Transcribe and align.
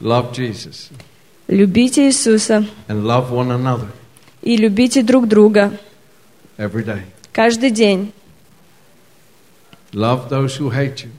Love 0.00 0.32
Jesus 0.32 0.90
Любите 1.48 2.08
Иисуса 2.08 2.66
and 2.88 3.04
love 3.04 3.30
one 3.30 3.50
another 3.50 3.88
и 4.42 4.56
любите 4.56 5.02
друг 5.02 5.26
друга 5.28 5.72
every 6.56 6.84
day. 6.84 7.02
каждый 7.32 7.70
день. 7.70 8.12
Love 9.92 10.28
those 10.28 10.56
who 10.58 10.70
hate 10.70 11.04
you. 11.04 11.10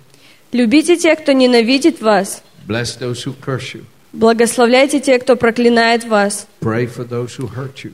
Любите 0.53 0.97
тех, 0.97 1.19
кто 1.21 1.33
ненавидит 1.33 2.01
вас. 2.01 2.41
Bless 2.67 2.97
those 2.97 3.23
who 3.25 3.35
curse 3.39 3.73
you. 3.75 3.83
Благословляйте 4.13 4.99
тех, 4.99 5.21
кто 5.21 5.35
проклинает 5.35 6.05
вас. 6.05 6.47
Pray 6.61 6.85
for 6.87 7.07
those 7.07 7.37
who 7.37 7.49
hurt 7.53 7.83
you. 7.83 7.93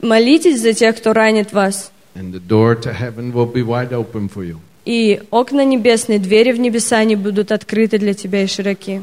Молитесь 0.00 0.60
за 0.60 0.72
тех, 0.72 0.96
кто 0.96 1.12
ранит 1.12 1.52
вас. 1.52 1.92
And 2.14 2.32
the 2.32 2.40
door 2.40 2.74
to 2.82 2.92
heaven 2.92 3.32
will 3.32 3.46
be 3.46 3.62
wide 3.62 3.92
open 3.92 4.28
for 4.28 4.44
you. 4.44 4.58
И 4.84 5.22
окна 5.30 5.64
небесные, 5.64 6.18
двери 6.18 6.52
в 6.52 6.58
небеса 6.58 7.04
не 7.04 7.14
будут 7.14 7.52
открыты 7.52 7.98
для 7.98 8.14
тебя 8.14 8.42
и 8.42 8.46
широки. 8.46 9.02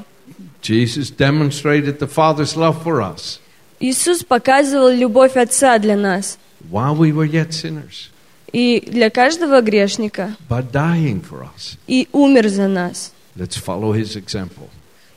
Jesus 0.61 1.09
demonstrated 1.09 1.99
the 1.99 2.07
Father's 2.07 2.55
love 2.55 2.83
for 2.83 3.01
us 3.01 3.39
Иисус 3.79 4.23
показывал 4.23 4.89
любовь 4.89 5.35
Отца 5.35 5.77
для 5.79 5.95
нас 5.95 6.37
while 6.69 6.95
we 6.95 7.11
were 7.11 7.25
yet 7.29 7.51
sinners 7.51 8.09
и 8.51 8.83
для 8.87 9.09
каждого 9.09 9.61
грешника, 9.61 10.35
by 10.49 10.61
dying 10.71 11.21
for 11.21 11.43
us. 11.43 11.77
и 11.87 12.07
умер 12.11 12.49
за 12.49 12.67
нас. 12.67 13.11
Let's 13.35 13.57
follow 13.57 13.93
his 13.93 14.15
example. 14.15 14.69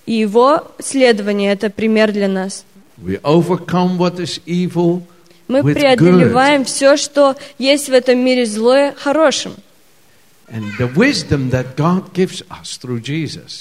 И 0.06 0.14
его 0.14 0.72
следование– 0.78 1.52
это 1.52 1.70
пример 1.70 2.12
для 2.12 2.28
нас. 2.28 2.64
We 2.98 3.20
overcome 3.22 3.96
what 3.96 4.18
is 4.18 4.40
evil 4.44 5.02
Мы 5.48 5.62
преодолеваем 5.74 6.64
все, 6.64 6.96
что 6.96 7.34
есть 7.58 7.88
в 7.88 7.92
этом 7.92 8.18
мире 8.18 8.46
злое, 8.46 8.94
хорошим. 8.96 9.54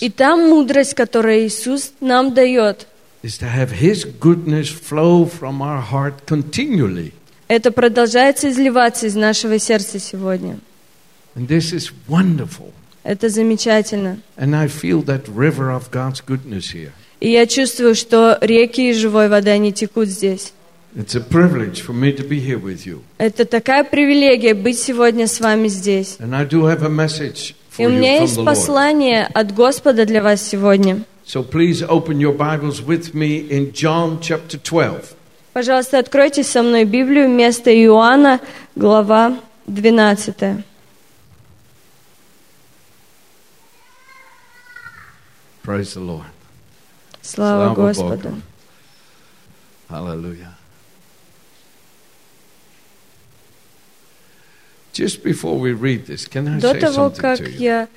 И 0.02 0.10
та 0.10 0.36
мудрость, 0.36 0.94
которую 0.94 1.46
Иисус 1.46 1.92
нам 2.02 2.34
дает, 2.34 2.88
is 3.22 3.38
to 3.38 3.48
have 3.48 3.72
his 3.72 4.06
goodness 4.06 4.70
flow 4.70 5.26
from 5.26 5.62
our 5.62 5.82
heart 5.82 6.26
continually. 6.26 7.12
это 7.48 7.72
продолжается 7.72 8.50
изливаться 8.50 9.08
из 9.08 9.16
нашего 9.16 9.60
сердца 9.60 10.00
сегодня. 10.00 10.60
And 11.36 11.48
this 11.48 11.74
is 11.74 11.92
wonderful. 12.08 12.72
Это 13.04 13.30
замечательно. 13.30 14.20
And 14.38 14.56
I 14.56 14.68
feel 14.68 15.04
that 15.06 15.28
river 15.28 15.70
of 15.72 15.92
God's 15.92 16.22
goodness 16.26 16.72
here. 16.74 16.92
И 17.20 17.32
я 17.32 17.46
чувствую, 17.46 17.96
что 17.96 18.38
реки 18.42 18.90
и 18.90 18.94
живой 18.94 19.28
воды, 19.28 19.50
они 19.50 19.74
текут 19.74 20.08
здесь. 20.08 20.54
It's 20.96 21.14
a 21.14 21.22
privilege 21.22 21.82
for 21.82 21.94
me 21.94 22.12
to 22.14 22.24
be 22.24 22.40
here 22.40 22.58
with 22.58 22.86
you. 22.86 23.04
Это 23.20 23.46
такая 23.46 23.84
привилегия 23.84 24.56
быть 24.56 24.80
сегодня 24.80 25.28
с 25.28 25.40
вами 25.40 25.68
здесь. 25.68 26.18
And 26.20 26.36
I 26.36 26.46
do 26.46 26.64
have 26.64 26.84
a 26.84 26.90
message 26.90 27.54
И 27.78 27.84
for 27.84 27.86
у 27.86 27.90
меня 27.90 28.18
you 28.18 28.18
from 28.18 28.22
есть 28.24 28.36
the 28.38 28.42
Lord. 28.42 28.46
послание 28.46 29.26
от 29.26 29.54
Господа 29.54 30.06
для 30.06 30.24
вас 30.24 30.42
сегодня. 30.42 31.04
So 31.26 31.44
please 31.44 31.84
open 31.84 32.18
your 32.20 32.34
Bibles 32.36 32.82
with 32.82 33.14
me 33.14 33.38
in 33.38 33.72
John 33.72 34.20
chapter 34.20 34.58
12. 34.58 35.16
Пожалуйста, 35.54 36.00
откройте 36.00 36.44
со 36.44 36.64
мной 36.64 36.86
Библию, 36.86 37.30
место 37.30 37.70
Иоанна, 37.72 38.40
глава 38.76 39.40
12. 39.68 40.64
Praise 45.64 45.94
the 45.94 46.02
Lord. 46.02 46.24
Слава 47.22 47.76
Слава 47.76 47.76
Господу. 47.76 48.30
Богу. 48.30 48.42
Hallelujah. 49.88 50.06
Just 50.14 50.18
before 50.18 50.18
we 50.24 50.58
read 53.52 54.88
this, 54.88 54.89
can 54.89 54.89
I 54.89 54.89
До 56.62 56.74
того, 56.74 57.10
как 57.10 57.40
я 57.60 57.88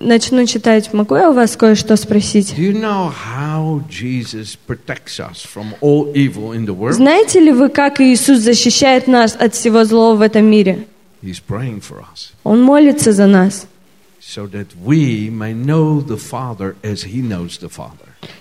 начну 0.00 0.46
читать, 0.46 0.92
могу 0.92 1.16
я 1.16 1.30
у 1.30 1.32
вас 1.32 1.56
кое-что 1.56 1.96
спросить? 1.96 2.54
Do 2.56 2.62
you 2.62 2.78
know 2.78 3.10
how 3.10 3.82
Jesus 3.88 4.56
protects 4.66 5.18
us 5.18 5.44
from 5.44 5.74
all 5.80 6.12
evil 6.14 6.52
in 6.52 6.66
the 6.66 6.74
world? 6.74 6.94
Знаете 6.94 7.40
ли 7.40 7.52
вы, 7.52 7.68
как 7.68 8.00
Иисус 8.00 8.40
защищает 8.40 9.06
нас 9.06 9.36
от 9.38 9.54
всего 9.54 9.84
злого 9.84 10.16
в 10.16 10.22
этом 10.22 10.44
мире? 10.44 10.86
He's 11.22 11.40
praying 11.46 11.80
for 11.80 12.00
us 12.00 12.32
Он 12.44 12.62
молится 12.62 13.12
за 13.12 13.26
нас. 13.26 13.66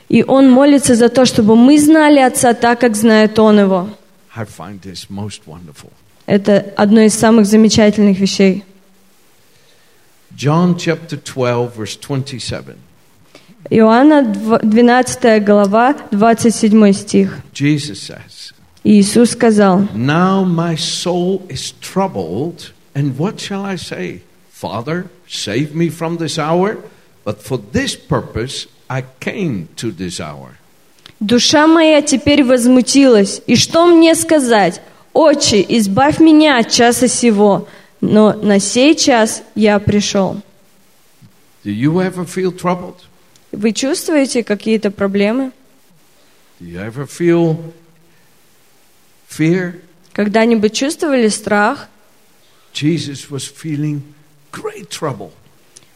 И 0.09 0.23
Он 0.23 0.51
молится 0.51 0.95
за 0.95 1.09
то, 1.09 1.25
чтобы 1.25 1.55
мы 1.55 1.79
знали 1.79 2.19
Отца 2.19 2.53
так, 2.53 2.79
как 2.79 2.95
знает 2.95 3.39
Он 3.39 3.59
Его. 3.59 3.89
Это 6.29 6.73
одно 6.77 7.01
из 7.01 7.15
самых 7.15 7.47
замечательных 7.47 8.19
вещей. 8.19 8.63
John 10.37 10.75
chapter 10.77 11.17
12, 11.17 11.75
verse 11.75 11.97
27. 11.97 12.75
Иоанна, 13.71 14.21
дв- 14.21 14.59
12 14.63 15.39
глава, 15.43 15.95
27 16.11 16.93
стих. 16.93 17.39
Jesus 17.51 17.99
says, 18.03 18.53
Иисус 18.83 19.31
сказал, 19.31 19.87
Now 19.95 20.43
my 20.45 20.75
soul 20.75 21.41
is 21.49 21.73
troubled, 21.81 22.73
and 22.93 23.17
what 23.17 23.39
shall 23.39 23.65
I 23.65 23.75
say? 23.75 24.21
Father, 24.51 25.07
save 25.27 25.73
me 25.73 25.89
from 25.89 26.17
this 26.17 26.37
hour, 26.37 26.77
but 27.25 27.41
for 27.41 27.57
this 27.57 27.95
purpose 27.95 28.67
I 28.87 29.03
came 29.19 29.67
to 29.77 29.91
this 29.91 30.19
hour. 30.19 30.57
«Душа 31.19 31.65
моя 31.65 32.03
теперь 32.03 32.43
возмутилась, 32.43 33.41
и 33.47 33.55
что 33.55 33.87
мне 33.87 34.13
сказать? 34.13 34.79
Отче, 35.13 35.65
избавь 35.67 36.19
меня 36.19 36.59
от 36.59 36.69
часа 36.69 37.07
сего, 37.07 37.67
но 38.01 38.33
на 38.33 38.59
сей 38.59 38.95
час 38.95 39.43
я 39.55 39.79
пришел». 39.79 40.41
Do 41.63 41.71
you 41.71 41.99
ever 41.99 42.25
feel 42.25 42.51
troubled? 42.51 42.95
Вы 43.51 43.73
чувствуете 43.73 44.43
какие-то 44.43 44.91
проблемы? 44.91 45.51
Do 46.59 46.67
you 46.67 46.79
ever 46.79 47.05
feel 47.05 47.57
fear? 49.29 49.81
Когда-нибудь 50.13 50.73
чувствовали 50.73 51.27
страх? 51.27 51.87
Jesus 52.73 53.29
was 53.29 53.47
feeling 53.47 54.01
great 54.51 54.89
trouble. 54.89 55.31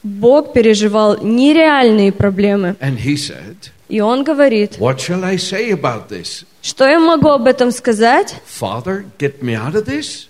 Бог 0.04 0.54
переживал 0.54 1.22
нереальные 1.24 2.12
проблемы. 2.12 2.76
And 2.82 2.98
he 2.98 3.16
said, 3.16 3.72
И 3.90 4.00
Он 4.02 4.24
говорит, 4.24 4.78
What 4.80 4.98
shall 5.00 5.24
I 5.24 5.36
say 5.38 5.72
about 5.72 6.08
this? 6.10 6.46
что 6.62 6.88
я 6.88 7.00
могу 7.00 7.30
об 7.30 7.46
этом 7.48 7.72
сказать? 7.72 8.36
Father, 8.48 9.06
get 9.20 9.42
me 9.42 9.56
out 9.56 9.74
of 9.76 9.86
this? 9.86 10.28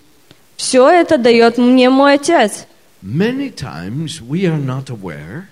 Все 0.56 0.88
это 0.88 1.18
дает 1.18 1.58
мне 1.58 1.88
мой 1.90 2.14
Отец. 2.14 2.66
Many 3.02 3.50
times 3.50 4.20
we 4.20 4.44
are 4.46 4.58
not 4.58 4.88
aware. 4.90 5.48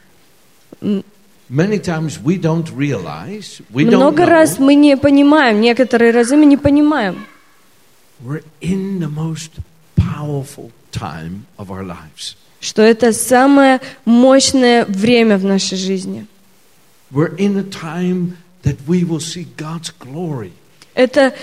Many 1.49 1.79
times 1.79 2.19
we 2.19 2.39
don't 2.39 2.71
realize. 2.75 3.61
We 3.73 3.85
don't 3.85 3.97
Много 3.97 4.25
раз 4.27 4.59
know. 4.59 4.65
мы 4.67 4.75
не 4.75 4.97
понимаем, 4.97 5.61
некоторые 5.61 6.13
разы 6.13 6.37
мы 6.37 6.47
не 6.47 6.57
понимаем. 6.57 7.27
We're 8.25 8.43
in 8.61 9.01
the 9.01 9.09
most 9.09 9.51
powerful 9.97 10.71
time 10.93 11.45
of 11.59 11.71
our 11.71 11.85
lives. 11.85 12.37
что 12.61 12.81
это 12.83 13.13
самое 13.13 13.81
мощное 14.05 14.85
время 14.87 15.37
в 15.37 15.45
нашей 15.45 15.77
жизни. 15.77 16.27
We're 17.12 17.36
in 17.38 17.58
a 17.58 17.64
time 17.64 18.38
that 18.64 18.78
we 18.88 19.04
will 19.04 19.20
see 19.20 19.48
God's 19.58 19.92
glory. 19.92 20.52
Это 20.94 21.34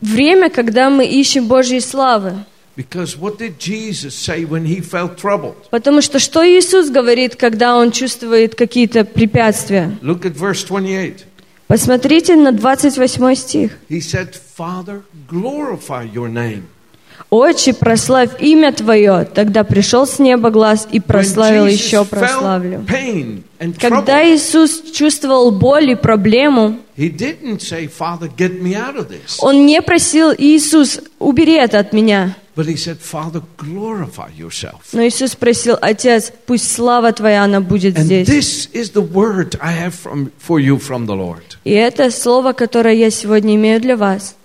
время, 0.00 0.50
когда 0.50 0.88
мы 0.88 1.06
ищем 1.06 1.46
Божьей 1.46 1.80
славы. 1.80 2.44
Because 2.76 3.18
what 3.18 3.36
did 3.38 3.58
Jesus 3.58 4.14
say 4.14 4.44
when 4.44 4.64
he 4.64 4.80
felt 4.80 5.18
troubled? 5.18 5.68
Потому 5.70 6.00
что 6.00 6.18
что 6.18 6.42
Иисус 6.46 6.88
говорит, 6.88 7.36
когда 7.36 7.76
Он 7.76 7.90
чувствует 7.90 8.54
какие-то 8.54 9.04
препятствия? 9.04 9.98
Look 10.00 10.24
at 10.24 10.34
verse 10.34 10.64
28. 10.64 11.24
Посмотрите 11.66 12.36
на 12.36 12.52
28 12.52 13.34
стих. 13.34 13.78
He 13.88 14.00
said, 14.00 14.34
Father, 14.34 15.02
glorify 15.28 16.04
your 16.04 16.28
name. 16.28 16.68
«Отче, 17.29 17.73
прославь 17.73 18.29
имя 18.39 18.71
Твое». 18.71 19.25
Тогда 19.25 19.63
пришел 19.63 20.05
с 20.05 20.19
неба 20.19 20.51
глаз 20.51 20.87
и 20.91 20.99
прославил 20.99 21.65
еще 21.65 22.05
прославлю. 22.05 22.85
Когда 23.79 24.23
Иисус 24.23 24.81
чувствовал 24.91 25.51
боль 25.51 25.91
и 25.91 25.95
проблему. 25.95 26.77
Он 29.39 29.65
не 29.65 29.81
просил 29.81 30.33
«Иисус, 30.37 30.99
убери 31.19 31.55
это 31.55 31.79
от 31.79 31.93
меня». 31.93 32.35
Но 32.55 32.63
Иисус 35.03 35.31
спросил, 35.31 35.77
«Отец, 35.81 36.31
пусть 36.45 36.73
слава 36.73 37.11
Твоя, 37.11 37.43
она 37.43 37.59
будет 37.59 37.97
здесь». 37.97 38.69
И 41.63 41.71
это 41.71 42.11
слово, 42.11 42.53
которое 42.53 42.95
я 42.95 43.09
сегодня 43.09 43.55
имею 43.55 43.81
для 43.81 43.97
вас. 43.97 44.35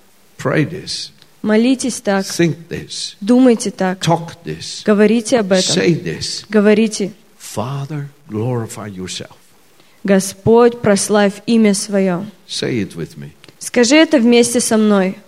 Pray 0.43 0.64
this, 0.69 1.10
Молитесь 1.42 2.00
так, 2.00 2.25
think 2.26 2.69
this, 2.69 3.14
думайте 3.20 3.70
так, 3.70 3.98
talk 3.98 4.32
this, 4.44 4.82
говорите 4.84 5.38
об 5.40 5.52
этом. 5.52 5.75
say 5.75 5.94
this. 5.94 6.44
Говорите, 6.48 7.12
Father, 7.38 8.08
glorify 8.28 8.88
yourself. 8.88 9.37
Господь, 10.04 10.81
прославь 10.81 11.42
имя 11.46 11.75
Свое. 11.75 12.26
Say 12.46 12.82
it 12.82 12.94
with 12.94 13.16
me. 13.16 13.31
Скажи 13.58 13.96
это 13.96 14.19
вместе 14.19 14.60
со 14.60 14.76
мной. 14.76 15.19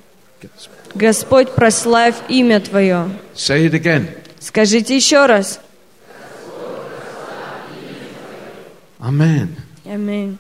Господь, 0.95 1.55
прославь 1.55 2.17
имя 2.29 2.61
Твое. 2.61 3.11
Say 3.35 3.71
it 3.71 3.73
again. 3.73 4.09
Скажите 4.39 4.97
еще 4.97 5.27
раз. 5.27 5.61
Amen. 9.01 9.57
Аминь. 9.85 10.39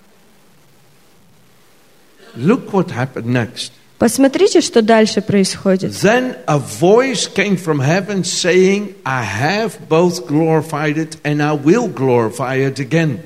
Look 2.37 2.73
what 2.73 2.91
happened 2.91 3.27
next. 3.27 3.73
Посмотрите, 4.02 4.62
что 4.62 4.82
дальше 4.84 5.22
происходит. 5.22 5.92
Then 5.92 6.38
a 6.46 6.60
voice 6.60 7.28
came 7.28 7.58
from 7.58 7.80
heaven 7.80 8.24
saying, 8.24 8.96
I 9.04 9.24
have 9.24 9.88
both 9.90 10.28
glorified 10.28 10.98
it 10.98 11.18
and 11.24 11.42
I 11.42 11.54
will 11.54 11.88
glorify 11.88 12.58
it 12.58 12.80
again. 12.80 13.22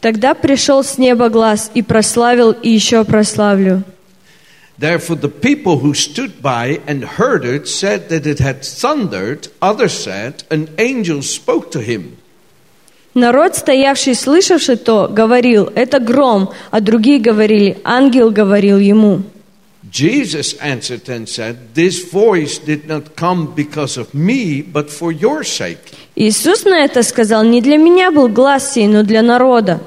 Тогда 0.00 0.34
пришел 0.34 0.82
с 0.82 0.98
неба 0.98 1.28
глаз 1.30 1.70
и 1.74 1.82
прославил, 1.82 2.50
и 2.50 2.68
еще 2.68 3.04
прославлю. 3.04 3.84
Therefore, 4.76 5.16
the 5.16 5.28
people 5.28 5.78
who 5.78 5.94
stood 5.94 6.42
by 6.42 6.80
and 6.86 7.04
heard 7.04 7.44
it 7.44 7.68
said 7.68 8.08
that 8.08 8.26
it 8.26 8.40
had 8.40 8.64
thundered. 8.64 9.48
Others 9.62 9.92
said, 9.92 10.42
An 10.50 10.68
angel 10.78 11.22
spoke 11.22 11.70
to 11.70 11.80
him. 11.80 12.16
Народ, 13.15 13.55
стоявший, 13.55 14.15
слышавший 14.15 14.77
то, 14.77 15.07
говорил, 15.07 15.69
это 15.75 15.99
гром, 15.99 16.51
а 16.69 16.79
другие 16.79 17.19
говорили, 17.19 17.77
ангел 17.83 18.29
говорил 18.29 18.77
ему. 18.77 19.23
Jesus 19.91 20.55
answered 20.61 21.09
and 21.09 21.27
said, 21.27 21.73
This 21.73 22.11
voice 22.11 22.59
did 22.59 22.87
not 22.87 23.15
come 23.15 23.53
because 23.55 23.97
of 23.97 24.13
me, 24.13 24.61
but 24.61 24.91
for 24.91 25.11
your 25.11 25.43
sake. 25.43 25.79
Иисус 26.15 26.63
на 26.65 26.83
это 26.83 27.01
сказал, 27.01 27.43
не 27.43 27.61
для 27.61 27.77
меня 27.77 28.11
был 28.11 28.27
глаз 28.27 28.73
сей, 28.73 28.87
но 28.87 29.03
для 29.03 29.23
народа. 29.23 29.79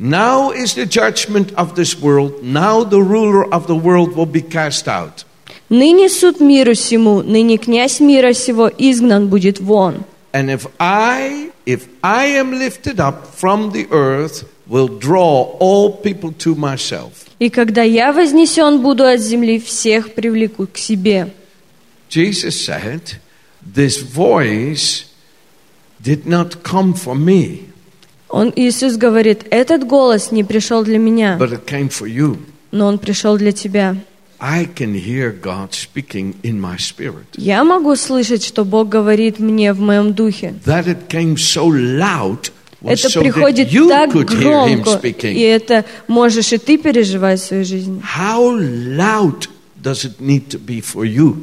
Now 0.00 0.50
is 0.50 0.74
the 0.74 0.86
judgment 0.86 1.54
of 1.54 1.76
this 1.76 1.96
world. 2.00 2.42
Now 2.42 2.82
the 2.82 3.00
ruler 3.00 3.44
of 3.44 3.68
the 3.68 3.76
world 3.76 4.16
will 4.16 4.26
be 4.26 4.42
cast 4.42 4.88
out. 4.88 5.24
Ныне 5.68 6.08
суд 6.08 6.40
миру 6.40 6.74
сему, 6.74 7.22
ныне 7.22 7.58
князь 7.58 8.00
мира 8.00 8.32
сего 8.32 8.68
изгнан 8.68 9.28
будет 9.28 9.60
вон. 9.60 10.04
And 10.32 10.50
if 10.50 10.66
I, 10.80 11.51
if 11.66 11.88
I 12.02 12.26
am 12.38 12.52
lifted 12.52 12.98
up 13.00 13.26
from 13.34 13.72
the 13.72 13.86
earth, 13.90 14.44
will 14.66 14.88
draw 14.88 15.56
all 15.60 15.90
people 15.90 16.32
to 16.38 16.54
myself. 16.54 17.26
И 17.38 17.50
когда 17.50 17.82
я 17.82 18.12
вознесен 18.12 18.80
буду 18.80 19.04
от 19.04 19.20
земли, 19.20 19.58
всех 19.58 20.14
привлеку 20.14 20.66
к 20.66 20.78
себе. 20.78 21.30
Jesus 22.08 22.60
said, 22.64 23.16
This 23.62 24.02
voice 24.02 25.04
did 26.02 26.26
not 26.26 26.62
come 26.62 26.94
from 26.94 27.24
me, 27.24 27.68
Он, 28.28 28.50
Иисус 28.56 28.96
говорит, 28.96 29.44
этот 29.50 29.86
голос 29.86 30.32
не 30.32 30.42
пришел 30.42 30.82
для 30.84 30.98
меня, 30.98 31.36
but 31.38 31.52
it 31.52 31.66
came 31.66 31.88
for 31.90 32.06
you. 32.08 32.38
но 32.70 32.86
он 32.86 32.98
пришел 32.98 33.36
для 33.36 33.52
тебя. 33.52 33.96
I 34.41 34.65
can 34.65 34.93
hear 34.93 35.31
God 35.31 35.73
speaking 35.73 36.35
in 36.43 36.61
my 36.61 36.77
spirit. 36.77 37.25
Я 37.35 37.63
могу 37.63 37.95
слышать, 37.95 38.43
что 38.43 38.65
Бог 38.65 38.87
говорит 38.89 39.39
мне 39.39 39.73
в 39.73 39.79
моем 39.79 40.13
духе. 40.13 40.53
That 40.65 40.85
it 40.85 41.07
came 41.07 41.37
so 41.37 41.65
loud 41.67 42.51
was 42.81 42.99
Это 42.99 43.09
so 43.09 43.21
приходит 43.21 43.69
that 43.69 43.73
you 43.73 43.87
так 43.89 44.11
could 44.11 44.29
hear 44.29 44.67
Him 44.67 44.83
громко, 44.83 44.99
speaking. 45.01 45.33
и 45.33 45.41
это 45.41 45.85
можешь 46.07 46.53
и 46.53 46.57
ты 46.59 46.77
переживать 46.77 47.39
в 47.39 47.45
своей 47.45 47.63
жизни. 47.63 48.01
How 48.15 48.55
loud 48.55 49.47
does 49.81 50.05
it 50.05 50.19
need 50.19 50.49
to 50.49 50.59
be 50.59 50.81
for 50.81 51.03
you? 51.03 51.35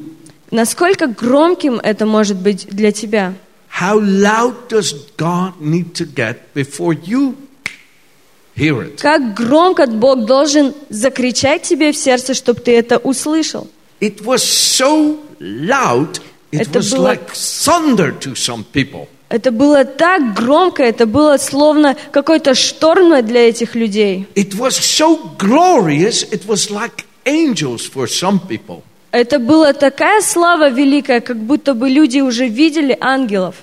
Насколько 0.53 1.09
громким 1.09 1.81
это 1.83 2.07
может 2.07 2.37
быть 2.37 2.69
для 2.71 2.93
тебя? 2.93 3.35
How 3.81 3.99
loud 3.99 4.69
does 4.69 4.95
God 5.17 5.55
need 5.61 5.95
to 5.95 6.07
get 6.07 6.37
before 6.55 6.93
you 6.93 7.03
hear 7.03 7.33
it? 7.33 7.37
Как 9.00 9.34
громко 9.34 9.88
Бог 9.88 10.26
должен 10.26 10.74
закричать 10.90 11.64
тебе 11.64 11.92
в 11.92 11.98
сердце, 11.98 12.34
чтобы 12.34 12.60
ты 12.60 12.78
это 12.78 12.98
услышал? 12.98 13.68
It 14.02 14.22
was 14.24 14.38
so 14.44 15.18
loud, 15.40 16.22
it 16.52 16.62
Это 16.62 16.80
was 16.80 16.94
было- 16.94 17.08
like 17.14 17.32
thunder 17.34 18.12
to 18.20 18.34
some 18.36 18.64
people. 18.74 19.08
Это 19.30 19.52
было 19.52 19.86
так 19.86 20.34
громко, 20.34 20.82
это 20.84 21.06
было 21.06 21.38
словно 21.38 21.96
какой-то 22.12 22.56
шторм 22.56 23.24
для 23.26 23.48
этих 23.48 23.76
людей. 23.76 24.28
It 24.36 24.56
was 24.58 24.72
so 24.72 25.20
glorious, 25.38 26.24
it 26.32 26.46
was 26.48 26.72
like 26.72 27.06
angels 27.26 27.86
for 27.86 28.08
some 28.08 28.40
people. 28.48 28.82
Это 29.12 29.40
была 29.40 29.74
такая 29.74 30.22
слава 30.22 30.70
великая, 30.70 31.22
как 31.22 31.38
будто 31.38 31.74
бы 31.74 31.90
люди 31.90 32.20
уже 32.22 32.48
видели 32.48 32.98
ангелов. 33.00 33.56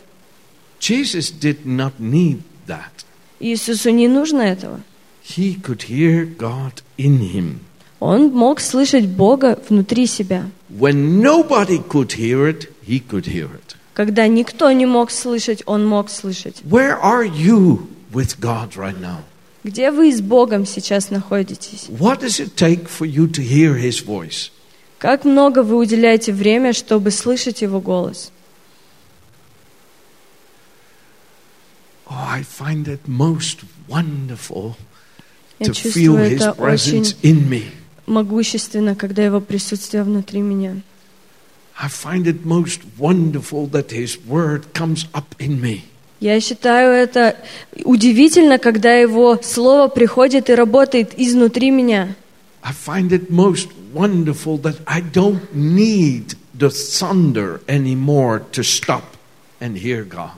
Jesus 0.81 1.33
did 1.33 1.65
not 1.65 1.93
need 1.99 2.43
that. 2.69 3.06
Иисусу 3.41 3.91
не 3.91 4.09
нужно 4.09 4.43
этого. 4.43 4.81
He 5.25 5.61
could 5.61 5.89
hear 5.89 6.27
God 6.37 6.83
in 6.97 7.19
him. 7.19 7.59
Он 8.01 8.31
мог 8.31 8.61
слышать 8.61 9.07
Бога 9.07 9.59
внутри 9.69 10.07
себя. 10.07 10.45
When 10.71 11.21
nobody 11.21 11.79
could 11.79 12.13
hear 12.13 12.49
it, 12.49 12.69
he 12.87 13.01
could 13.01 13.27
hear 13.27 13.49
it. 13.49 13.77
Когда 13.95 14.27
никто 14.29 14.71
не 14.73 14.87
мог 14.87 15.11
слышать, 15.11 15.63
он 15.67 15.87
мог 15.87 16.11
слышать. 16.11 16.63
Where 16.65 17.01
are 17.01 17.25
you 17.25 17.89
with 18.13 18.39
God 18.41 18.77
right 18.77 19.01
now? 19.01 19.23
Где 19.65 19.91
вы 19.91 20.13
с 20.13 20.21
Богом 20.21 20.67
сейчас 20.67 21.11
находитесь? 21.11 21.87
What 21.89 22.21
does 22.21 22.39
it 22.39 22.55
take 22.55 22.89
for 22.89 23.07
you 23.07 23.27
to 23.33 23.43
hear 23.43 23.75
his 23.75 24.05
voice? 24.05 24.51
Как 24.99 25.25
много 25.25 25.63
вы 25.63 25.77
уделяете 25.77 26.33
время, 26.33 26.73
чтобы 26.73 27.11
слышать 27.11 27.63
Его 27.63 27.81
голос? 27.81 28.31
Oh, 32.08 32.14
I 32.16 32.44
find 32.44 32.88
it 32.88 33.08
most 33.08 33.60
wonderful 33.88 34.76
Я 35.60 35.68
to 35.68 35.72
feel 35.74 36.16
чувствую 36.16 36.30
his 36.30 36.42
это 36.42 36.52
очень 36.52 37.02
presence 37.02 37.16
in 37.22 37.50
me. 37.50 37.64
могущественно, 38.06 38.96
когда 38.96 39.24
Его 39.24 39.40
присутствие 39.40 40.04
внутри 40.04 40.42
меня. 40.42 40.82
I 41.82 41.88
find 41.88 42.28
it 42.28 42.46
most 42.46 42.82
wonderful 43.00 43.68
that 43.72 43.92
his 43.92 44.20
word 44.28 44.74
comes 44.74 45.08
up 45.14 45.36
in 45.40 45.60
me. 45.62 45.84
Я 46.20 46.40
считаю 46.40 46.92
это 46.94 47.36
удивительно, 47.84 48.60
когда 48.60 48.94
Его 48.94 49.40
Слово 49.42 49.88
приходит 49.88 50.50
и 50.50 50.54
работает 50.56 51.18
изнутри 51.18 51.72
меня. 51.72 52.16
I 52.62 52.74
find 52.74 53.12
it 53.12 53.32
most 53.32 53.70
wonderful 53.94 54.60
that 54.62 54.78
I 54.86 55.02
don't 55.02 55.42
need 55.54 56.36
the 56.54 56.70
thunder 56.70 57.62
anymore 57.68 58.44
to 58.52 58.62
stop 58.62 59.04
and 59.60 59.76
hear 59.78 60.04
God. 60.04 60.38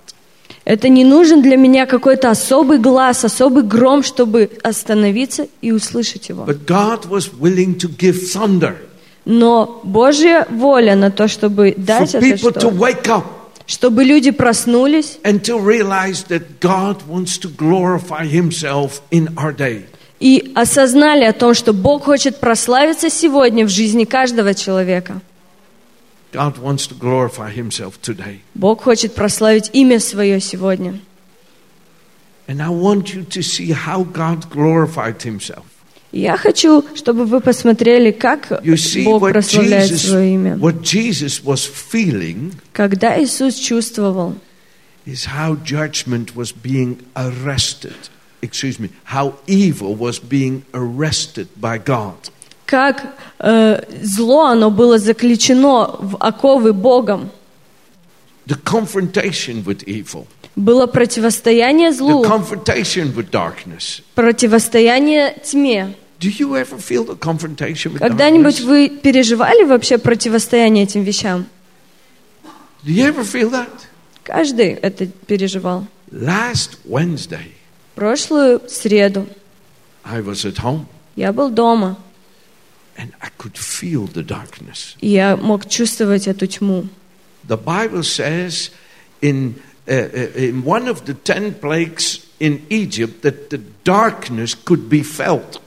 Это 0.68 0.90
не 0.90 1.02
нужен 1.02 1.40
для 1.40 1.56
меня 1.56 1.86
какой-то 1.86 2.30
особый 2.30 2.78
глаз, 2.78 3.24
особый 3.24 3.62
гром, 3.62 4.02
чтобы 4.02 4.50
остановиться 4.62 5.46
и 5.62 5.72
услышать 5.72 6.28
Его. 6.28 6.44
But 6.44 6.66
God 6.66 7.08
was 7.08 7.30
willing 7.40 7.78
to 7.78 7.88
give 7.88 8.30
thunder 8.34 8.76
Но 9.24 9.80
Божья 9.82 10.46
воля 10.50 10.94
на 10.94 11.10
то, 11.10 11.26
чтобы 11.26 11.70
for 11.70 11.74
дать 11.78 12.14
это, 12.14 12.22
people 12.22 12.52
to 12.52 12.60
что, 12.60 12.68
wake 12.68 13.08
up 13.08 13.24
чтобы 13.66 14.04
люди 14.04 14.30
проснулись 14.30 15.18
and 15.24 15.40
to 15.40 15.58
realize 15.58 16.24
that 16.24 16.60
God 16.60 16.98
wants 17.08 17.38
to 17.38 17.48
glorify 17.48 18.26
himself 18.26 19.00
in 19.10 19.28
our 19.38 19.56
day. 19.56 19.86
и 20.20 20.52
осознали 20.54 21.24
о 21.24 21.32
том, 21.32 21.54
что 21.54 21.72
Бог 21.72 22.04
хочет 22.04 22.40
прославиться 22.40 23.08
сегодня 23.08 23.64
в 23.64 23.70
жизни 23.70 24.04
каждого 24.04 24.52
человека. 24.52 25.22
God 26.31 26.57
wants 26.57 26.87
to 26.87 26.95
glorify 26.95 27.51
himself 27.51 28.01
today. 28.01 28.39
Бог 28.55 28.81
хочет 28.83 29.13
прославить 29.13 29.69
имя 29.73 29.99
свое 29.99 30.39
сегодня. 30.39 30.99
And 32.47 32.61
I 32.61 32.69
want 32.69 33.13
you 33.13 33.23
to 33.23 33.41
see 33.41 33.71
how 33.71 34.03
God 34.03 34.49
glorified 34.49 35.21
himself. 35.21 35.63
И 36.11 36.19
Я 36.21 36.37
хочу, 36.37 36.83
чтобы 36.95 37.25
вы 37.25 37.39
посмотрели, 37.39 38.11
как 38.11 38.51
You 38.63 38.75
see 38.77 39.03
Бог 39.03 39.21
what 39.21 39.33
прославляет 39.33 39.89
Jesus, 39.89 40.09
свое 40.09 40.33
имя. 40.35 40.57
what 40.57 40.81
Jesus 40.81 41.43
was 41.43 41.65
feeling 41.65 42.53
Когда 42.73 43.19
Иисус 43.21 43.55
чувствовал, 43.55 44.35
is 45.05 45.25
how 45.25 45.55
judgment 45.63 46.35
was 46.35 46.51
being 46.51 46.97
arrested. 47.15 47.95
Excuse 48.41 48.79
me, 48.79 48.89
how 49.05 49.35
evil 49.47 49.95
was 49.95 50.19
being 50.19 50.63
arrested 50.73 51.47
by 51.59 51.77
God. 51.77 52.17
Как 52.68 53.14
э, 53.38 53.82
зло, 54.02 54.48
оно 54.48 54.70
было 54.70 54.98
заключено 54.98 55.96
в 55.98 56.16
оковы 56.20 56.74
Богом. 56.74 57.30
The 58.46 58.62
confrontation 58.62 59.64
with 59.64 59.84
evil, 59.86 60.26
Было 60.54 60.86
противостояние 60.86 61.90
the 61.90 61.94
злу, 61.94 62.24
confrontation 62.24 63.14
with 63.14 63.30
darkness. 63.30 64.02
противостояние 64.14 65.34
тьме. 65.42 65.94
Do 66.20 66.28
you 66.28 66.56
ever 66.56 66.76
feel 66.78 67.06
the 67.06 67.18
confrontation 67.18 67.94
with 67.94 68.00
Когда-нибудь 68.00 68.60
вы 68.60 68.90
переживали 68.90 69.64
вообще 69.64 69.96
противостояние 69.96 70.84
этим 70.84 71.02
вещам? 71.04 71.46
Do 72.84 72.92
you 72.92 73.06
ever 73.10 73.24
feel 73.24 73.50
that? 73.50 73.70
Каждый 74.24 74.74
это 74.74 75.06
переживал. 75.06 75.86
Last 76.10 76.76
Wednesday, 76.86 77.52
Прошлую 77.94 78.60
среду 78.68 79.26
I 80.04 80.20
was 80.20 80.44
at 80.44 80.56
home 80.62 80.84
я 81.16 81.32
был 81.32 81.48
дома, 81.50 81.96
and 82.97 83.11
I 83.21 83.29
could 83.37 83.57
feel 83.57 84.07
the 84.07 84.23
darkness. 84.23 84.95
и 85.01 85.09
я 85.09 85.35
мог 85.37 85.67
чувствовать 85.67 86.27
эту 86.27 86.47
тьму. 86.47 86.87
The 87.47 87.57
Bible 87.57 88.03
says 88.03 88.69
in, 89.21 89.55
uh, 89.87 89.91
uh, 89.91 90.35
in 90.35 90.63
one 90.63 90.87
of 90.87 91.05
the 91.05 91.13
ten 91.13 91.53
plagues 91.53 92.25
in 92.39 92.61
Egypt 92.69 93.21
that 93.23 93.49
the 93.49 93.59
darkness 93.83 94.55
could 94.55 94.89
be 94.89 95.01
felt. 95.03 95.59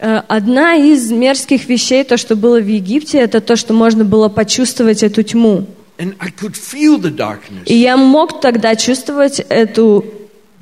Э, 0.00 0.22
Одна 0.28 0.76
из 0.76 1.10
мерзких 1.10 1.66
вещей, 1.68 2.04
то, 2.04 2.16
что 2.16 2.36
было 2.36 2.60
в 2.60 2.66
Египте, 2.68 3.18
это 3.18 3.40
то, 3.40 3.56
что 3.56 3.72
можно 3.74 4.04
было 4.04 4.28
почувствовать 4.28 5.02
эту 5.02 5.22
тьму. 5.22 5.66
And 5.98 6.14
I 6.20 6.30
could 6.30 6.54
feel 6.54 7.00
the 7.00 7.10
darkness. 7.14 7.64
И 7.66 7.74
я 7.74 7.96
мог 7.96 8.40
тогда 8.40 8.76
чувствовать 8.76 9.40
эту, 9.40 10.04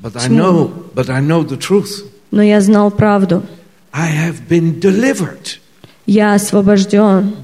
But 0.01 0.15
I 0.15 0.27
know, 0.29 0.71
but 0.95 1.09
I 1.09 1.21
know 1.21 1.43
the 1.43 1.57
truth. 1.57 2.05
но 2.31 2.41
я 2.41 2.61
знал 2.61 2.89
правду. 2.91 3.43
I 3.91 4.09
have 4.09 4.47
been 4.47 4.79
delivered. 4.79 5.57
Я 6.14 6.34
освобожден. 6.34 7.36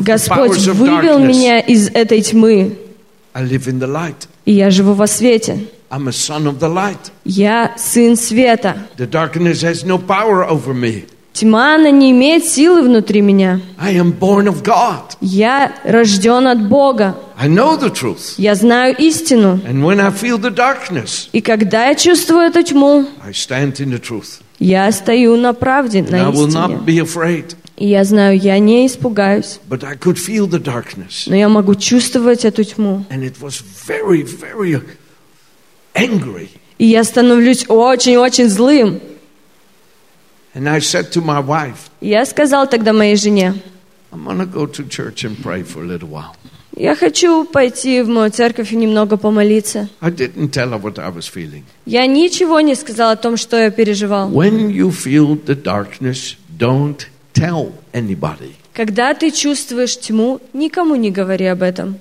Господь 0.00 0.58
вывел 0.68 1.18
меня 1.18 1.58
из 1.58 1.88
этой 1.88 2.20
тьмы, 2.22 2.78
и 4.44 4.52
я 4.52 4.70
живу 4.70 4.92
во 4.92 5.08
свете. 5.08 5.58
I'm 5.90 6.06
a 6.06 6.12
son 6.12 6.46
of 6.46 6.60
the 6.60 6.72
light. 6.72 7.10
Я 7.24 7.74
сын 7.76 8.16
света. 8.16 8.76
The 8.96 9.08
darkness 9.08 9.62
has 9.62 9.84
no 9.84 9.98
power 9.98 10.44
over 10.48 10.72
me. 10.72 11.06
Тьма, 11.32 11.74
она 11.74 11.90
не 11.90 12.12
имеет 12.12 12.44
силы 12.44 12.82
внутри 12.82 13.20
меня. 13.22 13.60
I 13.78 13.94
am 13.96 14.16
born 14.16 14.46
of 14.46 14.62
God. 14.62 15.16
Я 15.20 15.74
рожден 15.84 16.46
от 16.46 16.68
Бога. 16.68 17.16
I 17.36 17.48
know 17.48 17.76
the 17.76 17.90
truth. 17.90 18.34
Я 18.38 18.54
знаю 18.54 18.94
истину. 18.98 19.60
And 19.66 19.84
when 19.84 20.00
I 20.00 20.10
feel 20.10 20.38
the 20.38 20.54
darkness, 20.54 21.28
И 21.32 21.40
когда 21.40 21.88
я 21.88 21.94
чувствую 21.96 22.42
эту 22.42 22.62
тьму, 22.62 23.06
I 23.24 23.32
stand 23.32 23.80
in 23.80 23.90
the 23.90 24.00
truth. 24.00 24.40
Я 24.58 24.92
стою 24.92 25.36
на 25.36 25.52
правде, 25.52 26.02
на 26.02 26.30
истине. 26.30 26.80
И 27.76 27.86
я 27.88 28.04
знаю, 28.04 28.38
я 28.38 28.58
не 28.58 28.86
испугаюсь. 28.86 29.60
Но 29.68 31.36
я 31.36 31.48
могу 31.48 31.74
чувствовать 31.74 32.44
эту 32.44 32.64
тьму. 32.64 33.04
Very, 33.10 34.24
very. 34.24 34.82
И 36.78 36.86
я 36.86 37.04
становлюсь 37.04 37.64
очень-очень 37.68 38.48
злым. 38.48 39.00
И 42.00 42.08
я 42.08 42.26
сказал 42.26 42.66
тогда 42.66 42.92
моей 42.92 43.16
жене, 43.16 43.54
I'm 44.12 44.24
going 44.24 44.38
to 44.38 44.46
go 44.46 44.66
to 44.66 44.84
church 44.88 45.24
and 45.24 45.36
pray 45.42 45.62
for 45.62 45.82
a 45.82 45.86
little 45.86 46.08
while. 46.08 46.34
Я 46.76 46.94
хочу 46.94 47.44
пойти 47.44 48.02
в 48.02 48.08
мою 48.08 48.30
церковь 48.30 48.72
и 48.72 48.76
немного 48.76 49.16
помолиться. 49.16 49.88
I 50.00 50.10
didn't 50.10 50.50
tell 50.50 50.70
her 50.70 50.80
what 50.80 50.98
I 50.98 51.10
was 51.10 51.24
feeling. 51.34 51.62
Я 51.86 52.06
ничего 52.06 52.60
не 52.60 52.74
сказал 52.74 53.12
о 53.12 53.16
том, 53.16 53.38
что 53.38 53.56
я 53.56 53.70
переживал. 53.70 54.30
When 54.30 54.70
you 54.70 54.90
feel 54.90 55.42
the 55.42 55.60
darkness, 55.60 56.36
don't 56.58 57.06
tell 57.32 57.72
anybody. 57.94 58.52
Когда 58.74 59.14
ты 59.14 59.30
чувствуешь 59.30 59.98
тьму, 59.98 60.40
никому 60.52 60.96
не 60.96 61.10
говори 61.10 61.46
об 61.46 61.62
этом. 61.62 61.98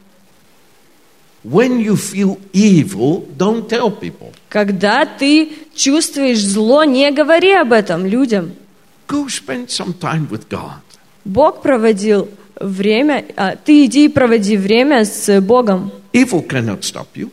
When 1.45 1.79
you 1.79 1.95
feel 1.95 2.37
evil, 2.51 3.25
don't 3.37 3.69
tell 3.69 3.97
people. 3.97 4.33
Когда 4.49 5.05
ты 5.05 5.53
чувствуешь 5.73 6.43
зло, 6.43 6.83
не 6.83 7.11
говори 7.11 7.53
об 7.53 7.71
этом 7.71 8.05
людям. 8.05 8.53
Go 9.07 9.27
spend 9.27 9.67
some 9.67 9.93
time 9.97 10.27
with 10.29 10.49
God. 10.49 10.81
Бог 11.23 11.61
проводил 11.61 12.27
время, 12.59 13.25
а 13.35 13.55
ты 13.55 13.85
иди 13.85 14.05
и 14.05 14.09
проводи 14.09 14.57
время 14.57 15.05
с 15.05 15.41
Богом. 15.41 15.91
Evil 16.13 16.47
cannot 16.47 16.81
stop 16.81 17.07
you. 17.15 17.29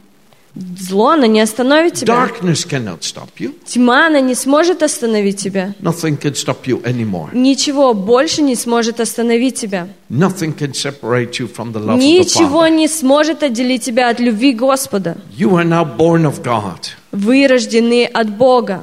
Зло, 0.54 1.10
оно 1.10 1.24
не 1.24 1.40
остановит 1.40 1.94
тебя. 1.94 2.12
Darkness 2.28 2.68
cannot 2.68 3.00
stop 3.00 3.28
you. 3.38 3.54
Тьма, 3.64 4.08
она 4.08 4.20
не 4.20 4.34
сможет 4.34 4.82
остановить 4.82 5.38
тебя. 5.38 5.74
Nothing 5.80 6.18
can 6.20 6.34
stop 6.34 6.66
you 6.66 6.82
anymore. 6.82 7.30
Ничего 7.32 7.94
больше 7.94 8.42
не 8.42 8.54
сможет 8.54 9.00
остановить 9.00 9.54
тебя. 9.58 9.88
Nothing 10.10 10.54
can 10.54 10.72
separate 10.74 11.38
you 11.38 11.48
from 11.48 11.72
the 11.72 11.80
love 11.80 11.96
of 11.96 12.00
the 12.00 12.18
Ничего 12.18 12.66
Father. 12.66 12.70
не 12.76 12.88
сможет 12.88 13.42
отделить 13.42 13.82
тебя 13.84 14.10
от 14.10 14.20
любви 14.20 14.52
Господа. 14.52 15.16
You 15.34 15.52
are 15.52 15.64
now 15.64 15.84
born 15.96 16.26
of 16.26 16.42
God. 16.42 16.90
Вы 17.12 17.46
рождены 17.46 18.04
от 18.04 18.28
Бога. 18.36 18.82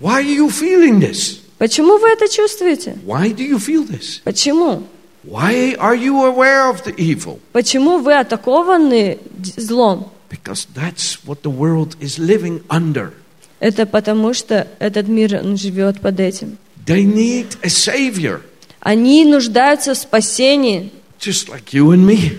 Why 0.00 0.24
are 0.24 0.36
you 0.36 0.48
feeling 0.48 0.98
this? 0.98 1.38
Почему 1.58 1.98
вы 1.98 2.08
это 2.08 2.28
чувствуете? 2.28 2.96
Why 3.06 3.32
do 3.32 3.48
you 3.48 3.58
feel 3.58 3.86
this? 3.88 4.20
Почему? 4.24 4.82
Why 5.24 5.76
are 5.78 5.94
you 5.94 6.24
aware 6.24 6.68
of 6.68 6.82
the 6.84 6.94
evil? 6.96 7.38
Почему 7.52 7.98
вы 7.98 8.14
атакованы 8.18 9.18
злом? 9.56 10.10
Because 10.28 10.66
that's 10.74 11.18
what 11.24 11.42
the 11.42 11.50
world 11.50 11.96
is 12.00 12.18
living 12.18 12.62
under. 12.68 13.12
Это 13.60 13.86
потому, 13.86 14.34
что 14.34 14.66
этот 14.80 15.06
мир 15.06 15.40
он 15.44 15.56
живет 15.56 16.00
под 16.00 16.18
этим. 16.18 16.58
They 16.84 17.04
need 17.04 17.56
a 17.62 17.68
savior, 17.68 18.40
Они 18.80 19.24
нуждаются 19.24 19.94
в 19.94 19.98
спасении, 19.98 20.90
just 21.20 21.48
like 21.48 21.72
you 21.72 21.90
and 21.92 22.04
me. 22.04 22.32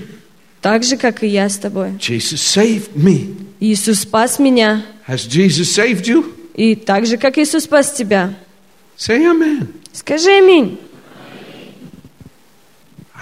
так 0.62 0.84
же, 0.84 0.98
как 0.98 1.24
и 1.24 1.28
я 1.28 1.48
с 1.48 1.58
тобой. 1.58 1.92
Jesus 2.00 2.42
saved 2.42 2.94
me. 2.96 3.34
Иисус 3.62 4.00
спас 4.02 4.40
меня, 4.40 4.84
Has 5.08 5.26
Jesus 5.30 5.74
saved 5.74 6.04
you? 6.06 6.34
и 6.56 6.76
так 6.76 7.06
же, 7.06 7.16
как 7.18 7.38
Иисус 7.38 7.64
спас 7.64 7.94
тебя. 7.94 8.34
Say 8.98 9.20
amen. 9.24 9.68
Скажи 9.94 10.30
аминь. 10.38 10.78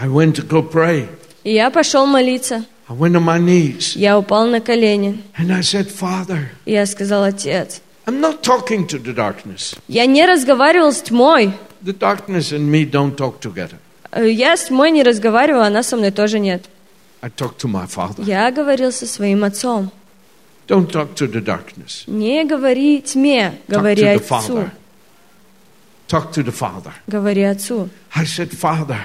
I 0.01 0.07
went 0.07 0.35
to 0.35 0.43
go 0.47 0.61
pray. 0.63 1.07
И 1.43 1.53
я 1.53 1.69
пошел 1.69 2.05
молиться. 2.07 2.65
I 2.87 2.93
went 2.97 3.15
on 3.15 3.23
my 3.23 3.39
knees 3.39 3.95
Я 3.97 4.17
упал 4.17 4.47
на 4.47 4.59
колени. 4.59 5.23
and 5.37 5.51
I 5.51 5.61
said, 5.61 5.87
Father, 5.89 6.47
И 6.65 6.71
я 6.71 6.85
сказал, 6.85 7.23
Отец, 7.23 7.81
I'm 8.05 8.19
not 8.19 8.41
talking 8.41 8.87
to 8.87 8.97
the 9.01 9.13
darkness. 9.13 9.77
я 9.87 10.05
не 10.05 10.25
разговаривал 10.25 10.91
с 10.91 11.01
тьмой. 11.01 11.53
The 11.83 11.93
darkness 11.97 12.51
and 12.51 12.69
me 12.69 12.85
don't 12.89 13.15
talk 13.15 13.39
together. 13.39 13.77
Э, 14.11 14.27
Я 14.29 14.57
с 14.57 14.65
тьмой 14.65 14.91
не 14.91 15.03
разговаривала, 15.03 15.67
она 15.67 15.83
со 15.83 15.95
мной 15.97 16.11
тоже 16.11 16.39
нет. 16.39 16.65
I 17.21 17.29
talk 17.29 17.57
to 17.59 17.67
my 17.67 17.87
Father. 17.87 18.23
Я 18.25 18.51
говорил 18.51 18.91
со 18.91 19.05
своим 19.05 19.43
отцом. 19.43 19.91
Don't 20.67 20.91
talk 20.91 21.13
to 21.15 21.27
the 21.31 21.41
darkness. 21.43 22.03
Не 22.07 22.43
говори 22.43 23.01
тьме, 23.01 23.59
Talk 23.67 23.75
говори 23.77 24.01
to 24.03 24.05
the 24.05 24.15
отцу. 24.15 24.53
Father. 24.57 24.71
Talk 26.07 26.31
to 26.33 26.43
the 26.43 26.51
Father. 26.51 26.91
Говори 27.07 27.43
отцу. 27.43 27.89
I 28.15 28.25
said, 28.25 28.51
Father, 28.51 28.97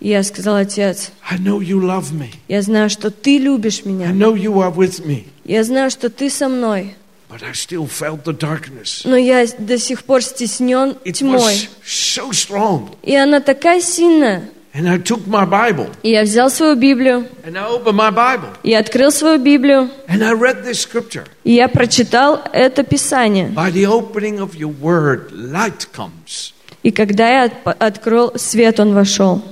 И 0.00 0.08
я 0.08 0.22
сказал, 0.22 0.56
Отец, 0.56 1.10
I 1.30 1.36
know 1.38 1.58
you 1.60 1.78
love 1.80 2.12
me. 2.12 2.28
я 2.48 2.62
знаю, 2.62 2.88
что 2.90 3.10
Ты 3.10 3.38
любишь 3.38 3.82
I 3.84 3.92
меня. 3.92 4.06
know 4.12 4.34
you 4.34 4.54
are 4.62 4.74
with 4.74 5.04
me. 5.06 5.24
Я 5.44 5.62
знаю, 5.64 5.90
что 5.90 6.08
Ты 6.08 6.30
со 6.30 6.48
мной. 6.48 6.94
But 7.28 7.42
I 7.44 7.52
still 7.52 7.86
felt 7.86 8.24
the 8.24 8.36
darkness. 8.36 9.02
Но 9.04 9.16
я 9.16 9.46
до 9.58 9.78
сих 9.78 10.02
пор 10.04 10.22
стеснен 10.22 10.96
It 11.04 11.12
тьмой. 11.18 11.36
was 11.38 11.68
so 11.84 12.30
strong. 12.32 12.88
И 13.02 13.14
она 13.14 13.40
такая 13.40 13.80
сильная. 13.80 14.48
And 14.72 14.88
I 14.88 14.98
took 14.98 15.26
my 15.26 15.44
Bible 15.48 15.90
И 16.04 16.10
я 16.12 16.22
взял 16.22 16.48
свою 16.48 16.76
Библию, 16.76 17.26
and 17.44 17.56
I 17.58 17.68
opened 17.68 17.96
my 17.96 18.10
Bible 18.14 18.50
и 18.62 18.72
открыл 18.72 19.10
свою 19.10 19.38
Библию, 19.40 19.90
and 20.06 20.22
I 20.22 20.32
read 20.32 20.64
this 20.64 20.78
scripture. 20.86 21.24
и 21.42 21.54
я 21.54 21.66
прочитал 21.68 22.40
это 22.52 22.84
Писание. 22.84 23.48
By 23.48 23.72
the 23.72 23.84
opening 23.86 24.38
of 24.38 24.54
your 24.54 24.72
word, 24.80 25.32
light 25.32 25.88
comes, 25.92 26.52
И 26.84 26.92
когда 26.92 27.28
я 27.28 27.44
от- 27.64 27.82
открыл 27.82 28.32
свет, 28.38 28.78
он 28.80 28.94
вошел. 28.94 29.42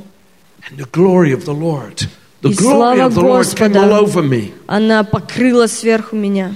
And 0.69 0.79
the 0.79 0.87
glory 0.91 1.33
of 1.33 1.45
the 1.45 1.53
Lord. 1.55 2.09
The 2.41 2.51
glory 2.55 3.01
of 3.01 3.15
the 3.15 3.21
Lord 3.21 3.47
came 3.57 3.77
all 3.77 3.93
over 3.93 4.23
me. 4.23 4.53
Она 4.67 5.03
покрыла 5.05 5.67
сверху 5.67 6.15
меня. 6.17 6.55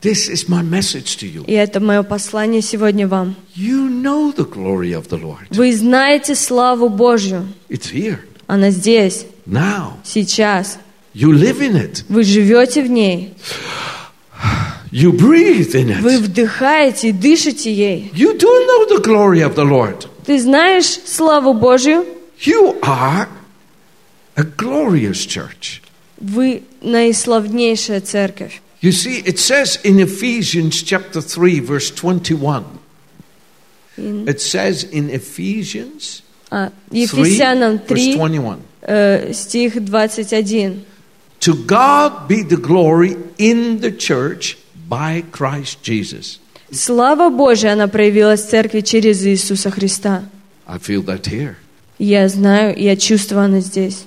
This 0.00 0.28
is 0.28 0.48
my 0.48 0.62
message 0.62 1.16
to 1.18 1.26
you. 1.28 1.44
И 1.46 1.52
это 1.52 1.78
мое 1.78 2.02
послание 2.02 2.60
сегодня 2.60 3.06
вам. 3.06 3.36
You 3.54 3.88
know 3.88 4.32
the 4.34 4.44
glory 4.44 4.92
of 4.92 5.08
the 5.10 5.20
Lord. 5.20 5.46
Вы 5.50 5.72
знаете 5.76 6.34
славу 6.34 6.88
Божью. 6.88 7.46
It's 7.68 7.92
here, 7.92 8.18
Она 8.48 8.70
здесь, 8.70 9.26
now. 9.46 9.92
сейчас. 10.02 10.78
You 11.14 11.30
live 11.30 11.60
in 11.60 11.76
it. 11.76 12.02
Вы 12.08 12.24
живете 12.24 12.82
в 12.82 12.90
ней. 12.90 13.34
You 14.90 15.12
breathe 15.12 15.74
in 15.74 16.00
Вы 16.00 16.14
it. 16.16 16.20
вдыхаете 16.22 17.10
и 17.10 17.12
дышите 17.12 17.72
ей. 17.72 18.10
You 18.14 18.36
do 18.36 18.48
know 18.66 18.88
the 18.88 19.00
glory 19.02 19.40
of 19.40 19.54
the 19.54 19.64
Lord. 19.64 20.08
Ты 20.26 20.40
знаешь 20.40 20.86
славу 21.06 21.54
Божью? 21.54 22.04
You 22.41 22.79
are 22.81 23.27
a 24.35 24.43
glorious 24.43 25.25
church. 25.25 25.81
Вы 26.19 26.63
наиславнейшая 26.81 28.01
церковь. 28.01 28.61
You 28.81 28.91
see, 28.91 29.23
it 29.25 29.39
says 29.39 29.79
in 29.83 29.99
Ephesians 29.99 30.83
chapter 30.83 31.19
3, 31.21 31.59
verse 31.61 31.89
21. 31.91 32.63
It 33.97 34.39
says 34.39 34.83
in 34.83 35.09
Ephesians 35.09 36.21
А, 36.51 36.71
3, 36.91 37.01
Ефесянам 37.03 37.79
verse 37.79 37.87
3, 37.87 38.15
21. 38.15 38.59
э, 38.83 39.33
стих 39.33 39.83
21. 39.83 40.85
To 41.39 41.53
God 41.65 42.27
be 42.27 42.43
the 42.43 42.57
glory 42.57 43.15
in 43.39 43.79
the 43.81 43.91
church 43.91 44.57
by 44.87 45.23
Christ 45.31 45.81
Jesus. 45.83 46.39
Слава 46.71 47.29
Божья, 47.29 47.73
она 47.73 47.87
проявилась 47.87 48.43
в 48.43 48.49
церкви 48.49 48.81
через 48.81 49.25
Иисуса 49.25 49.71
Христа. 49.71 50.23
I 50.67 50.77
feel 50.77 51.01
that 51.05 51.25
here. 51.25 51.55
Я 52.04 52.28
знаю, 52.28 52.74
я 52.76 52.96
чувствую 52.96 53.44
она 53.44 53.60
здесь. 53.60 54.06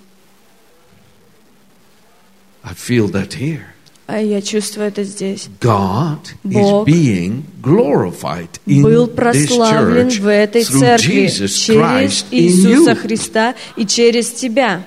I 2.61 2.73
feel 2.73 3.09
that 3.13 3.37
here. 3.39 3.61
А 4.05 4.19
я 4.19 4.41
чувствую 4.41 4.89
это 4.89 5.05
здесь. 5.05 5.47
God 5.61 6.19
Бог 6.43 6.85
is 6.85 6.93
being 6.93 7.43
glorified 7.61 8.49
in 8.65 8.83
Был 8.83 9.07
this 9.07 9.15
прославлен 9.15 10.09
church 10.09 10.19
в 10.19 10.27
этой 10.27 10.65
церкви 10.65 11.27
через 11.29 12.25
Иисуса. 12.31 12.95
Христа 12.95 13.55
и 13.77 13.85
через 13.85 14.29
тебя. 14.31 14.83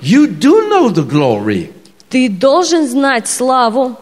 You 0.00 0.28
do 0.28 0.68
know 0.68 0.88
the 0.88 1.04
glory. 1.04 1.72
Ты 2.08 2.28
должен 2.28 2.86
знать 2.86 3.26
славу, 3.26 3.96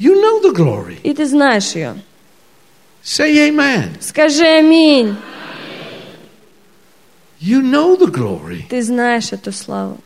You 0.00 0.20
know 0.20 0.42
the 0.42 0.52
glory. 0.52 0.96
и 1.04 1.14
ты 1.14 1.26
знаешь 1.26 1.76
ее. 1.76 1.94
Say 3.04 3.50
amen. 3.50 3.90
Скажи 4.00 4.44
аминь. 4.44 5.14
You 7.41 7.61
know 7.61 7.95
the 7.95 8.11
glory. 8.11 8.65
Ты 8.69 8.81
знаешь 8.81 9.31
эту 9.31 9.51
славу. 9.51 9.99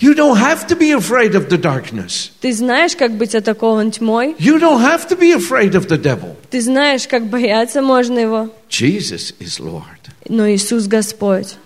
You 0.00 0.14
don't 0.14 0.36
have 0.36 0.66
to 0.68 0.76
be 0.76 0.90
afraid 0.92 1.34
of 1.34 1.48
the 1.48 1.58
darkness. 1.58 2.30
Ты 2.40 2.52
знаешь, 2.52 2.96
как 2.96 3.12
быть 3.12 3.34
атакован 3.34 3.90
тьмой. 3.90 4.34
You 4.38 4.58
don't 4.58 4.80
have 4.80 5.06
to 5.08 5.16
be 5.16 5.32
afraid 5.32 5.74
of 5.74 5.88
the 5.88 5.98
devil. 5.98 6.36
Ты 6.50 6.60
знаешь, 6.60 7.06
как 7.06 7.26
бояться 7.26 7.82
можно 7.82 8.18
его. 8.18 8.50
Jesus 8.70 9.34
is 9.38 9.60
Lord. 9.60 10.10
Но 10.28 10.48
Иисус 10.48 10.86
Господь. 10.86 11.56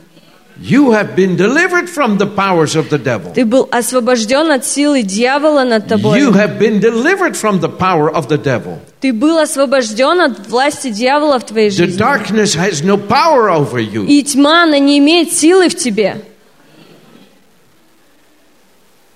You 0.58 0.92
have 0.92 1.14
been 1.14 1.36
delivered 1.36 1.88
from 1.88 2.16
the 2.16 2.26
powers 2.26 2.74
of 2.74 2.88
the 2.88 2.98
devil. 2.98 3.32
Ты 3.34 3.44
был 3.44 3.68
освобожден 3.70 4.50
от 4.50 4.64
силы 4.64 5.02
дьявола 5.02 5.64
над 5.64 5.86
тобой. 5.86 6.18
You 6.18 6.32
have 6.32 6.58
been 6.58 6.80
delivered 6.80 7.36
from 7.36 7.60
the 7.60 7.68
power 7.68 8.10
of 8.10 8.28
the 8.28 8.38
devil. 8.38 8.80
Ты 9.01 9.13
был 9.13 9.39
освобожден 9.39 10.21
от 10.21 10.47
власти 10.47 10.91
дьявола 10.91 11.39
в 11.39 11.45
твоей 11.45 11.69
The 11.69 11.87
жизни. 11.87 11.99
darkness 11.99 12.55
has 12.55 12.83
no 12.83 12.97
power 12.97 13.49
over 13.49 13.79
you. 13.79 14.05
И 14.05 14.23
тьма, 14.23 14.63
она 14.63 14.77
не 14.77 14.99
имеет 14.99 15.33
силы 15.33 15.69
в 15.69 15.75
тебе. 15.75 16.23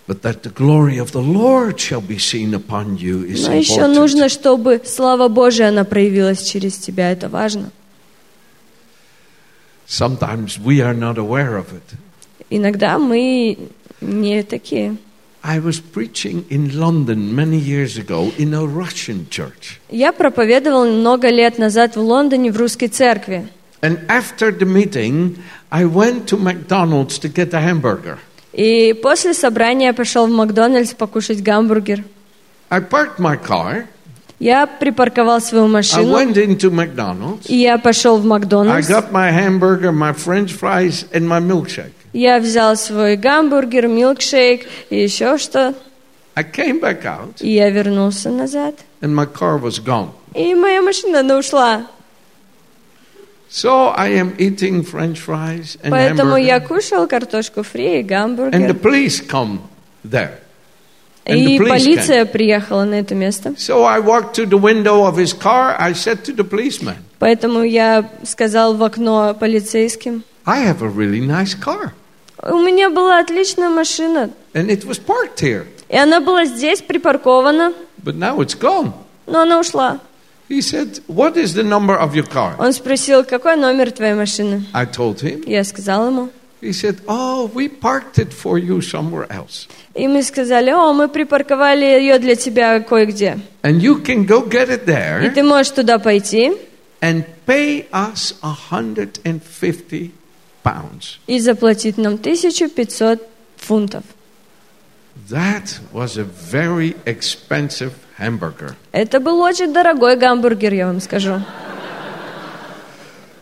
But 0.08 0.22
that 0.22 0.44
the 0.44 0.51
glory 0.51 0.98
of 0.98 1.12
the 1.12 1.22
Lord 1.22 1.80
shall 1.80 2.01
be 2.01 2.18
seen 2.20 2.54
upon 2.54 2.98
you 2.98 3.24
is 3.25 3.48
Но 3.48 3.54
еще 3.54 3.74
important. 3.82 3.94
нужно, 3.96 4.30
чтобы 4.30 4.82
слава 4.86 5.27
Божия, 5.27 5.70
она 5.70 5.84
проявилась 5.84 6.44
через 6.44 6.77
тебя. 6.77 7.12
Это 7.12 7.30
важно. 7.30 7.72
Sometimes 9.88 10.58
we 10.63 10.80
are 10.82 10.96
not 10.96 11.18
aware 11.18 11.58
of 11.58 11.65
it. 11.74 11.96
Иногда 12.50 12.98
мы 12.98 13.58
не 14.01 14.44
такие. 14.44 14.98
I 15.44 15.59
was 15.59 15.80
preaching 15.80 16.44
in 16.50 16.78
London 16.78 17.35
many 17.35 17.56
years 17.56 17.97
ago 17.97 18.30
in 18.38 18.52
a 18.52 18.62
Russian 18.66 19.26
church. 19.30 19.80
Я 19.88 20.12
проповедовал 20.12 20.85
много 20.87 21.28
лет 21.30 21.56
назад 21.59 21.97
в 21.97 22.00
Лондоне 22.00 22.52
в 22.52 22.59
русской 22.59 22.88
церкви. 22.88 23.49
And 23.80 23.99
after 24.09 24.50
the 24.52 24.66
meeting, 24.66 25.38
I 25.70 25.85
went 25.87 26.26
to 26.28 26.37
McDonald's 26.37 27.18
to 27.20 27.28
get 27.32 27.54
a 27.54 27.61
hamburger. 27.61 28.18
И 28.52 28.92
после 29.02 29.32
собрания 29.32 29.87
я 29.88 29.92
пошел 29.94 30.26
в 30.26 30.30
Макдональдс 30.30 30.92
покушать 30.94 31.42
гамбургер. 31.42 32.04
I 32.68 32.80
parked 32.80 33.18
my 33.18 33.37
car. 33.42 33.87
Я 34.38 34.66
припарковал 34.66 35.40
свою 35.40 35.64
I 35.66 35.68
машину, 35.70 36.12
went 36.14 36.35
into 36.37 36.70
McDonald's. 36.70 37.47
и 37.47 37.56
я 37.56 37.78
пошел 37.78 38.18
в 38.18 38.25
I 38.25 38.28
Макдональдс. 38.28 38.88
got 38.88 39.11
my 39.11 39.30
hamburger, 39.30 39.90
my 39.92 40.12
french 40.12 40.52
fries, 40.52 41.06
and 41.12 41.26
my 41.26 41.40
milkshake. 41.40 41.92
Я 42.15 42.39
взял 42.39 42.77
свой 42.77 43.17
гамбургер, 43.17 43.88
милкшейк 43.88 44.65
и 44.89 45.03
еще 45.03 45.38
что. 45.38 45.74
I 46.34 46.43
came 46.43 46.79
back 46.79 47.03
out, 47.03 47.41
И 47.41 47.50
я 47.50 47.69
вернулся 47.69 48.29
назад. 48.29 48.75
and 49.01 49.13
my 49.13 49.25
car 49.25 49.57
was 49.62 49.79
gone. 49.84 50.12
И 50.34 50.55
моя 50.55 50.81
машина, 50.81 51.19
она 51.19 51.38
ушла. 51.38 51.88
So 53.50 53.93
I 53.98 54.12
am 54.13 54.34
eating 54.38 54.84
french 54.84 55.17
fries 55.19 55.77
and 55.84 55.91
Поэтому 55.91 56.38
я 56.38 56.62
кушал 56.62 57.05
картошку 57.07 57.63
фри 57.63 58.00
и 58.00 58.01
and 58.01 58.05
the 58.05 58.07
гамбургер. 58.07 58.74
police 58.81 59.19
come 59.19 59.60
there. 60.05 60.39
and 61.25 61.36
И 61.38 61.57
the 61.57 61.67
полиция 61.67 62.25
приехала 62.25 62.86
на 62.86 62.95
это 62.95 63.13
место. 63.13 63.50
So 63.57 63.84
I 63.84 64.00
walked 64.00 64.36
to 64.36 64.45
the 64.45 64.57
window 64.57 65.03
of 65.05 65.17
his 65.17 65.34
car. 65.34 65.75
I 65.77 65.91
said 65.93 66.24
to 66.24 66.34
the 66.34 66.45
policeman, 66.50 66.95
Поэтому 67.19 67.63
я 67.63 68.10
сказал 68.24 68.75
в 68.75 68.84
окно 68.84 69.34
полицейским, 69.38 70.24
I 70.45 70.63
have 70.65 70.81
a 70.81 70.88
really 70.89 71.19
nice 71.19 71.53
car. 71.55 71.91
У 72.45 72.59
меня 72.59 72.89
была 72.89 73.19
отличная 73.19 73.69
машина, 73.69 74.31
And 74.53 74.69
it 74.69 74.85
was 74.85 74.99
parked 74.99 75.39
here, 75.41 75.65
и 75.89 75.97
она 75.97 76.19
была 76.19 76.45
здесь 76.45 76.81
припаркована, 76.81 77.73
but 78.03 78.15
now 78.15 78.39
it's 78.39 78.55
gone. 78.57 78.93
но 79.27 79.41
она 79.41 79.59
ушла. 79.59 79.99
He 80.47 80.61
said, 80.61 81.01
What 81.07 81.37
is 81.37 81.55
the 81.55 81.63
number 81.63 81.97
of 81.97 82.13
your 82.13 82.27
car? 82.31 82.55
Он 82.59 82.71
спросил, 82.71 83.23
какой 83.23 83.55
номер 83.55 83.91
твоей 83.91 84.13
машины? 84.13 84.63
I 84.73 84.85
told 84.85 85.21
him. 85.21 85.43
Я 85.47 85.63
сказал 85.63 86.07
ему. 86.07 86.29
He 86.61 86.71
said, 86.71 87.01
Oh, 87.07 87.49
we 87.53 87.67
parked 87.67 88.17
it 88.19 88.31
for 88.31 88.57
you 88.57 88.79
somewhere 88.81 89.27
else. 89.31 89.67
И 89.95 90.07
мы 90.07 90.21
сказали, 90.23 90.69
о, 90.71 90.93
мы 90.93 91.07
припарковали 91.09 91.85
ее 91.85 92.19
для 92.19 92.35
тебя 92.35 92.79
кое-где. 92.79 93.39
And 93.63 93.81
you 93.81 94.03
can 94.03 94.25
go 94.25 94.47
get 94.47 94.69
it 94.69 94.83
И 94.83 94.91
there 94.91 95.29
ты 95.31 95.41
можешь 95.43 95.71
туда 95.71 95.97
пойти 95.99 96.53
and 97.01 97.23
pay 97.47 97.87
us 97.91 98.33
150 98.41 100.11
pounds. 100.65 101.19
и 101.28 101.39
заплатить 101.39 101.97
нам 101.97 102.15
1500 102.15 103.21
фунтов. 103.58 104.04
That 105.30 105.80
was 105.93 106.17
a 106.17 106.25
very 106.51 106.95
expensive 107.06 107.91
hamburger. 108.19 108.75
Это 108.91 109.19
был 109.19 109.39
очень 109.41 109.71
дорогой 109.73 110.17
гамбургер, 110.17 110.73
я 110.73 110.88
вам 110.88 110.99
скажу. 110.99 111.41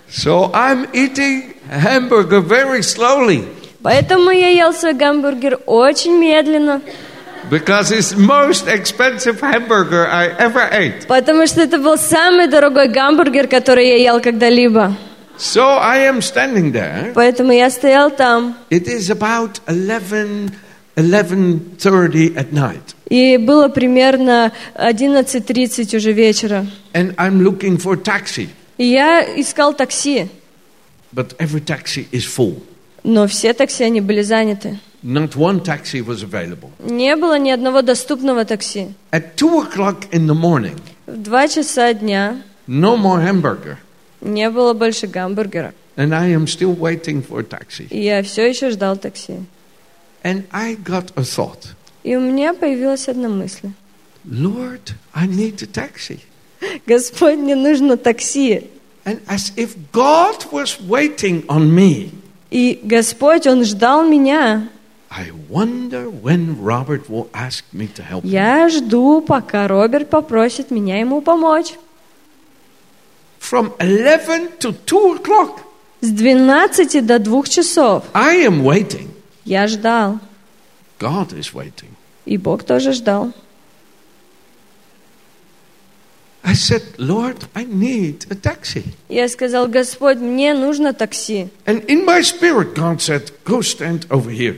So 0.10 0.52
I'm 0.54 0.88
eating 0.94 1.56
hamburger 1.72 2.42
very 2.42 2.82
slowly 2.84 3.48
Поэтому 3.82 4.30
я 4.32 4.50
ел 4.50 4.74
свой 4.74 4.94
гамбургер 4.94 5.60
очень 5.66 6.18
медленно, 6.18 6.82
because 7.50 7.92
it's 7.92 8.16
most 8.16 8.68
expensive 8.68 9.42
hamburger 9.42 10.08
I 10.10 10.30
ever 10.40 10.70
ate. 10.72 11.08
потому 11.08 11.46
что 11.48 11.62
это 11.62 11.78
был 11.80 11.98
самый 11.98 12.48
дорогой 12.48 12.88
гамбургер, 12.88 13.48
который 13.48 13.88
я 13.88 13.98
ел 13.98 14.22
когда-либо. 14.22 14.96
So 15.38 15.62
I 15.80 16.08
am 16.08 16.22
standing 16.22 16.72
there. 16.72 17.12
Поэтому 17.14 17.52
я 17.52 17.70
стоял 17.70 18.12
там, 18.12 18.56
It 18.70 18.88
is 18.88 19.10
about 19.10 19.60
11 19.68 20.52
11:30 20.96 22.36
at 22.36 22.52
night. 22.54 22.96
и 23.10 23.38
было 23.38 23.68
примерно 23.68 24.52
11.30 24.76 25.96
уже 25.98 26.12
вечера. 26.14 26.66
And 26.94 27.16
I'm 27.16 27.42
looking 27.42 27.78
for 27.78 27.94
a 27.94 27.98
taxi, 27.98 28.50
И 28.78 28.86
я 28.86 29.22
искал 29.40 29.74
такси, 29.74 30.30
but 31.14 31.36
every 31.38 31.62
taxi 31.66 32.08
is 32.12 32.26
full. 32.26 32.62
но 33.04 33.26
все 33.28 33.54
такси, 33.54 33.84
они 33.84 34.02
были 34.02 34.22
заняты. 34.22 34.80
Not 35.04 35.36
one 35.36 35.62
taxi 35.62 36.02
was 36.02 36.24
available. 36.24 36.70
Не 36.80 37.16
было 37.18 37.38
ни 37.38 37.50
одного 37.50 37.82
доступного 37.82 38.46
такси. 38.46 38.94
At 39.12 39.36
2 39.36 39.62
o'clock 39.68 40.10
in 40.12 40.28
the 40.28 40.34
morning, 40.40 40.78
В 41.08 41.18
два 41.18 41.48
часа 41.48 41.94
дня 41.94 42.42
no 42.68 42.96
more 42.96 43.20
hamburger. 43.22 43.78
Не 44.24 44.50
было 44.50 44.74
больше 44.74 45.08
гамбургера. 45.08 45.74
And 45.96 46.14
I 46.14 46.34
am 46.34 46.48
still 46.48 46.76
waiting 46.76 47.22
for 47.22 47.42
a 47.42 47.44
taxi. 47.44 47.88
И 47.90 48.02
я 48.02 48.24
все 48.24 48.48
еще 48.50 48.72
ждал 48.72 48.98
такси. 48.98 49.44
And 50.24 50.44
I 50.52 50.76
got 50.76 51.12
a 51.16 51.22
thought 51.22 51.68
И 52.04 52.16
у 52.16 52.20
меня 52.22 52.54
появилась 52.54 53.08
одна 53.08 53.30
мысль. 53.30 53.70
Lord, 54.26 54.94
I 55.14 55.28
need 55.28 55.62
a 55.62 55.68
taxi. 55.68 56.20
Господь, 56.88 57.36
мне 57.38 57.56
нужно 57.56 57.98
такси. 57.98 58.70
And 59.06 59.20
as 59.28 59.52
if 59.58 59.76
God 59.92 60.46
was 60.52 60.80
waiting 60.88 61.46
on 61.48 61.70
me, 61.70 62.12
И 62.50 62.80
Господь, 62.84 63.48
Он 63.48 63.64
ждал 63.66 64.08
меня. 64.08 64.70
I 65.10 65.32
wonder 65.50 66.10
when 66.10 66.58
Robert 66.60 67.08
will 67.10 67.28
ask 67.34 67.64
me 67.72 67.88
to 67.96 68.04
help. 68.04 68.24
Я 68.24 68.70
жду, 68.70 69.22
пока 69.22 69.68
Роберт 69.68 70.10
попросит 70.10 70.72
меня 70.72 71.00
ему 71.00 71.22
помочь. 71.22 71.74
From 73.54 73.72
11 73.80 74.58
to 74.62 74.74
2 74.74 75.14
o'clock, 75.20 75.60
С 76.02 76.10
12 76.10 77.06
до 77.06 77.20
2 77.20 77.44
часов 77.44 78.04
I 78.16 78.48
am 78.48 78.64
waiting. 78.64 79.10
я 79.46 79.68
ждал. 79.68 80.18
God 81.00 81.34
is 81.34 81.54
waiting. 81.54 81.92
И 82.26 82.38
Бог 82.38 82.64
тоже 82.64 82.94
ждал. 82.94 83.32
I 86.44 86.54
said, 86.56 86.82
Lord, 86.98 87.38
I 87.54 87.66
need 87.66 88.26
a 88.32 88.36
taxi. 88.36 88.86
Я 89.08 89.30
сказал, 89.30 89.68
Господь, 89.68 90.18
мне 90.18 90.56
нужно 90.56 90.94
такси. 90.94 91.50
And 91.68 91.86
in 91.86 92.04
my 92.08 92.24
spirit, 92.24 92.74
God 92.74 93.02
said, 93.02 93.32
Go 93.46 93.62
stand 93.62 94.08
over 94.10 94.32
here. 94.32 94.58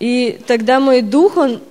И 0.00 0.40
тогда 0.44 0.80
мой 0.80 1.02
дух, 1.02 1.36
он 1.36 1.62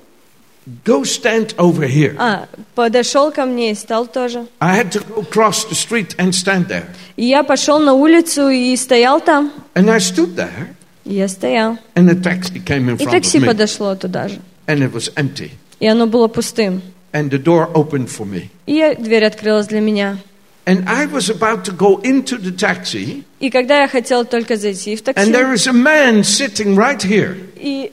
Go 0.84 1.02
stand 1.02 1.54
over 1.58 1.86
here. 1.88 2.14
а, 2.18 2.46
подошел 2.76 3.32
ко 3.32 3.44
мне 3.46 3.72
и 3.72 3.74
стал 3.74 4.06
тоже. 4.06 4.46
I 4.60 4.78
had 4.80 4.92
to 4.92 5.00
go 5.08 5.20
across 5.22 5.64
the 5.64 5.74
street 5.74 6.14
and 6.18 6.32
stand 6.32 6.68
there. 6.68 6.86
И 7.16 7.24
я 7.24 7.42
пошел 7.42 7.80
на 7.80 7.94
улицу 7.94 8.48
и 8.48 8.76
стоял 8.76 9.20
там. 9.20 9.52
And 9.74 9.90
I 9.90 9.98
stood 9.98 10.36
there, 10.36 10.68
И 11.04 11.14
я 11.14 11.26
стоял. 11.26 11.78
and 11.96 12.08
a 12.08 12.14
taxi 12.14 12.60
came 12.64 12.88
in 12.88 12.94
И 12.96 13.04
front 13.04 13.10
такси 13.10 13.38
of 13.38 13.42
me. 13.42 13.46
подошло 13.48 13.94
туда 13.96 14.28
же. 14.28 14.38
And 14.68 14.78
it 14.88 14.92
was 14.92 15.12
empty. 15.16 15.50
И 15.80 15.86
оно 15.88 16.06
было 16.06 16.28
пустым. 16.28 16.80
And 17.12 17.28
the 17.30 17.42
door 17.42 17.68
opened 17.74 18.08
for 18.08 18.24
me. 18.24 18.48
И 18.66 18.94
дверь 19.00 19.24
открылась 19.24 19.66
для 19.66 19.80
меня. 19.80 20.18
And 20.64 20.84
I 20.88 21.06
was 21.06 21.28
about 21.28 21.64
to 21.64 21.72
go 21.76 22.00
into 22.04 22.38
the 22.38 22.52
taxi, 22.56 23.24
И 23.40 23.50
когда 23.50 23.80
я 23.82 23.88
хотел 23.88 24.24
только 24.24 24.54
зайти 24.54 24.94
в 24.94 25.00
and 25.02 25.12
такси, 25.12 25.32
there 25.32 25.50
was 25.50 25.66
a 25.66 25.72
man 25.72 26.22
sitting 26.22 26.76
right 26.76 27.02
here. 27.02 27.34
и, 27.56 27.90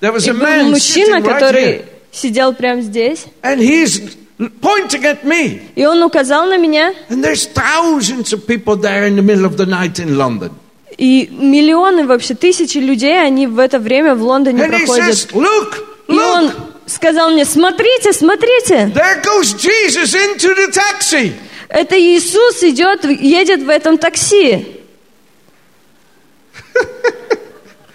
There 0.00 0.12
was 0.12 0.26
a 0.28 0.32
man 0.34 0.70
мужчина, 0.70 1.16
right 1.20 1.24
который 1.24 1.62
here. 1.64 1.84
сидел 2.12 2.52
прямо 2.54 2.82
здесь, 2.82 3.26
And 3.42 3.58
he's 3.60 4.16
pointing 4.60 5.04
at 5.04 5.24
me. 5.24 5.60
и 5.74 5.84
он 5.86 6.02
указал 6.02 6.46
на 6.46 6.56
меня, 6.56 6.94
And 7.10 7.22
there's 7.24 7.46
thousands 7.52 8.32
of 8.32 8.46
people 8.46 8.76
there 8.76 9.06
in 9.06 9.16
the 9.16 9.22
middle 9.22 9.44
of 9.44 9.56
the 9.56 9.66
night 9.66 9.98
in 9.98 10.16
London. 10.16 10.50
и 10.96 11.28
миллионы, 11.30 12.06
вообще 12.06 12.34
тысячи 12.34 12.78
людей, 12.78 13.20
они 13.20 13.46
в 13.46 13.58
это 13.58 13.78
время 13.78 14.14
в 14.14 14.22
Лондоне 14.22 14.62
And 14.64 14.72
he 14.72 14.78
проходят. 14.86 15.04
says, 15.14 15.28
Look, 15.32 15.84
И 16.08 16.12
он 16.12 16.46
look, 16.46 16.54
сказал 16.86 17.30
мне, 17.30 17.44
смотрите, 17.44 18.12
смотрите, 18.12 18.90
there 18.94 19.20
goes 19.22 19.52
Jesus 19.54 20.14
into 20.14 20.54
the 20.54 20.72
taxi. 20.72 21.32
это 21.68 21.98
Иисус 21.98 22.62
идет, 22.62 23.04
едет 23.04 23.62
в 23.62 23.68
этом 23.68 23.98
такси. 23.98 24.66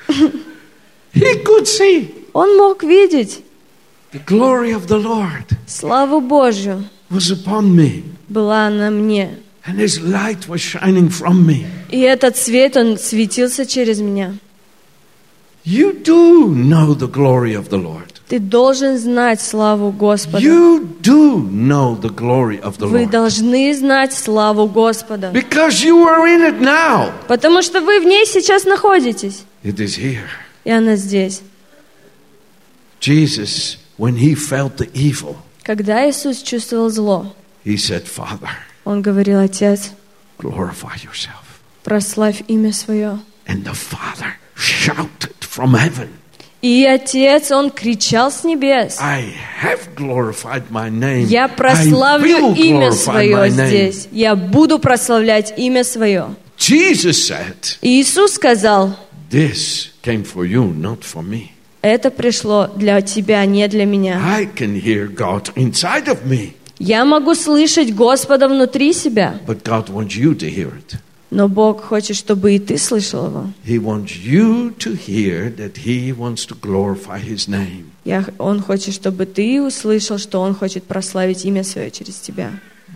He 1.13 1.43
could 1.43 1.65
see 1.67 2.13
Он 2.33 2.57
мог 2.57 2.83
видеть 2.83 3.43
the 4.11 4.19
glory 4.25 4.71
of 4.73 4.87
the 4.87 4.97
Lord 4.97 5.45
славу 5.67 6.21
Божью. 6.21 6.83
was 7.09 7.29
upon 7.31 7.75
me, 7.75 8.03
Была 8.29 8.69
на 8.69 8.89
мне. 8.89 9.37
and 9.65 9.77
His 9.79 10.01
light 10.01 10.47
was 10.47 10.59
shining 10.61 11.09
from 11.09 11.45
me. 11.45 11.65
И 11.89 11.99
этот 11.99 12.35
свет, 12.37 12.75
он 12.75 12.97
светился 12.97 13.65
через 13.65 13.99
меня. 13.99 14.35
You 15.65 15.93
do 16.03 16.49
know 16.53 16.93
the 16.93 17.07
glory 17.07 17.53
of 17.53 17.69
the 17.69 17.77
Lord. 17.77 18.09
Ты 18.27 18.39
должен 18.39 18.97
знать 18.97 19.41
славу 19.41 19.91
Господа. 19.91 20.39
You 20.39 20.79
do 21.01 21.37
know 21.49 21.95
the 21.95 22.09
glory 22.09 22.59
of 22.61 22.77
the 22.79 22.87
Вы 22.87 23.03
Lord. 23.03 23.11
должны 23.11 23.73
знать 23.75 24.13
славу 24.13 24.67
Господа. 24.67 25.31
Because 25.31 25.83
you 25.83 26.03
are 26.07 26.25
in 26.27 26.41
it 26.41 26.59
now. 26.59 27.11
Потому 27.27 27.61
что 27.61 27.79
вы 27.81 27.99
в 27.99 28.05
ней 28.05 28.25
сейчас 28.25 28.65
находитесь. 28.65 29.43
It 29.63 29.75
is 29.79 29.95
here. 29.97 30.27
И 30.63 30.71
она 30.71 30.95
здесь. 30.95 31.41
Jesus, 32.99 33.77
when 33.97 34.15
he 34.15 34.33
felt 34.35 34.77
the 34.77 34.89
evil, 34.93 35.35
Когда 35.63 36.09
Иисус 36.09 36.41
чувствовал 36.41 36.89
зло, 36.89 37.33
he 37.65 37.75
said, 37.77 38.05
Father, 38.05 38.49
Он 38.85 39.01
говорил, 39.01 39.39
Отец, 39.39 39.91
glorify 40.39 40.95
yourself. 41.03 41.61
прославь 41.83 42.43
имя 42.47 42.71
свое. 42.73 43.19
And 43.45 43.63
the 43.65 43.73
Father 43.73 44.35
shouted 44.55 45.35
from 45.41 45.73
heaven, 45.75 46.09
И 46.61 46.85
Отец, 46.85 47.51
Он 47.51 47.69
кричал 47.71 48.31
с 48.31 48.45
небес. 48.45 48.97
I 49.01 49.33
have 49.61 49.95
glorified 49.97 50.63
my 50.71 50.89
name. 50.89 51.25
Я 51.25 51.49
прославлю 51.49 52.53
имя 52.55 52.91
свое 52.93 53.49
здесь. 53.49 54.07
Я 54.13 54.35
буду 54.37 54.79
прославлять 54.79 55.53
имя 55.57 55.83
свое. 55.83 56.35
Jesus 56.57 57.29
said, 57.29 57.77
И 57.81 58.01
Иисус 58.01 58.35
сказал, 58.35 58.97
This 59.33 59.89
came 60.03 60.23
for 60.23 60.45
you, 60.45 60.71
not 60.71 60.99
for 61.03 61.23
me. 61.23 61.49
это 61.81 62.11
пришло 62.11 62.67
для 62.67 63.01
тебя, 63.01 63.43
не 63.47 63.67
для 63.67 63.85
меня. 63.85 64.21
I 64.23 64.45
can 64.45 64.79
hear 64.79 65.07
God 65.11 65.51
inside 65.55 66.05
of 66.07 66.23
me, 66.27 66.53
Я 66.77 67.03
могу 67.03 67.33
слышать 67.33 67.95
Господа 67.95 68.47
внутри 68.47 68.93
себя, 68.93 69.39
but 69.47 69.63
God 69.63 69.89
wants 69.89 70.15
you 70.15 70.35
to 70.37 70.47
hear 70.47 70.71
it. 70.77 70.99
но 71.31 71.47
Бог 71.47 71.81
хочет, 71.83 72.15
чтобы 72.15 72.53
и 72.55 72.59
ты 72.59 72.77
слышал 72.77 73.25
Его. 73.25 73.49
He 73.65 73.79
wants 73.79 74.15
you 74.23 74.75
to 74.77 74.95
hear 74.95 75.49
that 75.55 75.77
He 75.83 76.15
wants 76.15 76.45
to 76.45 76.55
glorify 76.61 77.19
His 77.19 77.47
name. 77.47 77.85
Я, 78.05 78.23
он 78.37 78.61
хочет, 78.61 78.93
чтобы 78.93 79.25
ты 79.25 79.59
услышал, 79.59 80.19
что 80.19 80.41
Он 80.41 80.53
хочет 80.53 80.83
прославить 80.83 81.43
имя 81.43 81.63
свое 81.63 81.89
через 81.89 82.17
тебя. 82.19 82.51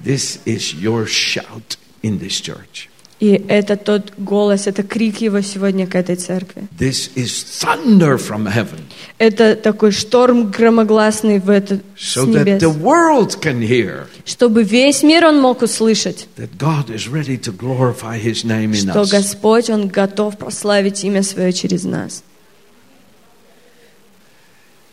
This 0.06 0.39
is 0.45 0.76
your 0.80 1.08
shout 1.08 1.78
in 2.04 2.19
this 2.19 2.39
church. 2.39 2.89
И 3.19 3.30
это 3.47 3.77
тот 3.77 4.13
голос, 4.19 4.67
это 4.67 4.84
крик 4.84 5.21
Его 5.21 5.41
сегодня 5.41 5.88
к 5.88 5.95
этой 5.95 6.15
церкви. 6.15 6.67
This 6.77 7.10
is 7.15 7.43
thunder 7.43 8.17
from 8.19 8.45
heaven, 8.47 8.80
Это 9.17 9.56
такой 9.56 9.91
шторм 9.91 10.51
громогласный 10.51 11.39
в 11.39 11.49
это 11.49 11.80
с 11.97 12.15
so 12.15 12.25
that 12.27 12.45
небес. 12.45 12.62
the 12.62 12.69
world 12.80 13.41
can 13.41 13.60
hear 13.60 14.08
Чтобы 14.23 14.62
весь 14.63 15.01
мир 15.01 15.25
Он 15.25 15.41
мог 15.41 15.63
услышать, 15.63 16.27
that 16.38 16.58
God 16.60 16.91
is 16.91 17.08
ready 17.08 17.38
to 17.39 17.51
glorify 17.51 18.19
His 18.19 18.43
name 18.45 18.73
in 18.73 18.91
что 18.91 19.01
us. 19.01 19.10
Господь, 19.12 19.69
Он 19.71 19.88
готов 19.88 20.38
прославить 20.38 21.03
имя 21.03 21.23
свое 21.23 21.51
через 21.53 21.86
нас. 21.86 22.23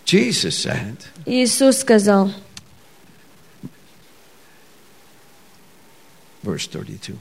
Jesus 0.06 0.56
said, 0.56 0.96
Иисус 1.26 1.78
сказал, 1.78 2.30
verse 6.42 6.66
32, 6.68 7.16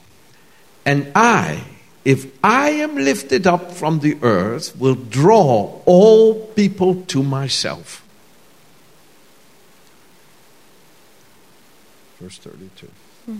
And 0.84 1.12
I, 1.14 1.64
if 2.04 2.26
I 2.42 2.70
am 2.70 2.96
lifted 2.96 3.46
up 3.46 3.72
from 3.72 4.00
the 4.00 4.16
earth, 4.22 4.74
will 4.78 4.94
draw 4.94 5.80
all 5.84 6.34
people 6.56 7.02
to 7.08 7.22
myself. 7.22 8.02
Verse 12.20 12.38
32. 12.38 12.88
Yeah. 13.26 13.34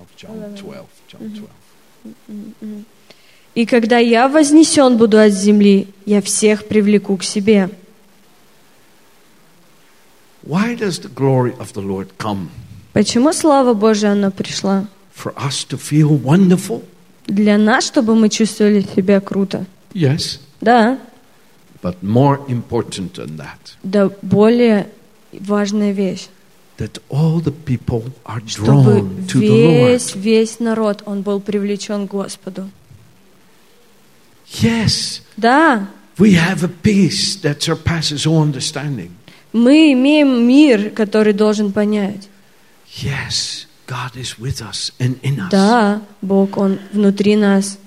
Of 0.00 0.16
John 0.16 0.56
12. 0.56 1.02
John 1.08 1.48
12. 2.04 2.84
«И 3.54 3.66
когда 3.66 3.98
я 3.98 4.28
вознесен 4.28 4.96
буду 4.96 5.18
от 5.18 5.32
земли, 5.32 5.88
я 6.06 6.22
всех 6.22 6.66
привлеку 6.66 7.16
к 7.18 7.22
себе». 7.22 7.68
Why 10.42 10.74
does 10.74 10.98
the 10.98 11.08
glory 11.08 11.54
of 11.58 11.74
the 11.74 11.82
Lord 11.82 12.16
come? 12.18 12.48
Почему 12.92 13.32
слава 13.32 13.74
Божия 13.74 14.12
она 14.12 14.30
пришла? 14.30 14.88
For 15.17 15.33
us 15.35 15.63
to 15.69 15.77
feel 15.77 16.09
wonderful? 16.23 16.83
Для 17.25 17.57
нас, 17.57 17.87
чтобы 17.87 18.13
мы 18.15 18.29
чувствовали 18.29 18.81
себя 18.95 19.19
круто. 19.19 19.65
Yes. 19.93 20.39
Да, 20.61 20.99
But 21.81 22.01
more 22.03 22.39
important 22.47 23.13
than 23.15 23.37
that, 23.37 23.75
да 23.83 24.09
более 24.21 24.87
важная 25.31 25.91
вещь, 25.91 26.27
that 26.77 26.99
all 27.09 27.39
the 27.39 27.51
people 27.51 28.03
are 28.25 28.41
drawn 28.41 29.25
to 29.27 29.39
the 29.39 29.49
Lord. 29.49 29.91
весь, 29.91 30.15
весь 30.15 30.59
народ, 30.59 31.03
он 31.05 31.21
был 31.21 31.39
привлечен 31.39 32.07
к 32.07 32.11
Господу. 32.11 32.69
Yes, 34.61 35.21
Да, 35.35 35.87
we 36.17 36.33
have 36.33 36.63
a 36.63 36.69
peace 36.69 37.35
that 37.41 37.61
surpasses 37.61 38.25
all 38.25 38.41
understanding. 38.41 39.11
мы 39.53 39.91
имеем 39.93 40.47
мир, 40.47 40.89
который 40.91 41.33
должен 41.33 41.71
понять. 41.71 42.27
Yes, 43.01 43.66
God 43.87 44.15
is 44.15 44.37
with 44.37 44.61
us 44.61 44.91
and 44.99 45.17
in 45.23 45.39
us. 45.39 45.49
Да, 45.49 46.01
Бог, 46.21 46.57
Он 46.57 46.77
внутри 46.91 47.35
нас, 47.37 47.77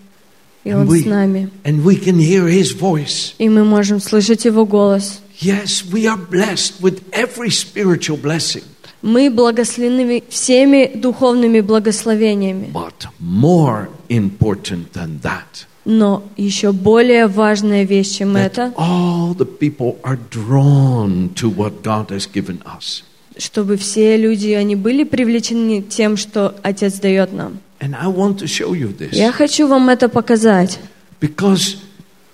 и 0.65 0.71
And 0.71 0.83
Он 0.83 0.89
we- 0.89 1.03
с 1.03 1.07
нами. 1.07 1.51
And 1.65 1.85
we 1.85 1.97
can 1.97 2.19
hear 2.19 2.47
His 2.49 2.73
voice. 2.73 3.35
И 3.39 3.49
мы 3.49 3.65
можем 3.65 4.01
слышать 4.01 4.45
Его 4.47 4.65
голос. 4.67 5.21
Yes, 5.41 5.85
we 5.91 6.07
are 6.07 6.19
blessed 6.19 6.81
with 6.81 7.03
every 7.13 7.51
spiritual 7.51 8.17
blessing. 8.19 8.63
Мы 9.03 9.31
благословены 9.31 10.23
всеми 10.29 10.91
духовными 10.95 11.61
благословениями. 11.61 12.71
But 12.73 13.07
more 13.19 13.89
important 14.09 14.93
than 14.93 15.21
that, 15.23 15.67
Но 15.87 16.23
еще 16.37 16.73
более 16.73 17.27
важная 17.27 17.85
вещь, 17.85 18.19
чем 18.19 18.37
это, 18.37 18.73
all 18.77 19.35
the 19.35 19.47
people 19.47 19.99
are 20.03 20.19
drawn 20.31 21.31
to 21.35 21.49
what 21.49 21.83
God 21.83 22.09
has 22.11 22.27
given 22.27 22.63
us. 22.67 23.03
Чтобы 23.41 23.77
все 23.77 24.17
люди, 24.17 24.49
они 24.51 24.77
были 24.77 25.05
привлечены 25.05 25.83
тем, 25.83 26.17
что 26.17 26.55
Отец 26.63 27.01
дает 27.01 27.33
нам. 27.33 27.61
And 27.81 27.95
I 27.99 28.07
want 28.07 28.39
to 28.39 28.47
show 28.47 28.73
you 28.75 28.97
this. 28.97 29.11
Я 29.13 29.33
хочу 29.33 29.67
вам 29.67 29.89
это 29.89 30.09
показать, 30.09 30.79
Because 31.21 31.77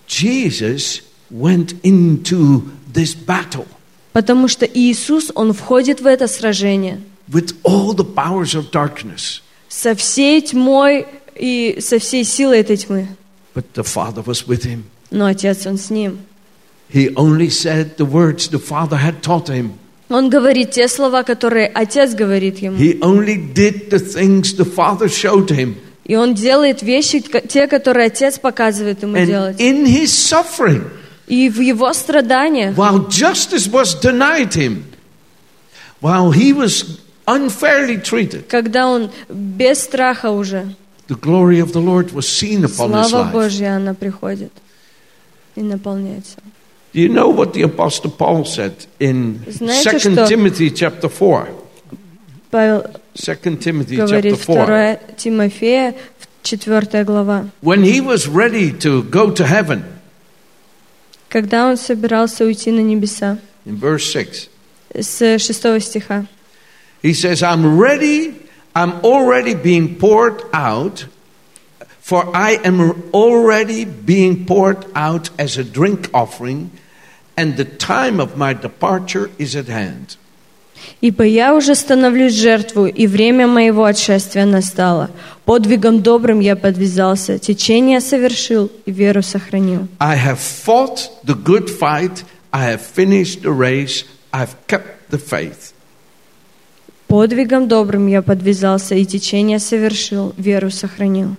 Jesus 0.08 1.02
went 1.30 1.80
into 1.82 2.62
this 2.92 3.14
battle 3.16 3.66
потому 4.12 4.48
что 4.48 4.64
Иисус, 4.64 5.30
Он 5.34 5.52
входит 5.52 6.00
в 6.00 6.06
это 6.06 6.26
сражение 6.26 7.00
with 7.28 7.54
all 7.64 7.92
the 7.94 8.04
powers 8.04 8.54
of 8.54 8.70
darkness. 8.70 9.42
со 9.68 9.94
всей 9.94 10.40
тьмой 10.40 11.06
и 11.34 11.78
со 11.80 11.98
всей 11.98 12.24
силой 12.24 12.60
этой 12.60 12.76
тьмы. 12.76 13.08
But 13.54 13.66
the 13.74 13.84
Father 13.84 14.24
was 14.24 14.46
with 14.46 14.64
him. 14.64 14.84
Но 15.10 15.26
Отец, 15.26 15.66
Он 15.66 15.76
с 15.78 15.90
ним. 15.90 16.18
He 16.88 17.12
only 17.14 17.50
said 17.50 17.96
the 17.96 18.06
words 18.06 18.48
the 18.48 18.58
Father 18.58 18.96
had 18.96 19.20
taught 19.22 19.48
him. 19.48 19.72
Он 20.08 20.30
говорит 20.30 20.70
те 20.70 20.86
слова, 20.88 21.22
которые 21.24 21.66
Отец 21.66 22.14
говорит 22.14 22.58
ему. 22.58 22.76
He 22.76 22.98
only 23.00 23.36
did 23.36 23.90
the 23.90 23.98
things 23.98 24.54
the 24.56 24.64
Father 24.64 25.08
showed 25.08 25.48
him. 25.50 25.76
И 26.04 26.14
он 26.14 26.34
делает 26.34 26.82
вещи, 26.82 27.20
те, 27.20 27.66
которые 27.66 28.06
Отец 28.06 28.38
показывает 28.38 29.02
ему 29.02 29.16
And 29.16 29.26
делать. 29.26 29.60
in 29.60 29.84
his 29.84 30.06
suffering, 30.12 30.84
И 31.26 31.48
в 31.48 31.60
его 31.60 31.92
страданиях, 31.92 32.76
while 32.76 33.08
justice 33.08 33.66
was 33.66 33.94
denied 34.00 34.54
him, 34.54 34.84
while 36.00 36.30
he 36.30 36.52
was 36.52 37.00
unfairly 37.26 38.00
treated, 38.00 38.46
когда 38.46 38.86
он 38.86 39.10
без 39.28 39.82
страха 39.82 40.30
уже, 40.30 40.68
the 41.08 41.16
glory 41.20 41.58
of 41.58 41.72
the 41.72 41.80
Lord 41.80 42.12
was 42.12 42.28
seen 42.28 42.64
upon 42.64 42.92
his 42.92 43.08
слава 43.10 43.24
life. 43.28 43.32
Божья, 43.32 43.74
она 43.76 43.94
приходит 43.94 44.52
и 45.56 45.62
наполняется. 45.62 46.36
Do 46.95 46.99
you 46.99 47.07
know 47.07 47.29
what 47.29 47.53
the 47.53 47.61
Apostle 47.61 48.11
Paul 48.11 48.43
said 48.43 48.73
in 48.99 49.39
Знаете, 49.47 49.91
2 49.91 49.99
что- 49.99 50.27
Timothy 50.27 50.69
chapter 50.71 51.07
4? 51.07 51.47
Павел 52.51 52.83
2 53.15 53.57
Timothy 53.61 53.95
chapter 53.95 54.07
говорит, 54.07 54.37
4. 54.37 54.65
2 54.65 55.15
Тимофея, 55.17 55.95
4 56.43 57.03
глава. 57.05 57.49
When 57.61 57.83
he 57.83 58.01
was 58.01 58.27
ready 58.27 58.71
to 58.79 59.03
go 59.03 59.31
to 59.31 59.45
heaven, 59.45 59.83
Когда 61.29 61.67
он 61.69 61.77
собирался 61.77 62.43
уйти 62.43 62.71
на 62.71 62.81
небеса, 62.81 63.37
in 63.65 63.77
verse 63.79 64.11
6, 64.11 64.49
с 64.93 65.39
6 65.39 65.79
стиха. 65.79 66.27
he 67.01 67.13
says, 67.13 67.41
I'm 67.41 67.77
ready, 67.79 68.35
I'm 68.75 68.93
already 69.01 69.53
being 69.53 69.95
poured 69.95 70.43
out, 70.51 71.05
for 72.01 72.29
I 72.35 72.59
am 72.65 73.03
already 73.13 73.85
being 73.85 74.45
poured 74.45 74.85
out 74.93 75.29
as 75.39 75.57
a 75.57 75.63
drink 75.63 76.09
offering, 76.13 76.69
and 77.36 77.56
the 77.56 77.64
time 77.64 78.18
of 78.18 78.36
my 78.36 78.52
departure 78.54 79.30
is 79.38 79.54
at 79.54 79.68
hand. 79.68 80.16
Ибо 81.00 81.24
я 81.24 81.54
уже 81.54 81.74
становлюсь 81.74 82.34
жертву, 82.34 82.86
и 82.86 83.06
время 83.06 83.46
моего 83.46 83.84
отшествия 83.84 84.44
настало. 84.44 85.10
Подвигом 85.44 86.02
добрым 86.02 86.40
я 86.40 86.54
подвязался, 86.54 87.38
течение 87.38 88.00
совершил 88.00 88.70
и 88.84 88.90
веру 88.90 89.22
сохранил. 89.22 89.88
I 89.98 90.16
have 90.16 90.38
fought 90.38 91.10
the 91.24 91.34
good 91.34 91.68
fight, 91.68 92.24
I 92.52 92.72
have 92.72 92.80
finished 92.80 93.42
the 93.42 93.52
race, 93.52 94.04
I've 94.32 94.54
kept 94.66 95.10
the 95.10 95.18
faith. 95.18 95.72
Подвигом 97.08 97.68
добрым 97.68 98.06
я 98.08 98.20
подвязался, 98.20 98.94
и 98.96 99.04
течение 99.04 99.58
совершил, 99.58 100.34
веру 100.36 100.70
сохранил. 100.70 101.36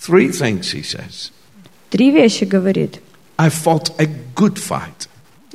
Three 0.00 0.30
things, 0.30 0.72
he 0.72 0.82
says. 0.82 1.30
Три 1.90 2.10
вещи 2.10 2.44
говорит. 2.44 3.00
I 3.38 3.48
fought 3.48 3.90
a 3.98 4.06
good 4.34 4.56
fight. 4.56 5.08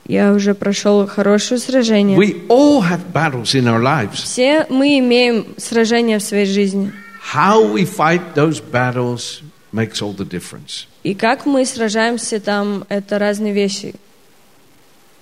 Я 0.05 0.33
уже 0.33 0.53
прошел 0.55 1.05
хорошее 1.05 1.59
сражение. 1.59 2.17
We 2.17 2.47
all 2.47 2.81
have 2.81 3.11
battles 3.13 3.53
in 3.53 3.65
our 3.65 3.81
lives. 3.81 4.23
Все 4.23 4.65
мы 4.69 4.99
имеем 4.99 5.47
сражения 5.57 6.19
в 6.19 6.23
своей 6.23 6.45
жизни. 6.45 6.93
How 7.33 7.73
we 7.73 7.85
fight 7.85 8.35
those 8.35 8.61
battles 8.61 9.41
makes 9.73 10.01
all 10.01 10.15
the 10.15 10.27
difference. 10.27 10.87
И 11.03 11.13
как 11.13 11.45
мы 11.45 11.65
сражаемся 11.65 12.39
там, 12.39 12.85
это 12.89 13.19
разные 13.19 13.53
вещи. 13.53 13.95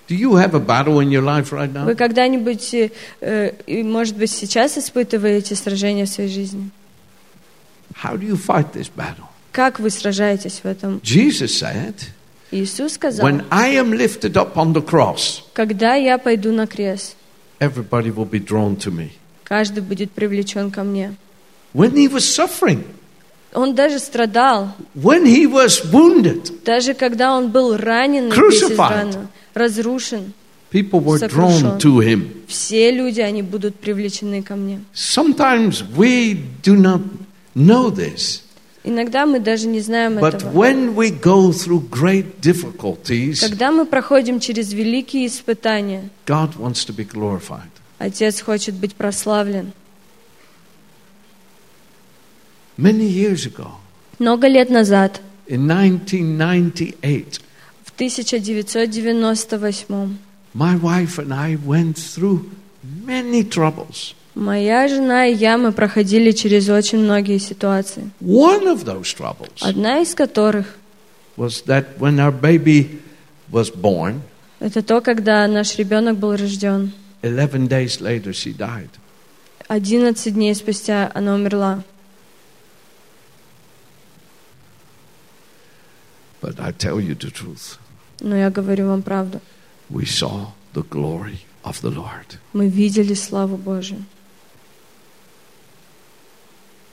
Do 0.08 0.16
you 0.16 0.36
have 0.36 0.54
a 0.54 0.60
battle 0.60 1.00
in 1.00 1.10
your 1.10 1.24
life 1.24 1.52
right 1.52 1.72
now? 1.74 1.86
Вы 1.86 1.96
когда-нибудь, 1.96 2.76
э, 3.22 3.52
и, 3.66 3.82
может 3.82 4.16
быть, 4.16 4.30
сейчас 4.30 4.78
испытываете 4.78 5.56
сражения 5.56 6.06
в 6.06 6.10
своей 6.10 6.30
жизни? 6.30 6.70
How 8.04 8.16
do 8.16 8.28
you 8.28 8.36
fight 8.38 8.74
this 8.74 8.92
battle? 8.96 9.26
Как 9.52 9.80
вы 9.80 9.90
сражаетесь 9.90 10.62
в 10.64 10.66
этом? 10.66 11.00
Jesus 11.02 11.48
said, 11.48 11.96
Иисус 12.56 12.94
сказал, 12.94 13.26
When 13.28 13.44
I 13.50 13.76
am 13.76 13.92
lifted 13.92 14.34
up 14.38 14.56
on 14.56 14.74
the 14.74 14.82
cross, 14.86 15.42
когда 15.54 15.96
я 15.96 16.18
пойду 16.18 16.52
на 16.54 16.68
крест, 16.68 17.16
everybody 17.60 18.14
will 18.14 18.30
be 18.30 18.40
drawn 18.40 18.78
to 18.78 18.92
me. 18.92 19.10
каждый 19.44 19.82
будет 19.82 20.12
привлечен 20.12 20.72
ко 20.72 20.84
мне. 20.84 21.16
When 21.74 21.94
he 21.94 22.08
was 22.08 22.24
suffering, 22.24 22.84
Он 23.54 23.74
даже 23.76 24.00
страдал, 24.00 24.74
when 24.96 25.26
he 25.26 25.46
was 25.46 25.84
wounded, 25.92 26.64
даже 26.64 26.94
когда 26.94 27.36
он 27.36 27.50
был 27.52 27.76
ранен, 27.78 28.28
и 28.28 28.32
весь 28.32 28.64
Crucified. 28.64 29.10
изран, 29.10 29.28
разрушен. 29.54 30.34
people 30.72 31.00
were 31.02 31.18
Сокрушен. 31.18 31.62
drawn 31.62 31.80
to 31.80 32.00
him. 32.02 32.44
Все 32.48 32.92
люди, 32.92 33.20
они 33.22 33.42
будут 33.42 33.76
привлечены 33.76 34.42
ко 34.44 34.56
мне. 34.56 34.80
Sometimes 34.94 35.84
we 35.96 36.38
do 36.64 36.76
not 36.76 37.02
know 37.56 37.90
this, 37.90 38.42
Иногда 38.88 39.26
мы 39.26 39.40
даже 39.40 39.66
не 39.66 39.82
знаем 39.82 40.20
but 40.20 40.36
этого. 40.36 40.52
when 40.52 40.94
we 40.96 41.10
go 41.10 41.52
through 41.52 41.90
great 41.90 42.40
difficulties, 42.40 43.40
Когда 43.40 43.72
мы 43.72 43.88
проходим 43.88 44.40
через 44.40 44.74
великие 44.74 45.26
испытания, 45.26 46.12
God 46.28 46.56
wants 46.58 46.86
to 46.86 46.94
be 46.96 47.04
glorified. 47.04 47.72
Отец 47.98 48.42
хочет 48.42 48.76
быть 48.76 48.94
прославлен. 48.94 49.74
Many 52.78 53.08
years 53.08 53.48
ago, 53.48 53.72
Много 54.20 54.48
лет 54.48 54.70
назад, 54.70 55.20
in 55.48 55.66
1998, 55.66 57.42
в 57.84 57.92
1998 57.98 60.20
my 60.54 60.76
wife 60.76 61.18
and 61.18 61.34
I 61.34 61.56
went 61.56 61.98
through 61.98 62.52
many 62.84 63.44
troubles. 63.44 64.14
Моя 64.36 64.88
жена 64.88 65.28
и 65.28 65.34
я, 65.34 65.58
мы 65.58 65.72
проходили 65.72 66.32
через 66.32 66.70
очень 66.70 67.00
многие 67.00 67.38
ситуации. 67.40 68.10
One 68.22 68.66
of 68.68 68.84
those 68.84 69.16
troubles 69.16 69.50
Одна 69.62 70.02
из 70.02 70.14
которых 70.14 70.76
was 71.38 71.64
that 71.66 71.98
when 71.98 72.20
our 72.20 72.32
baby 72.32 73.00
was 73.52 73.70
born,– 73.74 74.22
это 74.60 74.82
то, 74.82 75.02
когда 75.02 75.48
наш 75.48 75.78
ребенок 75.78 76.18
был 76.18 76.36
рожден. 76.36 76.92
11 77.22 77.68
days 77.68 78.00
later 78.00 78.32
she 78.32 78.56
died. 78.56 78.90
11 79.70 80.34
дней 80.34 80.54
спустя 80.54 81.10
она 81.14 81.34
умерла. 81.34 81.84
But 86.42 86.60
I 86.60 86.72
tell 86.72 87.00
you 87.00 87.16
the 87.16 87.32
truth, 87.32 87.80
Но 88.20 88.36
я 88.36 88.50
говорю 88.50 88.88
вам 88.88 89.02
правду. 89.02 89.42
we 89.90 90.06
saw 90.06 90.52
the 90.74 90.84
glory 90.84 91.40
of 91.64 91.82
the 91.82 91.90
Lord. 91.90 92.38
Мы 92.54 92.68
видели 92.70 93.14
славу 93.14 93.58
Божию. 93.58 94.04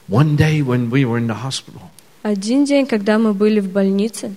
One 0.08 0.36
day 0.36 0.62
when 0.62 0.90
we 0.90 1.04
were 1.04 1.18
in 1.18 1.26
the 1.28 1.42
hospital, 1.42 1.82
Один 2.22 2.64
день, 2.64 2.86
когда 2.86 3.18
мы 3.18 3.32
были 3.34 3.60
в 3.60 3.68
больнице, 3.68 4.34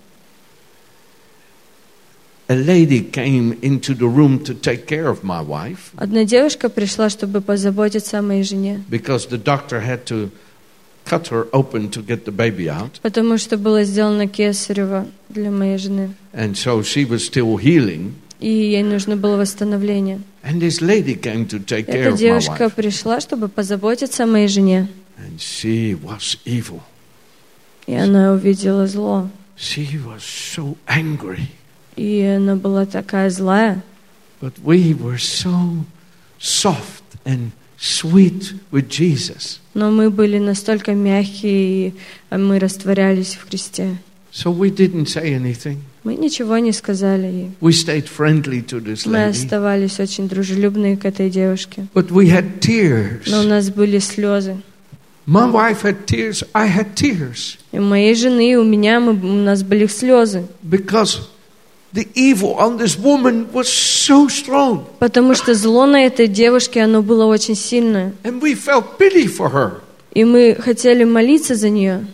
a 2.47 2.55
lady 2.55 3.01
came 3.01 3.59
into 3.61 3.95
the 3.95 4.07
room 4.07 4.39
to 4.43 4.53
take 4.53 4.85
care 4.85 5.07
of 5.07 5.23
my 5.23 5.41
wife 5.41 5.91
одна 5.97 6.25
девушка 6.25 6.69
пришла, 6.69 7.09
чтобы 7.09 7.41
позаботиться 7.41 8.19
о 8.19 8.21
моей 8.21 8.43
жене. 8.43 8.83
because 8.89 9.27
the 9.27 9.37
doctor 9.43 9.81
had 9.81 10.05
to 10.05 10.29
cut 11.05 11.27
her 11.29 11.47
open 11.53 11.89
to 11.89 12.01
get 12.05 12.25
the 12.25 12.31
baby 12.31 12.67
out. 12.67 12.99
Потому 13.01 13.37
что 13.39 13.57
было 13.57 13.83
сделано 13.83 14.27
кесарево 14.27 15.07
для 15.29 15.49
моей 15.51 15.77
жены. 15.77 16.13
And 16.33 16.53
so 16.55 16.81
she 16.83 17.05
was 17.07 17.25
still 17.25 17.57
healing. 17.57 18.13
И 18.39 18.49
ей 18.49 18.83
нужно 18.83 19.15
было 19.17 19.37
восстановление. 19.37 20.21
And 20.43 20.59
this 20.61 20.81
lady 20.81 21.15
came 21.19 21.47
to 21.47 21.59
take 21.59 21.87
care 21.87 22.03
Эта 22.03 22.09
of 22.09 22.13
my 22.13 22.17
девушка 22.17 22.63
wife. 22.65 22.75
пришла, 22.75 23.19
чтобы 23.19 23.47
позаботиться 23.47 24.23
о 24.23 24.27
моей 24.27 24.47
жене. 24.47 24.87
And 25.17 25.39
she 25.39 25.95
was 25.95 26.37
evil. 26.45 26.81
И 27.87 27.93
она 27.93 28.33
увидела 28.33 28.87
зло. 28.87 29.29
She 29.57 29.97
was 30.03 30.21
so 30.23 30.77
angry. 30.87 31.47
И 31.95 32.21
она 32.21 32.55
была 32.55 32.85
такая 32.85 33.29
злая. 33.29 33.81
But 34.41 34.53
we 34.63 34.93
were 34.93 35.17
so 35.17 35.85
soft 36.39 37.03
and 37.23 37.51
sweet 37.79 38.53
with 38.71 38.89
Jesus. 38.89 39.59
Но 39.73 39.91
мы 39.91 40.09
были 40.09 40.39
настолько 40.39 40.93
мягкие, 40.93 41.89
и 41.89 41.93
мы 42.31 42.59
растворялись 42.59 43.35
в 43.35 43.47
Христе. 43.47 43.97
So 44.33 44.51
we 44.51 44.69
didn't 44.69 45.05
say 45.07 45.33
anything. 45.33 45.77
Мы 46.03 46.15
ничего 46.15 46.57
не 46.57 46.73
сказали 46.73 47.25
ей. 47.25 47.51
We 47.61 47.71
stayed 47.71 48.07
friendly 48.07 48.61
to 48.67 48.83
this 48.83 49.05
Мы 49.05 49.19
lady. 49.19 49.29
оставались 49.29 49.99
очень 49.99 50.27
дружелюбными 50.27 50.95
к 50.95 51.05
этой 51.05 51.29
девушке. 51.29 51.87
But 51.93 52.09
we 52.11 52.29
had 52.29 52.59
tears. 52.59 53.23
Но 53.27 53.39
у 53.39 53.43
нас 53.43 53.69
были 53.69 53.99
слезы. 53.99 54.57
My 55.27 55.49
wife 55.49 55.81
had 55.81 56.05
tears. 56.05 56.43
I 56.53 56.67
had 56.67 56.95
tears. 56.95 57.57
У 57.71 57.81
моей 57.81 58.13
жены, 58.13 58.57
у 58.57 58.63
меня 58.63 58.99
мы, 58.99 59.13
у 59.13 59.43
нас 59.43 59.63
были 59.63 59.87
слезы. 59.87 60.45
Because 60.61 61.27
the 61.93 62.07
evil 62.13 62.55
on 62.59 62.77
this 62.77 62.95
woman 62.97 63.51
was 63.51 63.67
so 63.67 64.27
strong. 64.29 64.85
Потому 64.99 65.33
что 65.33 65.55
зло 65.55 65.85
на 65.87 66.05
этой 66.05 66.27
девушке, 66.27 66.81
оно 66.81 67.01
было 67.01 67.25
очень 67.25 67.55
сильное. 67.55 68.13
And 68.23 68.39
we 68.39 68.53
felt 68.53 68.99
pity 68.99 69.25
for 69.27 69.49
her. 69.51 69.81
И 70.13 70.23
мы 70.23 70.55
хотели 70.59 71.03
молиться 71.03 71.55
за 71.55 71.69
нее. 71.69 72.05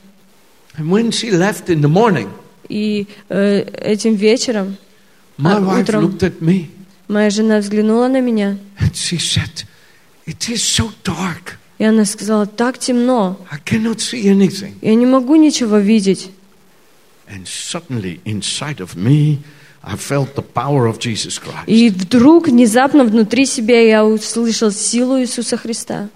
And 0.78 0.90
when 0.90 1.12
she 1.12 1.32
left 1.32 1.68
in 1.70 1.82
the 1.82 1.90
morning, 1.90 2.30
И 2.70 3.08
э, 3.28 3.64
этим 3.82 4.16
вечером 4.16 4.78
my 5.38 5.58
А 5.58 5.60
wife 5.60 5.82
утром? 5.84 6.06
looked 6.06 6.24
at 6.24 6.40
me 6.40 6.70
моя 7.10 7.30
жена 7.30 7.58
взглянула 7.60 8.08
на 8.08 8.22
меня, 8.22 8.58
and 8.80 8.94
she 8.94 9.18
said, 9.18 9.66
It 10.26 10.48
is 10.50 10.64
so 10.64 10.92
dark. 11.04 11.58
И 11.82 11.84
она 11.84 12.06
сказала, 12.06 12.46
так 12.46 12.78
темно, 12.78 13.40
я 13.68 14.96
не 14.96 15.06
могу 15.08 15.36
ничего 15.36 15.78
видеть. 15.80 16.30
И 21.66 21.90
вдруг, 21.90 22.48
внезапно, 22.48 23.04
внутри 23.04 23.48
себя 23.48 23.82
я 23.82 24.06
услышал 24.06 24.72
силу 24.72 25.20
Иисуса 25.20 25.58
Христа. 25.58 26.10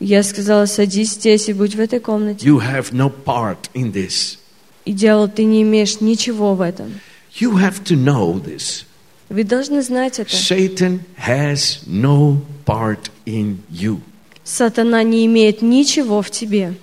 Я 0.00 0.22
сказала, 0.22 0.66
садись 0.66 1.14
здесь 1.14 1.48
и 1.48 1.52
будь 1.54 1.74
в 1.74 1.80
этой 1.80 1.98
комнате. 1.98 2.46
You 2.46 2.60
have 2.60 2.92
no 2.92 3.12
part 3.24 3.68
in 3.74 3.92
this. 3.92 4.38
И 4.84 4.92
дьявол, 4.92 5.26
ты 5.26 5.42
не 5.42 5.62
имеешь 5.62 6.00
ничего 6.00 6.54
в 6.54 6.60
этом. 6.60 7.00
You 7.40 7.54
have 7.54 7.82
to 7.86 7.96
know 7.96 8.40
this. 8.40 8.84
Вы 9.30 9.42
должны 9.42 9.82
знать 9.82 10.20
это. 10.20 10.30
Satan 10.30 11.00
has 11.16 11.80
no 11.84 12.40
part 12.68 13.10
in 13.24 13.62
you. 13.70 14.00
Сатана 14.44 15.02
не 15.02 15.24
имеет 15.26 15.62
ничего 15.62 16.20
в 16.20 16.30
тебе. 16.30 16.74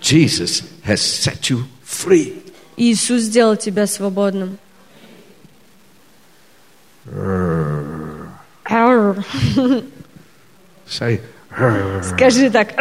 Jesus 0.00 0.64
has 0.84 1.00
set 1.00 1.48
you 1.50 1.64
free. 1.84 2.42
Иисус 2.76 3.22
сделал 3.22 3.56
тебя 3.56 3.86
свободным. 3.86 4.58
Say, 10.86 11.20
Скажи 12.02 12.50
так. 12.50 12.74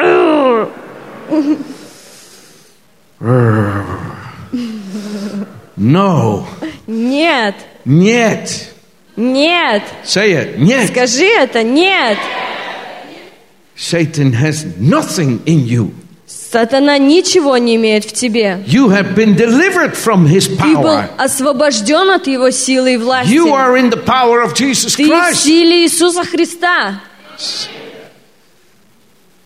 No, 5.77 6.47
Нет, 6.87 7.55
нет. 7.85 8.73
нет. 9.16 9.82
Say 10.04 10.32
it, 10.32 10.58
нет. 10.58 10.88
Скажи 10.90 11.24
это, 11.26 11.62
нет. 11.62 12.18
Satan 13.76 14.32
has 14.32 14.64
nothing 14.78 15.42
in 15.44 15.64
you. 15.66 15.92
Сатана 16.26 16.98
ничего 16.98 17.56
не 17.56 17.76
имеет 17.76 18.04
в 18.04 18.12
тебе. 18.12 18.62
You 18.66 18.88
have 18.90 19.14
been 19.14 19.34
delivered 19.36 19.94
from 19.96 20.26
his 20.26 20.46
Ты 20.48 20.56
был 20.74 20.82
power. 20.84 21.08
освобожден 21.16 22.10
от 22.10 22.26
его 22.26 22.50
силы 22.50 22.94
и 22.94 22.96
власти. 22.98 23.32
You 23.32 23.52
are 23.54 23.76
in 23.76 23.90
the 23.90 24.02
power 24.04 24.42
of 24.44 24.54
Jesus 24.54 24.94
Ты 24.96 25.06
в 25.06 25.10
Christ. 25.10 25.34
силе 25.42 25.84
Иисуса 25.84 26.24
Христа. 26.24 27.00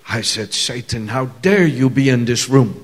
I 0.09 0.23
said, 0.23 0.53
Satan, 0.53 1.09
how 1.09 1.27
dare 1.43 1.67
you 1.67 1.89
be 1.91 2.09
in 2.09 2.25
this 2.27 2.49
room? 2.49 2.75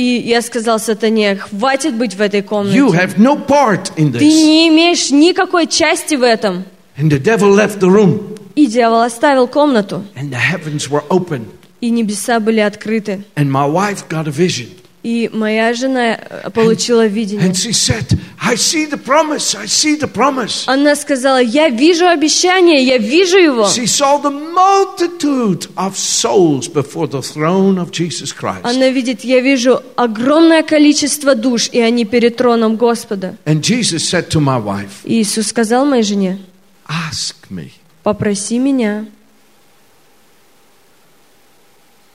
И 0.00 0.22
я 0.26 0.40
сказал 0.40 0.78
сатане, 0.78 1.36
хватит 1.36 1.94
быть 1.94 2.14
в 2.14 2.22
этой 2.22 2.40
You 2.40 2.44
комнате. 2.44 2.78
have 2.80 3.18
no 3.18 3.36
part 3.36 3.92
in 3.98 4.12
Ты 4.12 4.18
this. 4.20 4.20
не 4.22 4.68
имеешь 4.68 5.10
никакой 5.10 5.66
части 5.66 6.14
в 6.14 6.22
этом. 6.22 6.64
And 6.96 7.10
the 7.10 7.18
devil 7.22 7.54
left 7.54 7.80
the 7.80 7.90
room, 7.90 8.38
И 8.54 8.64
дьявол 8.66 9.02
оставил 9.02 9.46
комнату, 9.46 10.02
and 10.16 10.30
the 10.30 10.38
heavens 10.38 10.88
were 10.88 11.02
open, 11.10 11.44
и 11.82 11.90
небеса 11.90 12.40
были 12.40 12.60
открыты. 12.60 13.24
and 13.36 13.50
my 13.50 13.66
wife 13.70 14.08
got 14.08 14.26
a 14.26 14.30
vision. 14.30 14.68
И 15.02 15.30
моя 15.32 15.72
жена 15.72 16.18
э, 16.18 16.50
получила 16.50 17.06
видение. 17.06 17.46
And 17.48 17.54
she 17.56 17.72
said, 17.72 18.20
I 18.38 18.54
see 18.56 18.84
the 18.84 18.98
promise, 18.98 19.54
I 19.54 19.66
see 19.66 19.98
the 19.98 20.06
promise. 20.12 20.64
Она 20.66 20.94
сказала, 20.94 21.40
я 21.40 21.70
вижу 21.70 22.06
обещание, 22.06 22.84
я 22.84 22.98
вижу 22.98 23.38
его. 23.38 23.64
She 23.64 23.86
saw 23.86 24.20
the 24.20 24.30
multitude 24.30 25.70
of 25.76 25.96
souls 25.96 26.68
before 26.68 27.06
the 27.06 27.22
throne 27.22 27.78
of 27.78 27.90
Jesus 27.92 28.30
Christ. 28.34 28.60
Она 28.64 28.90
видит, 28.90 29.24
я 29.24 29.40
вижу 29.40 29.82
огромное 29.96 30.62
количество 30.62 31.34
душ, 31.34 31.70
и 31.72 31.80
они 31.80 32.04
перед 32.04 32.36
троном 32.36 32.76
Господа. 32.76 33.36
And 33.46 33.62
Jesus 33.62 34.06
said 34.06 34.28
to 34.28 34.38
my 34.38 34.62
wife, 34.62 35.00
Иисус 35.04 35.46
сказал 35.46 35.86
моей 35.86 36.02
жене, 36.02 36.38
Ask 36.86 37.48
me. 37.48 37.70
попроси 38.02 38.58
меня. 38.58 39.06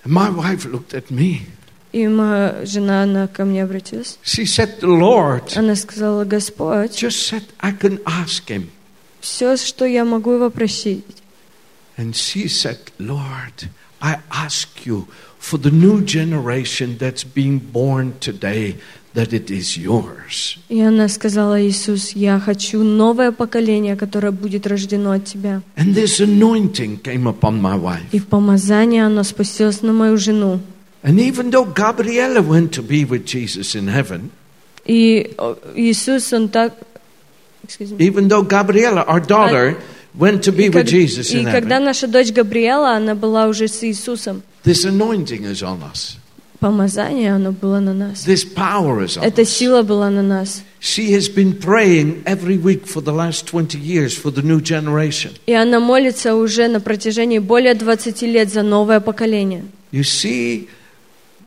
And 0.04 0.14
my 0.14 0.30
wife 0.30 0.66
looked 0.66 0.94
at 0.94 1.10
me. 1.10 1.48
И 1.96 2.10
моя 2.10 2.66
жена, 2.66 3.04
она 3.04 3.28
ко 3.28 3.46
мне 3.46 3.64
обратилась. 3.64 4.20
She 4.22 4.44
said, 4.44 4.82
Lord 4.82 5.56
Она 5.56 5.76
сказала, 5.76 6.26
Господь, 6.26 7.02
just 7.02 7.26
said 7.30 7.44
I 7.62 7.72
can 7.72 8.02
ask 8.04 8.50
him. 8.50 8.70
все, 9.22 9.56
что 9.56 9.86
я 9.86 10.04
могу 10.04 10.34
его 10.34 10.50
просить. 10.50 11.06
And 11.98 12.14
she 12.14 12.50
said, 12.50 12.80
Lord, 13.00 13.70
I 14.02 14.18
ask 14.30 14.86
you 14.86 15.08
for 15.40 15.58
the 15.58 15.72
new 15.72 16.02
generation 16.02 16.98
that's 16.98 17.24
being 17.24 17.60
born 17.60 18.16
today 18.20 18.76
that 19.14 19.32
it 19.32 19.50
is 19.50 19.78
yours. 19.78 20.58
И 20.68 20.82
она 20.82 21.08
сказала, 21.08 21.66
Иисус, 21.66 22.12
я 22.12 22.42
хочу 22.42 22.84
новое 22.84 23.32
поколение, 23.32 23.96
которое 23.96 24.32
будет 24.32 24.68
рождено 24.68 25.12
от 25.12 25.24
Тебя. 25.24 25.62
And 25.78 25.96
this 25.96 26.20
anointing 26.20 27.02
came 27.02 27.26
upon 27.26 27.62
my 27.62 27.80
wife. 27.80 28.04
И 28.12 28.20
помазание, 28.20 29.06
оно 29.06 29.24
спустилось 29.24 29.82
на 29.82 29.94
мою 29.94 30.18
жену. 30.18 30.60
And 31.05 31.19
even 31.19 31.51
though 31.51 31.65
Gabriella 31.65 32.43
went 32.43 32.73
to 32.75 32.83
be 32.83 33.05
with 33.05 33.25
Jesus 33.25 33.75
in 33.75 33.89
heaven, 33.89 34.31
И 34.85 35.35
о, 35.39 35.57
Иисус, 35.75 36.33
Он 36.33 36.49
так... 36.49 36.75
Excuse 37.65 37.93
me. 37.93 38.05
even 38.07 38.29
though 38.29 38.43
Gabriella, 38.43 39.05
our 39.07 39.21
daughter, 39.21 39.77
went 40.19 40.43
to 40.45 40.53
be 40.53 40.65
И, 40.65 40.69
with 40.69 40.75
как- 40.75 40.87
Jesus 40.87 41.31
и 41.33 41.39
in 41.43 41.45
когда 41.51 41.77
heaven, 41.77 41.85
наша 41.85 42.07
дочь 42.09 42.33
Габриэла, 42.33 42.97
она 42.97 43.15
была 43.15 43.47
уже 43.47 43.69
с 43.69 43.83
Иисусом, 43.85 44.43
this 44.65 44.85
anointing 44.85 45.45
is 45.45 45.63
on 45.63 45.81
us. 45.83 46.17
помазание, 46.59 47.35
оно 47.35 47.53
было 47.53 47.79
на 47.81 47.95
нас. 47.95 48.27
This 48.27 48.45
power 48.45 49.03
is 49.05 49.17
on 49.17 49.23
Эта 49.23 49.43
us. 49.43 49.47
сила 49.47 49.83
была 49.83 50.11
на 50.11 50.23
нас. 50.23 50.63
She 50.81 51.13
has 51.13 51.29
been 51.29 51.53
praying 51.59 52.23
every 52.27 52.59
week 52.59 52.87
for 52.87 53.01
the 53.03 53.13
last 53.13 53.47
20 53.47 53.79
years 53.79 54.15
for 54.17 54.31
the 54.31 54.43
new 54.43 54.61
generation. 54.61 55.31
И 55.47 55.53
она 55.55 55.79
молится 55.81 56.35
уже 56.35 56.69
на 56.69 56.81
протяжении 56.81 57.39
более 57.39 57.75
20 57.75 58.23
лет 58.23 58.51
за 58.53 58.63
новое 58.63 59.01
поколение. 59.01 59.65
You 59.93 60.03
see, 60.03 60.69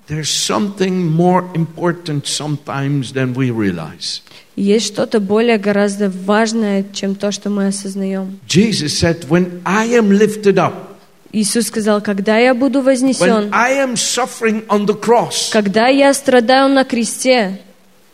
there's 0.08 0.30
something 0.30 1.10
more 1.12 1.46
important 1.56 2.28
sometimes 2.28 3.14
than 3.14 3.34
we 3.34 3.52
realize. 3.52 4.22
Есть 4.56 4.88
что-то 4.88 5.20
более 5.20 5.58
гораздо 5.58 6.10
важное, 6.10 6.86
чем 6.94 7.16
то, 7.16 7.32
что 7.32 7.50
мы 7.50 7.68
осознаем. 7.68 8.40
Jesus 8.48 9.00
said, 9.00 9.28
When 9.30 9.62
I 9.66 9.88
am 9.98 10.12
lifted 10.12 10.58
up, 10.58 10.74
Иисус 11.32 11.68
сказал, 11.68 12.00
когда 12.02 12.38
я 12.38 12.54
буду 12.54 12.80
when 12.82 12.86
вознесен, 12.86 13.50
I 13.52 13.74
am 13.80 13.96
suffering 13.96 14.68
on 14.68 14.86
the 14.86 15.00
cross, 15.00 15.50
когда 15.52 15.88
я 15.88 16.14
страдаю 16.14 16.70
на 16.70 16.84
кресте, 16.84 17.60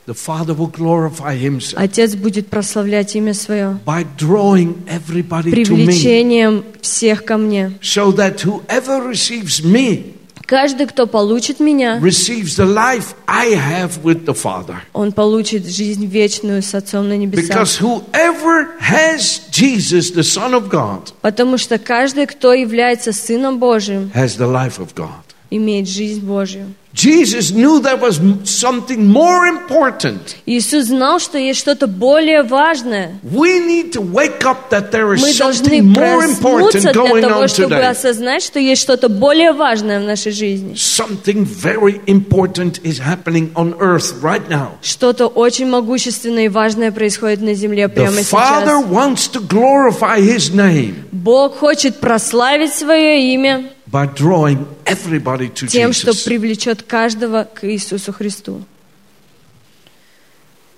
the 0.07 0.13
Father 0.13 0.55
will 0.55 0.71
glorify 0.71 1.35
Himself 1.37 1.73
Отец 1.75 2.15
будет 2.15 2.47
прославлять 2.47 3.15
имя 3.17 3.33
Свое 3.33 3.77
by 3.85 4.07
drawing 4.17 4.77
everybody 4.87 5.51
to 5.51 5.55
me. 5.55 5.65
привлечением 5.65 6.63
всех 6.81 7.25
ко 7.25 7.35
мне. 7.35 7.73
So 7.81 8.13
that 8.13 8.39
whoever 8.45 9.05
receives 9.05 9.61
me 9.61 10.12
Каждый, 10.46 10.86
кто 10.86 11.06
получит 11.06 11.60
меня, 11.60 11.98
receives 12.00 12.56
the 12.56 12.66
life 12.66 13.14
I 13.26 13.54
have 13.54 14.02
with 14.02 14.24
the 14.26 14.34
Father. 14.34 14.76
он 14.92 15.12
получит 15.12 15.66
жизнь 15.66 16.06
вечную 16.06 16.62
с 16.62 16.74
Отцом 16.74 17.08
на 17.08 17.16
небесах. 17.16 17.56
Because 17.56 17.78
whoever 17.80 18.68
has 18.80 19.40
Jesus, 19.50 20.12
the 20.14 20.22
Son 20.22 20.52
of 20.52 20.68
God, 20.70 21.12
Потому 21.22 21.56
что 21.58 21.78
каждый, 21.78 22.26
кто 22.26 22.52
является 22.52 23.12
Сыном 23.12 23.58
Божьим, 23.58 24.10
has 24.14 24.36
the 24.38 24.50
life 24.50 24.78
of 24.78 24.94
God. 24.94 25.08
имеет 25.50 25.88
жизнь 25.88 26.20
Божью. 26.20 26.74
Jesus 26.94 27.50
knew 27.50 27.80
there 27.80 27.96
was 27.96 28.20
something 28.44 29.04
more 29.08 29.46
important. 29.48 30.36
Иисус 30.46 30.86
знал, 30.86 31.18
что 31.18 31.38
есть 31.38 31.58
что-то 31.58 31.88
более 31.88 32.44
важное. 32.44 33.18
We 33.24 33.58
need 33.58 33.92
to 33.94 34.00
wake 34.00 34.44
up 34.46 34.70
that 34.70 34.92
there 34.92 35.12
is 35.12 35.20
Мы 35.20 35.34
должны 35.36 35.80
something 35.80 35.82
more 35.92 36.24
important 36.24 36.82
для 36.82 36.92
going 36.92 37.22
того, 37.22 37.42
on 37.42 37.48
чтобы 37.48 37.74
today. 37.74 37.90
осознать, 37.90 38.44
что 38.44 38.60
есть 38.60 38.80
что-то 38.80 39.08
более 39.08 39.50
важное 39.52 39.98
в 39.98 40.04
нашей 40.04 40.30
жизни. 40.30 40.74
Something 40.76 41.44
very 41.44 42.00
important 42.06 42.80
is 42.84 43.00
happening 43.00 43.50
on 43.54 43.74
earth 43.80 44.14
right 44.22 44.48
now. 44.48 44.78
Что-то 44.80 45.26
очень 45.26 45.66
могущественное 45.68 46.44
и 46.44 46.48
важное 46.48 46.92
происходит 46.92 47.40
на 47.42 47.54
земле 47.54 47.86
The 47.86 47.88
прямо 47.88 48.20
Father 48.20 48.82
сейчас. 48.82 48.84
wants 48.88 49.28
to 49.32 49.40
glorify 49.40 50.20
His 50.20 50.54
name 50.54 50.94
Бог 51.10 51.56
хочет 51.56 51.98
прославить 51.98 52.72
свое 52.72 53.32
имя 53.34 53.64
by 53.94 54.12
drawing 54.12 54.66
everybody 54.86 55.48
to 55.48 55.68
тем, 55.68 55.92
что 55.92 56.12
привлечет 56.24 56.82
каждого 56.82 57.44
к 57.44 57.62
Иисусу 57.62 58.12
Христу. 58.12 58.64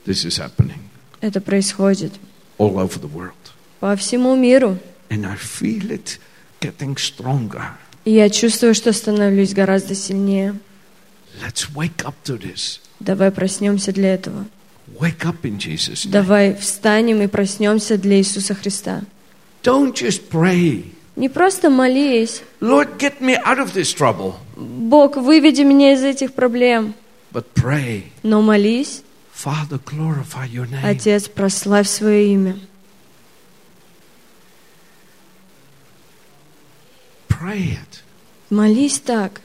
This 0.05 0.26
is 0.26 0.38
happening 0.38 0.81
Это 1.22 1.40
происходит 1.40 2.12
all 2.59 2.74
over 2.74 3.00
the 3.00 3.11
world. 3.11 3.33
по 3.81 3.96
всему 3.96 4.37
миру. 4.37 4.79
And 5.09 5.24
I 5.24 5.37
feel 5.37 5.90
it 5.90 6.18
getting 6.61 6.96
stronger. 6.96 7.70
И 8.05 8.12
я 8.12 8.29
чувствую, 8.29 8.74
что 8.74 8.92
становлюсь 8.92 9.55
гораздо 9.55 9.94
сильнее. 9.94 10.55
Let's 11.42 11.70
wake 11.74 12.05
up 12.05 12.14
to 12.24 12.38
this. 12.38 12.81
Давай 13.00 13.31
проснемся 13.31 13.92
для 13.92 14.12
этого. 14.12 14.44
Wake 15.00 15.24
up 15.24 15.40
in 15.42 15.57
Jesus' 15.57 16.05
name. 16.05 16.11
Давай 16.11 16.55
встанем 16.55 17.22
и 17.22 17.29
проснемся 17.29 17.96
для 17.96 18.18
Иисуса 18.18 18.55
Христа. 18.55 19.05
Don't 19.62 19.94
just 19.94 20.29
pray. 20.29 20.85
Не 21.16 21.31
просто 21.31 21.70
молись. 21.70 22.42
Lord, 22.61 22.98
get 22.98 23.20
me 23.20 23.37
out 23.42 23.59
of 23.59 23.72
this 23.72 23.92
trouble. 23.94 24.35
Бог, 24.55 25.16
выведи 25.16 25.62
меня 25.62 25.94
из 25.94 26.05
этих 26.05 26.35
проблем. 26.35 26.94
But 27.33 27.46
pray, 27.55 28.05
Но 28.22 28.42
молись, 28.42 29.02
Father, 29.35 29.79
glorify 29.79 30.46
your 30.46 30.66
name. 30.66 30.85
Отец, 30.85 31.29
прославь 31.29 31.88
свое 31.88 32.33
имя. 32.33 32.59
Pray 37.29 37.79
it. 37.79 38.02
Молись 38.50 38.98
так. 38.98 39.40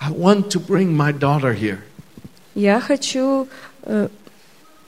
I 0.00 0.10
want 0.10 0.50
to 0.50 0.60
bring 0.60 0.96
my 0.96 1.10
daughter 1.12 1.52
here. 1.52 1.82
Я 2.54 2.80
хочу... 2.80 3.48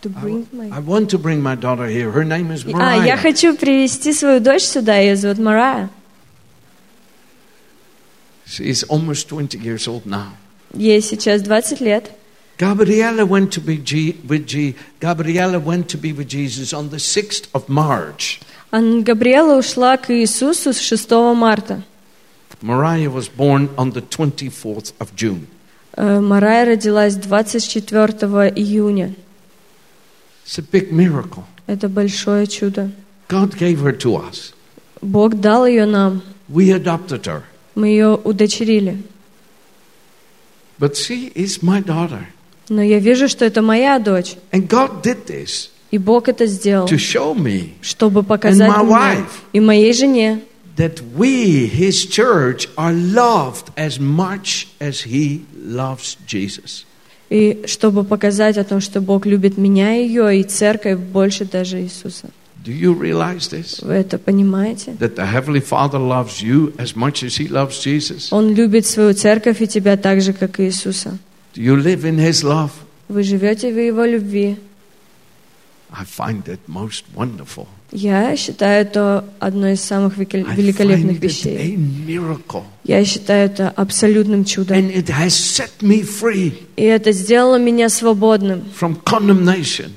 э, 0.01 0.03
to 0.03 0.09
I, 0.17 0.21
bring 0.23 0.47
my- 0.53 0.71
I 0.71 0.81
want 0.81 1.09
to 1.11 1.19
bring 1.19 1.43
my 1.43 1.55
daughter 1.57 1.87
here. 1.87 2.11
Her 2.11 2.25
name 2.25 2.51
is 2.53 2.65
А, 2.67 2.97
я 2.97 3.17
Mariah. 3.17 3.17
хочу 3.17 3.57
привести 3.57 4.13
свою 4.13 4.41
дочь 4.41 4.63
сюда, 4.65 4.97
ее 4.99 5.17
зовут 5.17 5.39
Марая. 5.39 5.91
She's 8.47 8.83
almost 8.89 9.29
20 9.29 9.59
years 9.59 9.87
old 9.87 10.07
now. 10.07 10.33
Ей 10.73 11.01
сейчас 11.03 11.43
20 11.43 11.81
лет. 11.81 12.11
Gabriella 12.59 13.25
went 13.25 13.53
to 13.53 13.61
be 13.61 13.77
G, 13.77 14.17
with 14.27 14.47
G. 14.47 14.75
Gabriella 15.01 15.61
went 15.61 15.89
to 15.91 15.97
be 15.99 16.13
with 16.13 16.29
Jesus 16.29 16.73
on 16.73 16.91
the 16.91 16.99
6th 16.99 17.47
of 17.53 17.69
March. 17.69 18.41
А 18.71 18.81
Габриэла 18.81 19.57
ушла 19.59 19.97
к 19.97 20.11
Иисусу 20.13 20.73
с 20.73 20.79
6 20.79 21.35
марта. 21.35 21.83
Mariah 22.61 23.09
was 23.11 23.29
born 23.29 23.69
on 23.77 23.93
the 23.93 24.03
24th 24.03 24.93
of 24.99 25.15
June. 25.15 25.47
Э, 25.97 26.21
Марая 26.21 26.65
родилась 26.67 27.15
24 27.15 28.49
июня. 28.55 29.15
It's 30.48 30.58
a 30.58 30.62
big 30.62 30.92
miracle. 30.92 31.44
Это 31.68 31.88
большое 31.88 32.48
чудо. 32.48 32.92
God 33.30 33.58
gave 33.58 33.82
her 33.82 33.94
to 34.00 34.16
us. 34.18 34.54
Бог 35.02 35.40
дал 35.40 35.66
ее 35.66 35.86
нам. 35.86 36.22
We 36.50 36.72
adopted 36.72 37.26
her. 37.26 37.44
Мы 37.76 37.88
ее 37.88 38.16
удочерили. 38.16 39.04
But 40.80 40.96
she 40.96 41.32
is 41.36 41.62
my 41.64 41.82
daughter. 41.82 42.28
Но 42.70 42.82
я 42.82 43.00
вижу, 43.00 43.28
что 43.28 43.46
это 43.46 43.62
моя 43.62 44.00
дочь. 44.00 44.36
And 44.52 44.68
God 44.68 45.02
did 45.02 45.26
this 45.28 45.70
И 45.92 45.98
Бог 45.98 46.28
это 46.28 46.46
сделал, 46.48 46.88
to 46.88 46.98
show 46.98 47.34
me 47.36 47.74
чтобы 47.82 48.24
показать 48.24 48.70
And 48.70 48.78
my 48.78 48.84
мне 48.84 48.92
wife. 48.92 49.42
и 49.54 49.60
моей 49.60 49.94
жене, 49.94 50.42
that 50.76 51.02
we, 51.16 51.68
His 51.68 52.06
church, 52.08 52.68
are 52.76 52.94
loved 52.94 53.72
as 53.78 54.00
much 54.00 54.68
as 54.80 55.02
He 55.04 55.46
loves 55.56 56.18
Jesus. 56.26 56.86
И 57.31 57.65
чтобы 57.67 58.05
показать 58.05 58.57
о 58.57 58.65
том, 58.65 58.81
что 58.81 59.01
Бог 59.01 59.27
любит 59.27 59.59
меня 59.59 59.97
и 59.97 60.07
ее, 60.07 60.41
и 60.41 60.43
церковь 60.45 60.99
больше 60.99 61.45
даже 61.45 61.81
Иисуса. 61.81 62.31
Do 62.65 62.73
you 62.73 62.99
realize 62.99 63.51
this? 63.51 63.85
Вы 63.85 63.95
это 63.95 64.19
понимаете? 64.19 64.93
That 64.99 65.15
the 65.15 65.31
Heavenly 65.31 65.61
Father 65.61 65.99
loves 65.99 66.43
you 66.43 66.75
as 66.77 66.97
much 66.97 67.23
as 67.23 67.39
He 67.39 67.49
loves 67.49 67.83
Jesus? 67.83 68.29
Он 68.31 68.55
любит 68.55 68.87
свою 68.87 69.15
церковь 69.15 69.61
и 69.61 69.67
тебя 69.67 69.97
так 69.97 70.21
же, 70.21 70.33
как 70.33 70.59
и 70.59 70.65
Иисуса. 70.65 71.19
Do 71.55 71.63
you 71.63 71.77
live 71.77 72.05
in 72.05 72.19
His 72.19 72.43
love? 72.43 72.71
Вы 73.09 73.23
живете 73.23 73.73
в 73.73 73.79
Его 73.79 74.05
любви. 74.05 74.57
I 75.91 76.05
find 76.05 76.45
that 76.45 76.59
most 76.67 77.05
wonderful. 77.15 77.67
Я 77.91 78.37
считаю 78.37 78.83
это 78.83 79.25
одной 79.39 79.73
из 79.73 79.81
самых 79.81 80.19
великолепных 80.19 81.21
вещей. 81.21 81.79
Я 82.85 83.05
считаю 83.05 83.47
это 83.47 83.71
абсолютным 83.71 84.45
чудом. 84.45 84.77
И 84.77 86.83
это 86.83 87.13
сделало 87.13 87.59
меня 87.59 87.89
свободным 87.89 88.65
from 88.79 89.03
condemnation, 89.05 89.91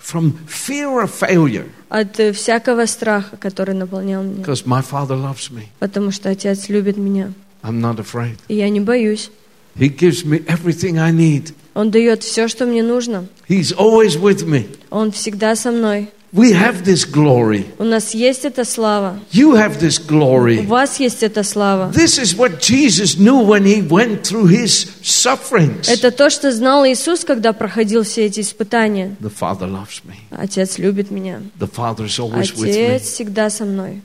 from 0.00 0.34
fear 0.48 1.02
of 1.02 1.10
failure, 1.10 1.66
от 1.88 2.18
э, 2.18 2.32
всякого 2.32 2.86
страха, 2.86 3.36
который 3.36 3.74
наполнял 3.74 4.22
меня. 4.22 4.42
because 4.42 4.66
my 4.66 4.82
Father 4.82 5.16
loves 5.16 5.50
me. 5.50 5.66
Потому 5.78 6.10
что 6.10 6.30
Отец 6.30 6.68
любит 6.68 6.96
меня. 6.96 7.32
I'm 7.62 7.80
not 7.80 7.96
afraid. 7.96 8.36
И 8.48 8.56
я 8.56 8.68
не 8.68 8.80
боюсь. 8.80 9.30
He 9.76 9.88
gives 9.88 10.24
me 10.24 10.44
everything 10.46 10.98
I 10.98 11.12
need. 11.12 11.52
Он 11.74 11.90
дает 11.90 12.22
все, 12.22 12.48
что 12.48 12.66
мне 12.66 12.82
нужно. 12.82 13.26
He's 13.48 13.74
always 13.76 14.18
with 14.18 14.46
me. 14.46 14.66
Он 14.90 15.12
всегда 15.12 15.56
со 15.56 15.70
мной. 15.70 16.10
We 16.33 16.53
have 16.53 16.83
this 16.83 17.05
glory. 17.05 17.65
У 17.79 17.83
нас 17.83 18.13
есть 18.13 18.45
эта 18.45 18.63
слава. 18.63 19.19
You 19.31 19.53
have 19.55 19.79
this 19.79 19.99
У 19.99 20.07
glory. 20.07 20.63
вас 20.67 20.99
есть 20.99 21.23
эта 21.23 21.43
слава. 21.43 21.91
This 21.91 22.19
is 22.19 22.37
what 22.37 22.59
Jesus 22.59 23.17
knew 23.17 23.39
when 23.43 23.63
he 23.63 23.81
went 23.81 24.21
through 24.23 24.45
his 24.45 24.91
sufferings. 25.01 25.89
Это 25.89 26.11
то, 26.11 26.29
что 26.29 26.51
знал 26.51 26.85
Иисус, 26.85 27.25
когда 27.25 27.51
проходил 27.51 28.03
все 28.03 28.27
эти 28.27 28.41
испытания. 28.41 29.15
The 29.19 29.31
Father 29.33 29.67
loves 29.67 30.03
me. 30.05 30.17
Отец 30.29 30.77
любит 30.77 31.09
меня. 31.09 31.41
The 31.59 31.67
Father 31.69 32.05
is 32.05 32.19
always 32.19 32.53
with 32.55 32.65
me. 32.67 32.95
Отец 32.95 33.07
всегда 33.07 33.49
со 33.49 33.65
мной. 33.65 34.01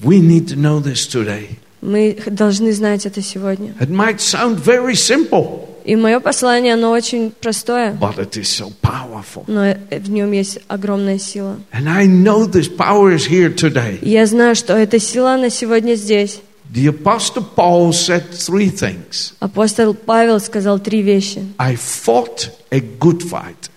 We 0.00 0.18
need 0.20 0.48
to 0.48 0.56
know 0.56 0.80
this 0.80 1.06
today. 1.06 1.58
Мы 1.80 2.16
должны 2.26 2.72
знать 2.72 3.06
это 3.06 3.22
сегодня. 3.22 3.72
It 3.80 3.90
might 3.90 4.20
sound 4.20 4.58
very 4.58 4.96
simple, 4.96 5.68
И 5.87 5.95
мое 5.95 6.19
послание, 6.19 6.73
оно 6.73 6.91
очень 6.91 7.31
простое, 7.31 7.93
but 7.93 8.17
it 8.17 8.31
is 8.35 8.43
so 8.49 8.73
powerful. 8.81 9.45
но 9.47 9.73
в 9.89 10.09
нем 10.09 10.33
есть 10.33 10.59
огромная 10.67 11.17
сила. 11.17 11.55
And 11.71 11.87
I 11.87 12.05
know 12.05 12.45
this 12.45 12.67
power 12.67 13.15
is 13.15 13.25
here 13.25 13.55
today. 13.55 13.97
Я 14.01 14.25
знаю, 14.25 14.55
что 14.55 14.73
эта 14.73 14.99
сила, 14.99 15.35
она 15.35 15.49
сегодня 15.49 15.95
здесь. 15.95 16.41
The 16.73 16.87
Apostle 16.87 17.45
Paul 17.55 17.93
said 17.93 18.31
three 18.33 18.69
things 18.69 19.31
Апостол 19.39 19.93
Павел 19.93 20.41
сказал 20.41 20.79
три 20.79 21.01
вещи. 21.01 21.45
I 21.57 21.75
fought 21.75 22.49
a 22.71 22.81
good 22.81 23.21
fight. 23.21 23.69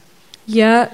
Я 0.49 0.91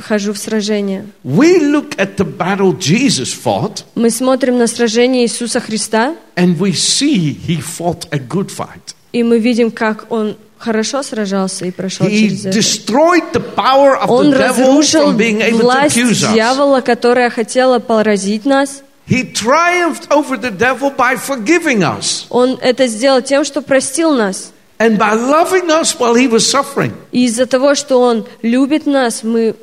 хожу 0.00 0.32
в 0.32 0.38
сражение. 0.38 1.04
We 1.22 1.58
look 1.60 1.94
at 1.98 2.16
the 2.16 2.24
battle 2.24 2.72
Jesus 2.78 3.34
fought, 3.34 3.84
Мы 3.94 4.08
смотрим 4.08 4.56
на 4.56 4.66
сражение 4.66 5.24
Иисуса 5.24 5.60
Христа, 5.60 6.16
and 6.36 6.56
we 6.58 6.72
see 6.72 7.36
he 7.46 7.60
fought 7.60 8.08
a 8.12 8.18
good 8.18 8.48
fight. 8.48 8.94
и 9.12 9.22
мы 9.22 9.38
видим, 9.38 9.70
как 9.70 10.10
Он 10.10 10.38
хорошо 10.64 11.02
сражался 11.02 11.66
и 11.66 11.70
прошел 11.70 12.06
He 12.06 12.18
через 12.18 12.46
это. 12.46 14.08
Он 14.08 14.32
разрушил 14.32 15.12
власть 15.12 15.94
дьявола, 16.32 16.80
которая 16.80 17.30
хотела 17.30 17.78
поразить 17.78 18.44
нас. 18.46 18.82
He 19.06 19.32
triumphed 19.32 20.08
over 20.10 20.38
the 20.38 20.50
devil 20.50 20.90
by 20.96 21.16
forgiving 21.16 21.82
us 21.82 22.24
Он 22.30 22.58
это 22.62 22.86
сделал 22.86 23.20
тем, 23.20 23.44
что 23.44 23.60
простил 23.60 24.14
нас. 24.14 24.52
and 24.78 24.98
by 24.98 25.12
loving 25.14 25.70
us 25.70 25.94
while 25.98 26.14
he 26.14 26.26
was 26.26 26.46
suffering. 26.50 26.92
И 27.12 27.26
из-за 27.26 27.46
того, 27.46 27.74
что 27.74 28.00
Он 28.00 28.26
любит 28.42 28.86
нас, 28.86 29.22
мы 29.22 29.54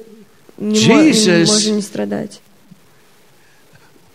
не 0.58 0.76
Jesus- 0.80 1.47
можем 1.47 1.76
не 1.78 1.82
страдать. 1.82 2.39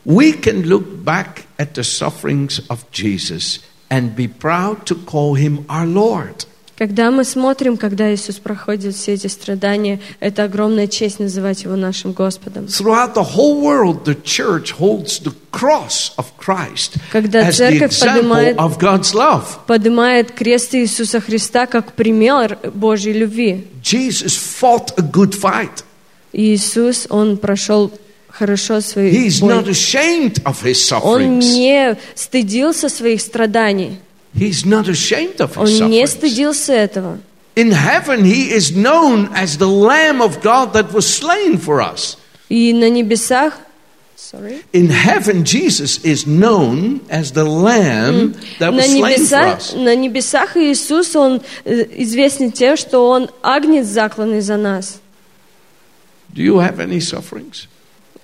We 0.05 0.33
can 0.33 0.63
look 0.63 1.05
back 1.05 1.47
at 1.59 1.75
the 1.75 1.83
sufferings 1.83 2.61
of 2.69 2.89
Jesus 2.93 3.59
and 3.91 4.15
be 4.15 4.29
proud 4.29 4.87
to 4.87 4.95
call 4.95 5.35
him 5.35 5.65
our 5.69 5.87
Lord. 5.87 6.47
Когда 6.77 7.11
мы 7.11 7.25
смотрим, 7.25 7.79
когда 7.79 8.15
Иисус 8.15 8.37
проходит 8.37 8.95
все 8.95 9.15
эти 9.15 9.29
страдания, 9.29 9.99
это 10.21 10.45
огромная 10.45 10.87
честь 10.87 11.19
называть 11.19 11.65
Его 11.65 11.75
нашим 11.75 12.13
Господом. 12.13 12.67
Throughout 12.67 13.15
the 13.15 13.25
whole 13.35 13.63
world, 13.63 14.05
the 14.05 14.15
church 14.23 14.75
holds 14.79 15.19
the 15.23 15.33
cross 15.51 16.13
of 16.19 16.27
Christ 16.39 16.97
Когда 17.11 17.47
as 17.49 17.57
the 17.59 17.83
example 17.83 18.55
of 18.59 18.79
God's 18.79 19.15
love. 19.15 19.45
Поднимает 19.67 20.33
крест 20.33 20.75
Иисуса 20.75 21.21
Христа 21.21 21.65
как 21.65 21.95
пример 21.95 22.59
Божьей 22.75 23.15
любви. 23.15 23.67
Jesus 23.83 24.37
fought 24.37 24.93
a 24.99 25.03
good 25.03 25.33
fight. 25.33 25.83
Иисус, 26.35 27.07
Он 27.09 27.39
прошел 27.39 27.91
хорошо 28.29 28.83
свои 28.83 29.11
He's 29.29 29.41
бой. 29.41 29.55
not 29.55 29.67
ashamed 29.67 30.43
of 30.45 30.63
his 30.63 30.93
Он 30.93 31.23
sufferings. 31.23 31.55
не 31.55 31.97
стыдился 32.15 32.91
своих 32.91 33.23
страданий. 33.23 33.99
He's 34.36 34.66
not 34.66 34.88
ashamed 34.88 35.40
of 35.42 35.56
his 35.56 35.82
Он 35.82 35.90
не 35.90 36.06
sufferings. 36.06 36.12
стыдился 36.12 36.74
этого. 36.74 37.20
In 37.56 37.72
heaven, 37.72 38.24
he 38.24 38.50
is 38.54 38.72
known 38.72 39.30
as 39.36 39.58
the 39.58 39.68
Lamb 39.68 40.22
of 40.22 40.42
God 40.42 40.72
that 40.74 40.94
was 40.94 41.06
slain 41.06 41.58
for 41.58 41.82
us. 41.82 42.18
И 42.50 42.74
на 42.74 42.90
небесах 42.90 43.54
Sorry. 44.16 44.64
In 44.72 44.90
heaven, 44.90 45.44
Jesus 45.44 45.98
is 46.06 46.26
known 46.26 47.02
as 47.10 47.32
the 47.34 47.44
Lamb 47.44 48.34
that 48.60 48.72
На 48.72 48.78
was 48.78 48.86
slain 48.86 49.02
for 49.02 49.10
небесах, 49.10 49.58
us. 49.58 49.74
на 49.76 49.96
небесах 49.96 50.56
Иисус, 50.56 51.14
Он 51.16 51.42
э, 51.66 51.86
известен 52.04 52.52
тем, 52.54 52.78
что 52.78 53.10
Он 53.10 53.30
агнец, 53.44 53.88
закланный 53.88 54.40
за 54.42 54.56
нас. 54.58 55.02
Do 56.34 56.42
you 56.42 56.60
have 56.60 56.80
any 56.80 57.00
sufferings? 57.02 57.68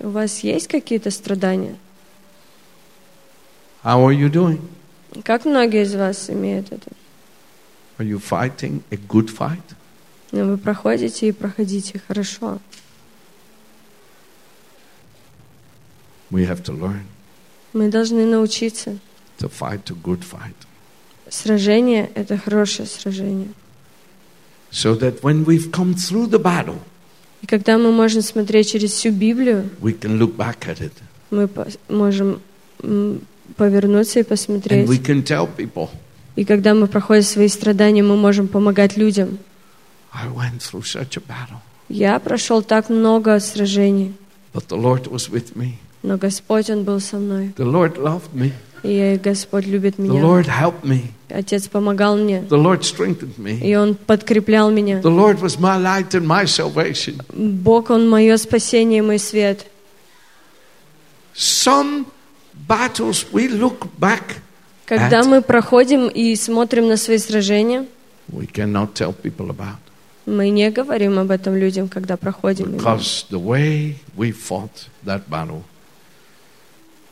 У 0.00 0.08
вас 0.08 0.38
есть 0.40 0.68
какие-то 0.68 1.10
страдания? 1.10 1.76
How 3.84 4.02
are 4.06 4.12
you 4.12 4.30
doing? 4.30 4.60
Как 5.23 5.45
многие 5.45 5.83
из 5.83 5.93
вас 5.95 6.29
имеют 6.29 6.71
это? 6.71 6.89
Are 7.99 8.07
you 8.07 8.19
fighting 8.19 8.81
a 8.89 8.97
good 8.97 9.29
fight? 9.29 9.61
Но 10.31 10.45
вы 10.45 10.57
проходите 10.57 11.27
и 11.27 11.31
проходите 11.31 11.99
хорошо. 11.99 12.59
We 16.31 16.47
have 16.47 16.63
to 16.63 16.73
learn 16.73 17.03
Мы 17.73 17.89
должны 17.89 18.25
научиться. 18.25 18.97
to 19.39 19.49
fight 19.49 19.89
a 19.91 19.95
good 19.95 20.23
fight. 20.23 20.55
Сражение– 21.29 22.09
это 22.15 22.37
хорошее 22.37 22.87
сражение. 22.87 23.49
So 24.71 24.95
that 24.95 25.21
when 25.21 25.45
we've 25.45 25.71
come 25.71 25.93
through 25.93 26.29
the 26.29 26.39
battle, 26.41 26.79
И 27.41 27.45
когда 27.45 27.77
мы 27.77 27.91
можем 27.91 28.21
смотреть 28.21 28.71
через 28.71 28.91
всю 28.93 29.11
Библию, 29.11 29.69
we 29.81 29.93
can 29.99 30.17
look 30.17 30.35
back 30.35 30.67
at 30.67 30.79
it 30.79 30.93
мы 31.33 31.49
можем 31.89 32.41
повернуться 33.53 34.19
и 34.19 34.21
and 34.23 34.25
we 34.25 34.29
посмотреть. 34.29 34.89
can 35.05 35.23
tell 35.23 35.47
people, 35.47 35.89
И 36.35 36.45
когда 36.45 36.73
мы 36.73 36.87
проходим 36.87 37.23
свои 37.23 37.47
страдания, 37.47 38.03
мы 38.03 38.15
можем 38.17 38.47
помогать 38.47 38.97
людям. 38.97 39.37
I 40.11 40.27
went 40.27 40.59
through 40.61 40.83
such 40.83 41.17
a 41.17 41.21
battle, 41.21 41.57
Я 41.89 42.19
прошел 42.19 42.61
так 42.61 42.89
много 42.89 43.39
сражений, 43.39 44.13
but 44.53 44.67
the 44.67 44.77
Lord 44.79 45.07
was 45.11 45.29
with 45.29 45.55
me. 45.55 45.73
но 46.01 46.17
Господь, 46.17 46.69
Он 46.69 46.83
был 46.83 46.99
со 46.99 47.17
мной. 47.17 47.53
The 47.57 47.65
Lord 47.65 47.97
loved 47.97 48.33
me. 48.33 48.51
И 48.83 49.17
Господь 49.23 49.65
любит 49.65 49.95
The 49.97 50.01
меня. 50.03 50.21
Lord 50.21 50.45
helped 50.47 50.83
me. 50.83 51.03
Отец 51.29 51.67
помогал 51.69 52.17
мне, 52.17 52.39
The 52.49 52.61
Lord 52.61 52.81
strengthened 52.81 53.37
me. 53.37 53.59
и 53.61 53.75
Он 53.75 53.95
подкреплял 53.95 54.69
меня. 54.71 54.99
The 54.99 55.03
Lord 55.15 55.39
was 55.39 55.57
my 55.59 55.77
light 55.81 56.09
and 56.13 56.25
my 56.27 56.43
salvation. 56.45 57.21
Бог, 57.33 57.89
Он 57.91 58.09
мое 58.09 58.35
спасение, 58.37 59.01
мой 59.01 59.19
свет. 59.19 59.65
Some 61.35 62.05
battles 62.67 63.25
we 63.31 63.47
look 63.47 63.87
back, 63.99 64.41
Когда 64.85 65.23
мы 65.23 65.41
проходим 65.41 66.07
и 66.07 66.35
смотрим 66.35 66.87
на 66.87 66.97
свои 66.97 67.17
сражения, 67.17 67.85
we 68.31 68.47
cannot 68.51 68.93
tell 68.93 69.13
people 69.13 69.49
about. 69.49 69.77
мы 70.25 70.49
не 70.49 70.69
говорим 70.71 71.19
об 71.19 71.31
этом 71.31 71.55
людям, 71.55 71.89
когда 71.89 72.17
проходим. 72.17 72.75
Because 72.75 73.25
the 73.29 73.39
way 73.39 73.95
we 74.15 74.31
fought 74.31 74.87
that 75.05 75.27
battle 75.29 75.63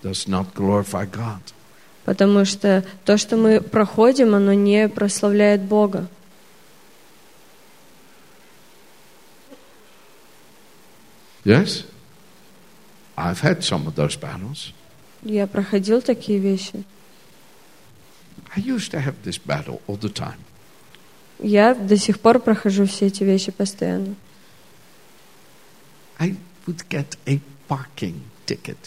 does 0.03 0.27
not 0.27 0.53
glorify 0.53 1.05
God. 1.05 1.41
Потому 2.05 2.45
что 2.45 2.83
то, 3.05 3.17
что 3.17 3.37
мы 3.37 3.61
проходим, 3.61 4.33
оно 4.33 4.53
не 4.53 4.89
прославляет 4.89 5.61
Бога. 5.61 6.07
Yes? 11.43 11.83
I've 13.17 13.41
had 13.41 13.63
some 13.63 13.87
of 13.87 13.95
those 13.95 14.15
battles. 14.15 14.73
Я 15.23 15.47
проходил 15.47 16.01
такие 16.01 16.39
вещи. 16.39 16.83
I 18.55 18.59
used 18.59 18.91
to 18.91 18.99
have 18.99 19.15
this 19.23 19.37
battle 19.37 19.81
all 19.87 19.97
the 19.97 20.11
time. 20.11 20.39
Я 21.39 21.73
до 21.73 21.97
сих 21.97 22.19
пор 22.19 22.39
прохожу 22.39 22.85
все 22.85 23.07
эти 23.07 23.23
вещи 23.23 23.51
постоянно. 23.51 24.15
I 26.19 26.35
would 26.67 26.87
get 26.89 27.17
a 27.25 27.39
parking 27.67 28.19
ticket. 28.45 28.77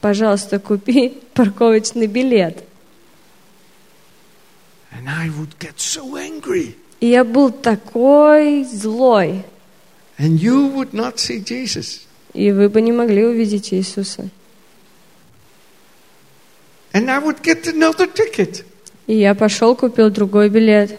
Пожалуйста, 0.00 0.58
купи 0.58 1.20
парковочный 1.34 2.06
билет. 2.06 2.64
And 4.92 5.08
I 5.08 5.28
would 5.28 5.58
get 5.58 5.78
so 5.78 6.16
angry. 6.16 6.74
И 7.00 7.08
я 7.08 7.24
был 7.24 7.50
такой 7.50 8.64
злой. 8.64 9.44
And 10.18 10.38
you 10.38 10.72
would 10.74 10.92
not 10.92 11.16
see 11.16 11.42
Jesus. 11.42 12.02
И 12.32 12.50
вы 12.50 12.68
бы 12.68 12.80
не 12.80 12.92
могли 12.92 13.24
увидеть 13.24 13.72
Иисуса. 13.72 14.28
And 16.92 17.10
I 17.10 17.18
would 17.18 17.42
get 17.42 17.66
another 17.66 18.06
ticket. 18.06 18.64
И 19.06 19.16
я 19.16 19.34
пошел, 19.34 19.74
купил 19.74 20.10
другой 20.10 20.48
билет. 20.48 20.98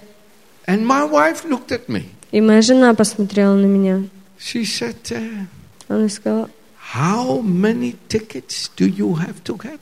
And 0.68 0.86
my 0.86 1.04
wife 1.10 1.46
looked 1.46 1.72
at 1.72 1.88
me. 1.88 2.06
И 2.32 2.42
моя 2.42 2.62
жена 2.62 2.94
посмотрела 2.94 3.56
на 3.56 3.66
меня. 3.66 4.04
She 4.40 4.64
said, 4.64 4.96
uh, 5.12 5.46
Она 5.88 6.10
сказала, 6.10 6.50
How 6.94 7.42
many 7.42 7.96
tickets 8.08 8.70
do 8.76 8.86
you 8.86 9.16
have 9.16 9.44
to 9.46 9.56
get 9.56 9.80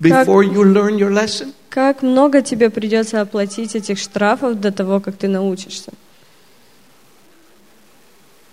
before 0.00 0.42
you 0.42 0.64
learn 0.64 0.98
your 0.98 1.10
lesson? 1.10 1.52
как 1.74 2.02
много 2.02 2.40
тебе 2.40 2.70
придется 2.70 3.20
оплатить 3.20 3.74
этих 3.74 3.98
штрафов 3.98 4.60
до 4.60 4.70
того, 4.70 5.00
как 5.00 5.16
ты 5.16 5.26
научишься? 5.26 5.90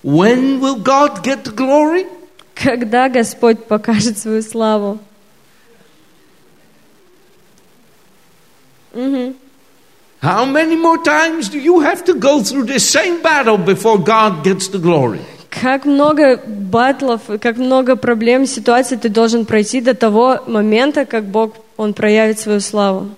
When 0.03 0.59
will 0.59 0.81
God 0.81 1.23
get 1.23 1.43
the 1.43 1.55
glory? 1.55 2.07
Когда 2.55 3.09
Господь 3.09 3.65
покажет 3.65 4.17
свою 4.17 4.41
славу? 4.41 4.99
Мгм. 8.93 9.35
How 10.21 10.45
many 10.45 10.75
more 10.75 10.99
times 11.03 11.49
do 11.49 11.57
you 11.57 11.79
have 11.79 12.03
to 12.05 12.13
go 12.13 12.43
through 12.43 12.65
this 12.65 12.87
same 12.87 13.21
battle 13.23 13.57
before 13.57 13.97
God 13.97 14.43
gets 14.43 14.67
the 14.67 14.79
glory? 14.79 15.21
Как 15.49 15.85
много 15.85 16.37
батлов, 16.47 17.23
как 17.41 17.57
много 17.57 17.95
проблем, 17.95 18.45
ситуаций 18.45 18.97
ты 18.97 19.09
должен 19.09 19.45
пройти 19.45 19.81
до 19.81 19.93
того 19.93 20.43
момента, 20.47 21.05
как 21.05 21.25
Бог, 21.25 21.55
Он 21.75 21.93
проявит 21.93 22.39
свою 22.39 22.59
славу. 22.59 23.09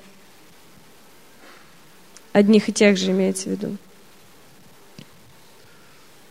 Одних 2.31 2.69
и 2.69 2.73
тех 2.73 2.97
же 2.97 3.11
имеется 3.11 3.49
в 3.49 3.51
виду. 3.51 3.77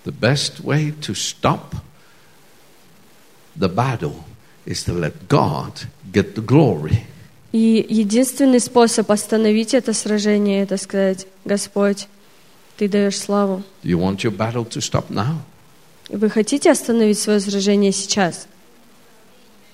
The 0.05 0.13
best 0.13 0.65
way 0.65 0.93
to 1.03 1.15
stop 1.15 1.77
the 3.57 3.69
battle 3.69 4.25
is 4.67 4.83
to 4.85 4.93
let 4.93 5.29
God 5.29 5.87
get 6.11 6.35
the 6.35 6.41
glory. 6.41 7.05
И 7.53 7.85
единственный 7.89 8.61
способ 8.61 9.11
остановить 9.11 9.75
это 9.75 9.93
сражение, 9.93 10.63
это 10.63 10.77
сказать, 10.79 11.27
Господь, 11.45 12.09
Ты 12.79 12.89
даешь 12.89 13.19
славу. 13.19 13.63
You 13.85 13.99
want 13.99 14.19
your 14.25 14.35
battle 14.35 14.67
to 14.69 14.81
stop 14.81 15.11
now? 15.11 15.37
Вы 16.09 16.31
хотите 16.31 16.71
остановить 16.71 17.19
свое 17.19 17.41
сражение 17.41 17.93
сейчас? 17.93 18.47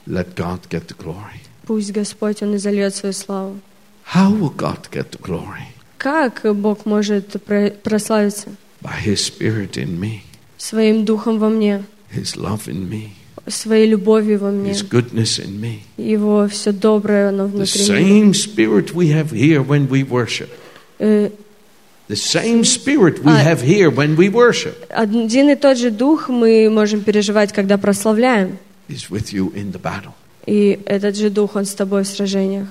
Let 0.07 0.35
God 0.35 0.69
get 0.69 0.87
the 0.89 0.97
glory. 0.97 1.41
Пусть 1.67 1.93
Господь, 1.93 2.43
Он 2.43 2.57
изольет 2.57 2.95
свою 2.95 3.13
славу. 3.13 3.61
How 4.15 4.31
will 4.33 4.55
God 4.55 4.91
get 4.91 5.11
the 5.11 5.21
glory? 5.21 5.63
Как 5.99 6.43
Бог 6.57 6.85
может 6.87 7.43
про- 7.45 7.71
прославиться? 7.71 8.49
By 8.83 8.99
His 9.05 9.17
Spirit 9.17 9.77
in 9.77 9.99
me, 9.99 10.21
Своим 10.57 11.05
духом 11.05 11.39
во 11.39 11.49
мне, 11.49 11.85
His 12.13 12.37
love 12.37 12.67
in 12.67 12.89
me, 12.89 13.11
своей 13.51 13.87
любовью 13.89 14.39
во 14.39 14.51
мне. 14.51 14.73
His 14.73 14.89
goodness 14.89 15.39
in 15.45 15.61
me. 15.61 15.81
Его 15.97 16.47
все 16.49 16.73
доброе, 16.73 17.29
оно 17.31 17.45
The 17.45 17.49
внутри 17.49 17.83
меня. 17.83 17.99
same 17.99 18.33
Spirit 18.33 18.93
we 18.95 19.11
have 19.13 19.31
here 19.33 19.63
when 19.67 19.89
we 19.89 20.03
worship. 20.09 20.49
Э, 20.99 21.31
The 22.09 22.17
same 22.17 22.63
Spirit 22.65 23.23
we 23.23 23.33
Ah. 23.33 23.43
have 23.45 23.61
here 23.63 23.91
when 23.91 24.17
we 24.17 24.31
worship 24.31 24.75
Один 24.89 25.51
и 25.51 25.55
тот 25.57 25.77
же 25.77 25.91
дух 25.91 26.29
мы 26.31 26.71
можем 26.71 27.03
переживать, 27.03 27.53
когда 27.53 27.77
прославляем. 27.77 28.59
is 28.89 29.11
with 29.11 29.33
you 29.33 29.53
in 29.55 29.73
the 29.73 29.79
battle. 29.81 30.13
И 30.47 30.81
этот 30.87 31.15
же 31.17 31.29
дух, 31.29 31.57
он 31.57 31.67
с 31.67 31.75
тобой 31.75 32.05
в 32.05 32.09
сражениях. 32.09 32.69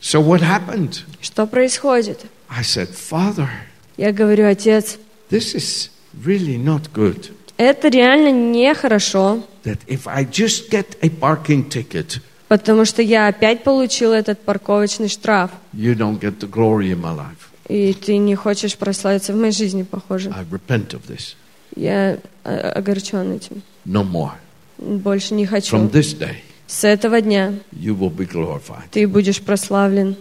So 0.00 0.20
what 0.20 0.40
happened? 0.40 1.02
Что 1.20 1.46
происходит? 1.46 2.26
I 2.48 2.62
said, 2.62 2.88
Father, 2.94 3.48
Я 3.96 4.12
говорю, 4.12 4.46
отец, 4.46 4.98
this 5.30 5.54
is 5.54 5.90
really 6.24 6.56
not 6.62 6.90
good. 6.94 7.32
это 7.56 7.88
реально 7.88 8.30
нехорошо, 8.32 9.42
That 9.64 9.78
if 9.88 10.06
I 10.06 10.24
just 10.24 10.70
get 10.70 10.96
a 11.02 11.08
parking 11.08 11.68
ticket, 11.68 12.20
потому 12.48 12.84
что 12.84 13.02
я 13.02 13.26
опять 13.28 13.64
получил 13.64 14.12
этот 14.12 14.40
парковочный 14.40 15.08
штраф, 15.08 15.50
you 15.74 15.94
don't 15.96 16.20
get 16.20 16.38
the 16.38 16.48
glory 16.48 16.92
in 16.92 17.00
my 17.00 17.14
life. 17.16 17.48
и 17.68 17.92
ты 17.94 18.16
не 18.18 18.34
хочешь 18.36 18.76
прославиться 18.76 19.32
в 19.32 19.36
моей 19.36 19.52
жизни, 19.52 19.82
похоже. 19.82 20.30
I 20.30 20.44
repent 20.44 20.90
of 20.94 21.02
this. 21.08 21.34
Я 21.74 22.18
э, 22.44 22.56
огорчен 22.70 23.32
этим. 23.32 23.62
No 23.84 24.04
more. 24.08 24.32
Больше 24.78 25.34
не 25.34 25.46
хочу. 25.46 25.74
From 25.76 25.90
this 25.90 26.16
day, 26.18 26.36
С 26.68 26.84
этого 26.84 27.20
дня 27.20 27.54
you 27.72 27.96
will 27.98 28.14
be 28.14 28.24
glorified. 28.30 28.84
ты 28.92 29.06
будешь 29.08 29.40
прославлен. 29.42 30.16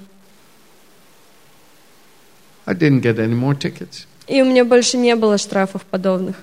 I 2.66 2.74
didn't 2.74 3.02
get 3.02 3.20
any 3.20 3.36
more 3.36 3.54
tickets. 3.54 4.08
И 4.28 4.42
у 4.42 4.46
меня 4.46 4.66
больше 4.66 4.98
не 4.98 5.16
было 5.16 5.38
штрафов 5.38 5.84
подобных. 5.84 6.36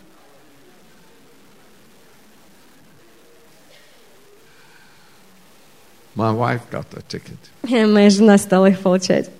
My 6.14 6.32
wife 6.32 6.60
got 6.70 6.86
the 6.90 7.02
ticket. 7.08 7.38
Моя 7.92 8.10
жена 8.10 8.36
стала 8.38 8.66
их 8.66 8.80
получать. 8.80 9.30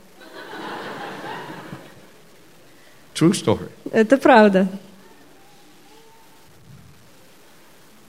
True 3.15 3.33
story. 3.33 3.69
Это 3.93 4.17
правда. 4.17 4.69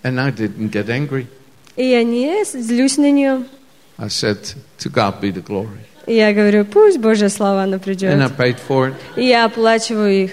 And 0.01 0.19
I 0.19 0.31
didn't 0.31 0.71
get 0.71 0.88
angry. 0.88 1.27
И 1.75 1.86
я 1.86 2.03
не 2.03 2.43
злюсь 2.45 2.97
на 2.97 3.11
нее. 3.11 3.45
I 3.97 4.07
said, 4.07 4.55
To 4.79 4.89
God 4.89 5.21
be 5.21 5.31
the 5.31 5.41
glory. 5.41 5.86
И 6.06 6.16
я 6.16 6.34
говорю, 6.34 6.66
пусть 6.66 6.99
Божья 6.99 7.30
слава 7.30 7.64
она 7.64 7.78
And 7.78 7.80
I 7.80 7.80
придет. 7.80 8.32
paid 8.38 8.58
for 8.68 8.89
it. 8.89 8.95
И 9.16 9.26
я 9.26 9.45
оплачиваю 9.45 10.12
их. 10.26 10.32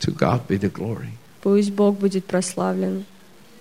To 0.00 0.12
God 0.16 0.46
be 0.48 0.58
the 0.58 0.70
glory. 0.70 1.10
Пусть 1.42 1.70
Бог 1.70 1.98
будет 1.98 2.24
прославлен. 2.24 3.04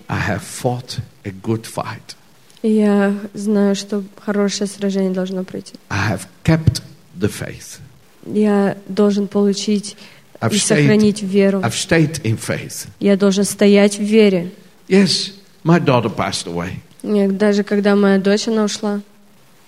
I 0.07 0.19
have 0.19 0.41
fought 0.41 0.99
a 1.23 1.31
good 1.31 1.65
fight. 1.65 2.15
Я 2.63 3.15
знаю, 3.33 3.75
что 3.75 4.03
хорошее 4.19 4.67
сражение 4.67 5.11
должно 5.11 5.43
пройти. 5.43 5.75
I 5.89 6.11
have 6.11 6.27
kept 6.43 6.81
the 7.17 7.29
faith. 7.29 7.79
Я 8.25 8.77
должен 8.87 9.27
получить 9.27 9.95
I've 10.39 10.53
и 10.53 10.57
сохранить 10.57 11.21
веру. 11.21 11.59
I've 11.59 11.73
stayed 11.73 12.21
in 12.23 12.37
faith. 12.37 12.87
Я 12.99 13.15
должен 13.15 13.45
стоять 13.45 13.97
в 13.97 14.03
вере. 14.03 14.51
Yes, 14.87 15.33
my 15.63 15.79
daughter 15.79 16.09
passed 16.09 16.47
away, 16.47 16.79
И 17.03 17.27
Даже 17.27 17.63
когда 17.63 17.95
моя 17.95 18.17
дочь, 18.19 18.47
она 18.47 18.63
ушла. 18.63 19.01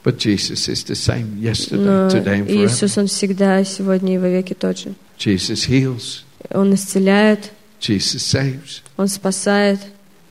but 0.03 0.17
Jesus 0.17 0.67
is 0.67 0.83
the 0.83 0.95
same 0.95 1.39
yesterday, 1.39 1.77
Но 1.85 2.07
today, 2.09 2.39
and 2.41 2.47
forever. 2.47 2.65
Иисус, 2.65 2.97
Он 2.97 3.07
всегда, 3.07 3.63
сегодня 3.63 4.15
и 4.15 4.17
вовеки 4.17 4.53
тот 4.53 4.77
же. 4.77 4.93
Jesus 5.17 5.67
heals. 5.69 6.23
Он 6.49 6.73
исцеляет, 6.73 7.51
Jesus 7.79 8.19
saves. 8.21 8.81
Он 8.97 9.07
спасает, 9.07 9.79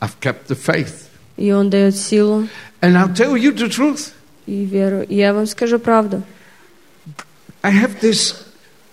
I've 0.00 0.18
kept 0.20 0.48
the 0.48 0.56
faith. 0.56 1.08
и 1.36 1.50
Он 1.52 1.70
дает 1.70 1.96
силу 1.96 2.46
And 2.80 2.96
I'll 2.96 3.14
tell 3.14 3.36
you 3.36 3.52
the 3.54 3.68
truth. 3.68 4.12
и 4.46 4.64
веру. 4.64 5.02
И 5.02 5.14
я 5.16 5.32
вам 5.32 5.46
скажу 5.46 5.78
правду. 5.78 6.22
I 7.62 7.70
have 7.72 8.00
this, 8.00 8.34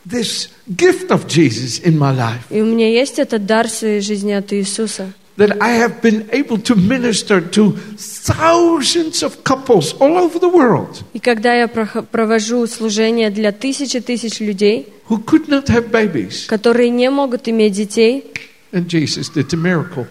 this 0.08 0.50
gift 0.76 1.10
of 1.10 1.28
Jesus 1.28 1.80
in 1.84 1.98
my 1.98 2.16
life 2.16 2.44
И 2.52 2.62
у 2.62 2.66
меня 2.66 2.88
есть 2.90 3.18
этот 3.20 3.46
дар 3.46 3.68
своей 3.68 4.00
жизни 4.02 4.32
от 4.32 4.54
Иисуса. 4.54 5.12
That 5.40 5.58
I 5.62 5.72
have 5.82 6.02
been 6.02 6.28
able 6.32 6.58
to 6.70 6.76
minister 6.76 7.42
to 7.42 7.72
thousands 7.98 9.24
of 9.24 9.44
couples 9.44 9.94
all 10.00 10.18
over 10.18 10.38
the 10.40 10.50
world 10.50 11.04
И 11.14 11.20
когда 11.20 11.54
я 11.56 11.68
провожу 11.68 12.68
служение 12.68 13.30
для 13.32 13.52
тысяч 13.52 13.96
и 13.96 14.00
тысяч 14.02 14.40
людей, 14.40 14.88
who 15.10 15.24
could 15.26 15.48
not 15.48 15.66
have 15.68 15.90
babies. 15.92 16.46
которые 16.48 16.90
не 16.92 17.10
могут 17.10 17.48
иметь 17.48 17.74
детей, 17.74 18.26
And 18.72 18.88
Jesus 18.88 19.30
did 19.34 19.50
the 19.50 19.58
miracle 19.58 20.06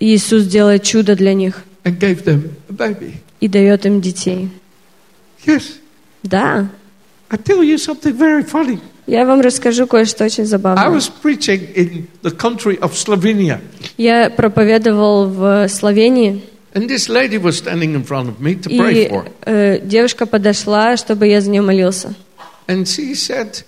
Иисус 0.00 0.46
делает 0.46 0.82
чудо 0.82 1.14
для 1.14 1.34
них 1.34 1.62
and 1.84 1.98
gave 1.98 2.24
them 2.24 2.50
a 2.68 2.72
baby. 2.72 3.14
и 3.40 3.48
дает 3.48 3.86
им 3.86 4.00
детей. 4.00 4.48
Yes. 5.46 5.78
Да, 6.22 6.68
I 7.30 7.36
tell 7.36 7.62
you 7.62 7.76
something 7.78 8.12
very 8.16 8.42
funny. 8.44 8.80
Я 9.10 9.24
вам 9.24 9.40
расскажу 9.40 9.86
кое-что 9.86 10.24
очень 10.24 10.44
I 10.44 10.46
забавное. 10.46 10.88
was 10.88 11.10
preaching 11.22 11.60
in 11.74 12.06
the 12.22 12.30
country 12.36 12.78
of 12.80 12.92
Slovenia, 12.94 13.60
Я 13.98 14.30
проповедовал 14.30 15.26
в 15.28 15.68
Словении, 15.68 16.42
and 16.74 16.88
this 16.88 17.08
lady 17.08 17.36
was 17.38 17.56
standing 17.58 17.94
in 17.94 18.04
front 18.04 18.28
of 18.28 18.40
me 18.40 18.54
to 18.54 18.68
pray 18.70 19.06
и 19.06 19.08
for. 19.08 19.24
э, 19.44 19.80
девушка 19.82 20.26
подошла, 20.26 20.96
чтобы 20.96 21.26
я 21.26 21.40
за 21.40 21.50
нее 21.50 21.62
молился. 21.62 22.14
And 22.68 22.86
she 22.86 23.14
said, 23.14 23.64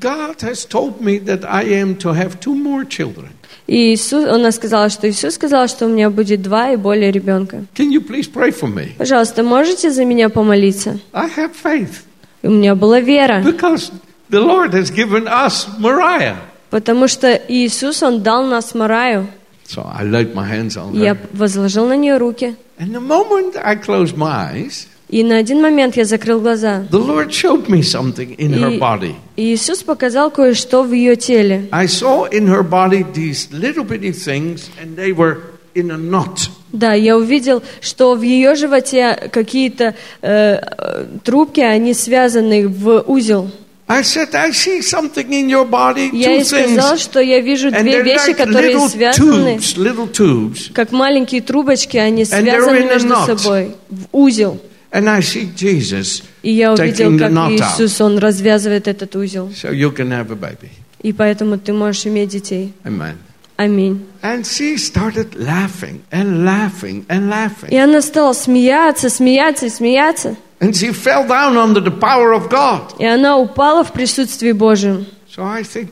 God 0.00 0.40
has 0.40 0.64
told 0.64 1.00
me 1.00 1.18
that 1.18 1.44
I 1.44 1.64
am 1.80 1.96
to 1.98 2.12
have 2.14 2.40
two 2.40 2.54
more 2.54 2.84
children. 2.88 3.28
И 3.68 3.94
Иисус, 3.94 4.24
она 4.26 4.50
сказала, 4.50 4.88
что 4.88 5.08
Иисус 5.08 5.34
сказал, 5.34 5.68
что 5.68 5.86
у 5.86 5.88
меня 5.88 6.10
будет 6.10 6.42
два 6.42 6.72
и 6.72 6.76
более 6.76 7.12
ребенка. 7.12 7.64
Can 7.76 7.90
you 7.92 8.00
please 8.00 8.26
pray 8.28 8.50
for 8.50 8.68
me? 8.72 8.88
Пожалуйста, 8.98 9.42
можете 9.42 9.90
за 9.90 10.04
меня 10.04 10.28
помолиться? 10.30 10.98
I 11.12 11.28
have 11.36 11.52
faith 11.62 12.00
И 12.42 12.48
у 12.48 12.50
меня 12.50 12.74
была 12.74 12.98
вера, 13.00 13.40
because 13.44 13.92
the 14.32 14.40
Lord 14.40 14.72
has 14.74 14.90
given 14.90 15.28
us 15.28 15.68
Mariah. 15.78 16.36
Потому 16.70 17.06
что 17.06 17.28
Иисус, 17.48 18.02
Он 18.02 18.22
дал 18.22 18.44
нас 18.46 18.74
Мараю. 18.74 19.28
So 19.68 19.82
I 19.86 20.04
laid 20.04 20.34
my 20.34 20.44
hands 20.48 20.76
on 20.76 20.92
Я 20.94 21.14
her. 21.14 21.18
возложил 21.34 21.86
на 21.86 21.96
нее 21.96 22.16
руки. 22.16 22.56
And 22.78 22.92
the 22.94 23.00
moment 23.00 23.56
I 23.62 23.76
closed 23.76 24.16
my 24.16 24.50
eyes, 24.52 24.88
И 25.08 25.22
на 25.22 25.36
один 25.36 25.60
момент 25.60 25.96
я 25.98 26.04
закрыл 26.06 26.40
глаза. 26.40 26.86
the 26.90 26.98
Lord 26.98 27.30
showed 27.30 27.68
me 27.68 27.82
something 27.82 28.34
in 28.38 28.54
her 28.54 28.72
И 28.72 28.78
body. 28.78 29.14
и 29.36 29.54
Иисус 29.54 29.82
показал 29.82 30.30
кое-что 30.30 30.82
в 30.82 30.92
ее 30.92 31.14
теле. 31.16 31.68
I 31.70 31.84
saw 31.86 32.26
in 32.30 32.46
her 32.48 32.62
body 32.62 33.04
these 33.12 33.48
little 33.52 33.84
bitty 33.84 34.12
things, 34.12 34.70
and 34.82 34.96
they 34.96 35.12
were 35.12 35.38
in 35.74 35.90
a 35.90 35.98
knot. 35.98 36.48
Да, 36.72 36.94
я 36.94 37.18
увидел, 37.18 37.62
что 37.82 38.14
в 38.14 38.22
ее 38.22 38.54
животе 38.54 39.28
какие-то 39.30 39.94
э, 40.22 40.54
э, 40.56 41.06
трубки, 41.22 41.60
они 41.60 41.92
связаны 41.92 42.66
в 42.66 43.04
узел. 43.06 43.50
I 43.98 44.02
said, 44.02 44.34
I 44.34 44.50
see 44.52 44.80
something 44.80 45.28
in 45.32 45.48
your 45.48 45.64
body, 45.68 46.10
Я 46.12 46.28
two 46.28 46.32
ей 46.38 46.44
сказал, 46.44 46.94
things, 46.94 46.98
что 46.98 47.20
я 47.20 47.40
вижу 47.40 47.68
and 47.68 47.82
две 47.82 47.92
they're 48.00 48.04
вещи, 48.04 48.30
like 48.30 48.36
которые 48.36 48.74
little 48.74 48.88
связаны, 48.88 49.56
tubes, 49.56 49.76
little 49.76 50.10
tubes. 50.12 50.72
как 50.72 50.92
маленькие 50.92 51.40
трубочки, 51.42 51.96
они 51.96 52.24
связаны 52.24 52.76
in 52.78 52.88
a 52.88 52.92
между 52.94 53.08
knot. 53.08 53.26
собой 53.26 53.74
в 53.90 54.06
узел. 54.12 54.60
And 54.92 55.08
I 55.08 55.20
see 55.20 55.50
Jesus, 55.54 56.22
И 56.42 56.52
я 56.52 56.72
увидел, 56.72 57.10
Taking 57.10 57.16
the 57.16 57.18
как 57.18 57.32
knot 57.32 57.58
out. 57.58 57.74
Иисус, 57.80 58.00
Он 58.00 58.18
развязывает 58.18 58.88
этот 58.88 59.14
узел. 59.16 59.50
so 59.54 59.70
you 59.70 59.90
can 59.94 60.10
have 60.10 60.30
a 60.30 60.36
baby. 60.36 60.70
И 61.02 61.12
поэтому 61.12 61.58
ты 61.58 61.72
можешь 61.72 62.06
иметь 62.06 62.28
детей. 62.30 62.72
Amen. 62.84 63.14
Аминь. 63.56 64.00
And 64.22 64.44
she 64.44 64.76
started 64.76 65.34
laughing 65.36 66.00
and 66.10 66.44
laughing 66.44 67.04
and 67.08 67.26
И 67.26 67.30
laughing. 67.30 67.78
она 67.78 68.00
стала 68.00 68.32
смеяться, 68.32 69.08
смеяться 69.10 69.66
и 69.66 69.70
смеяться. 69.70 70.36
And 70.61 70.75
she 70.75 70.91
fell 70.91 71.27
down 71.27 71.55
under 71.57 71.79
the 71.79 71.91
power 71.91 72.33
of 72.33 72.49
God. 72.49 72.95
И 72.99 73.05
она 73.05 73.37
упала 73.37 73.83
в 73.83 73.91
присутствии 73.93 74.51
Божьем. 74.51 75.05
So 75.35 75.43
I 75.43 75.61
think, 75.63 75.89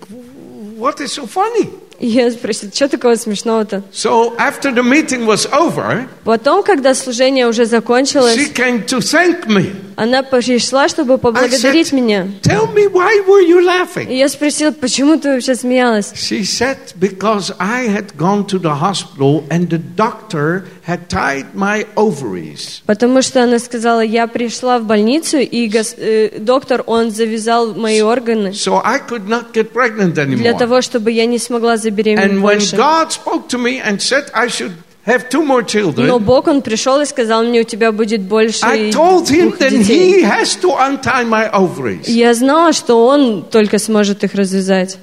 what 0.77 0.99
is 0.99 1.11
so 1.13 1.27
funny? 1.27 1.69
И 1.97 2.07
я 2.07 2.29
спросила, 2.29 2.71
что 2.73 2.89
такого 2.89 3.15
смешного-то? 3.15 3.83
So 3.93 4.35
after 4.37 4.69
the 4.73 4.83
meeting 4.83 5.25
was 5.25 5.45
over, 5.53 6.07
Потом, 6.25 6.61
когда 6.63 6.93
служение 6.93 7.47
уже 7.47 7.65
закончилось, 7.65 8.35
she 8.37 8.51
came 8.53 8.85
to 8.85 8.97
thank 8.99 9.45
me. 9.47 9.73
она 9.95 10.21
пришла, 10.21 10.89
чтобы 10.89 11.17
поблагодарить 11.17 11.93
меня. 11.93 12.27
Tell 12.41 12.67
me, 12.73 12.87
why 12.91 13.21
were 13.25 13.39
you 13.41 13.61
И 13.61 13.65
laughing? 13.65 14.11
я 14.13 14.27
спросила, 14.27 14.71
почему 14.71 15.17
ты 15.17 15.29
вообще 15.35 15.55
смеялась? 15.55 16.11
She 16.15 16.41
said, 16.43 16.77
because 16.99 17.53
I 17.59 17.87
had 17.87 18.17
gone 18.17 18.45
to 18.47 18.59
the 18.59 18.73
hospital 18.75 19.45
and 19.49 19.69
the 19.69 19.77
doctor 19.79 20.65
had 20.90 21.08
tied 21.08 21.54
my 21.54 21.86
ovaries. 21.94 22.82
Потому 22.86 23.22
что 23.22 23.44
она 23.44 23.58
сказала, 23.58 24.00
я 24.00 24.26
пришла 24.26 24.78
в 24.78 24.84
больницу, 24.84 25.38
и 25.38 25.68
гос- 25.68 25.94
э, 25.96 26.38
доктор, 26.40 26.82
он 26.86 27.10
завязал 27.10 27.74
мои 27.74 28.00
органы 28.00 28.48
So 28.52 28.80
I 28.84 28.98
could 28.98 29.28
not 29.28 29.52
get 29.52 29.72
pregnant 29.72 30.14
для 30.14 30.24
anymore. 30.24 30.58
того, 30.58 30.80
чтобы 30.82 31.12
я 31.12 31.26
не 31.26 31.38
смогла 31.38 31.76
забеременеть 31.76 32.32
And 32.32 32.40
when 32.42 32.58
больше. 32.58 32.76
God 32.76 33.12
spoke 33.12 33.48
to 33.48 33.58
me 33.58 33.80
and 33.80 34.00
said 34.00 34.30
I 34.34 34.48
should 34.48 34.72
have 35.06 35.28
two 35.30 35.44
more 35.44 35.64
Но 35.96 36.18
Бог, 36.18 36.48
он 36.48 36.62
пришел 36.62 37.00
и 37.00 37.04
сказал 37.06 37.44
мне, 37.44 37.60
у 37.60 37.64
тебя 37.64 37.92
будет 37.92 38.22
больше 38.22 38.64
I 38.64 38.90
told 38.90 39.28
him 39.28 39.56
that 39.58 39.72
he 39.72 40.22
has 40.22 40.56
to 40.60 40.76
untie 40.76 41.24
my 41.24 41.50
ovaries. 41.52 42.08
Я 42.08 42.34
знала, 42.34 42.72
что 42.72 43.06
он 43.06 43.44
только 43.44 43.78
сможет 43.78 44.24
их 44.24 44.34
развязать. 44.34 44.98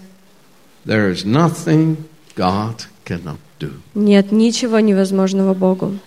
There 0.86 1.12
is 1.12 1.26
nothing 1.26 1.98
God 2.36 2.86
cannot 3.06 3.38
do. 3.60 3.72
Нет 3.96 4.32
ничего 4.32 4.80
невозможного 4.80 5.54
Богу. 5.54 5.98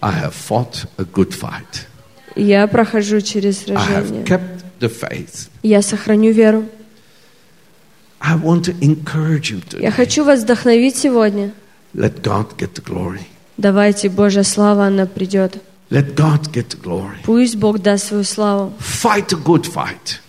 I 0.00 0.12
have 0.12 0.34
fought 0.34 0.86
a 0.98 1.04
good 1.04 1.30
fight. 1.32 1.86
Я 2.34 2.66
прохожу 2.66 3.20
через 3.20 3.68
I 3.68 3.74
have 3.74 4.06
сражение. 4.06 4.24
kept 4.24 4.64
the 4.80 4.88
faith. 4.90 5.48
Я 5.62 5.82
сохраню 5.82 6.32
веру. 6.32 6.64
I 8.20 8.36
want 8.36 8.64
to 8.66 8.78
encourage 8.80 9.50
you 9.50 9.62
Я 9.78 9.88
today. 9.88 9.90
хочу 9.90 10.24
вас 10.24 10.42
вдохновить 10.42 10.96
сегодня. 10.96 11.52
Let 11.94 12.22
God 12.22 12.56
get 12.56 12.74
the 12.74 12.82
glory. 12.82 13.20
Давайте, 13.58 14.08
Божья 14.08 14.44
слава, 14.44 14.86
она 14.86 15.06
придет. 15.06 15.58
Let 15.90 16.14
God 16.14 16.50
get 16.52 16.68
the 16.68 16.80
glory. 16.82 17.16
Пусть 17.24 17.56
Бог 17.56 17.80
даст 17.80 18.06
свою 18.08 18.24
славу. 18.24 18.72
Fight 18.80 19.32
a 19.32 19.36
good 19.36 19.64
fight. 19.66 20.20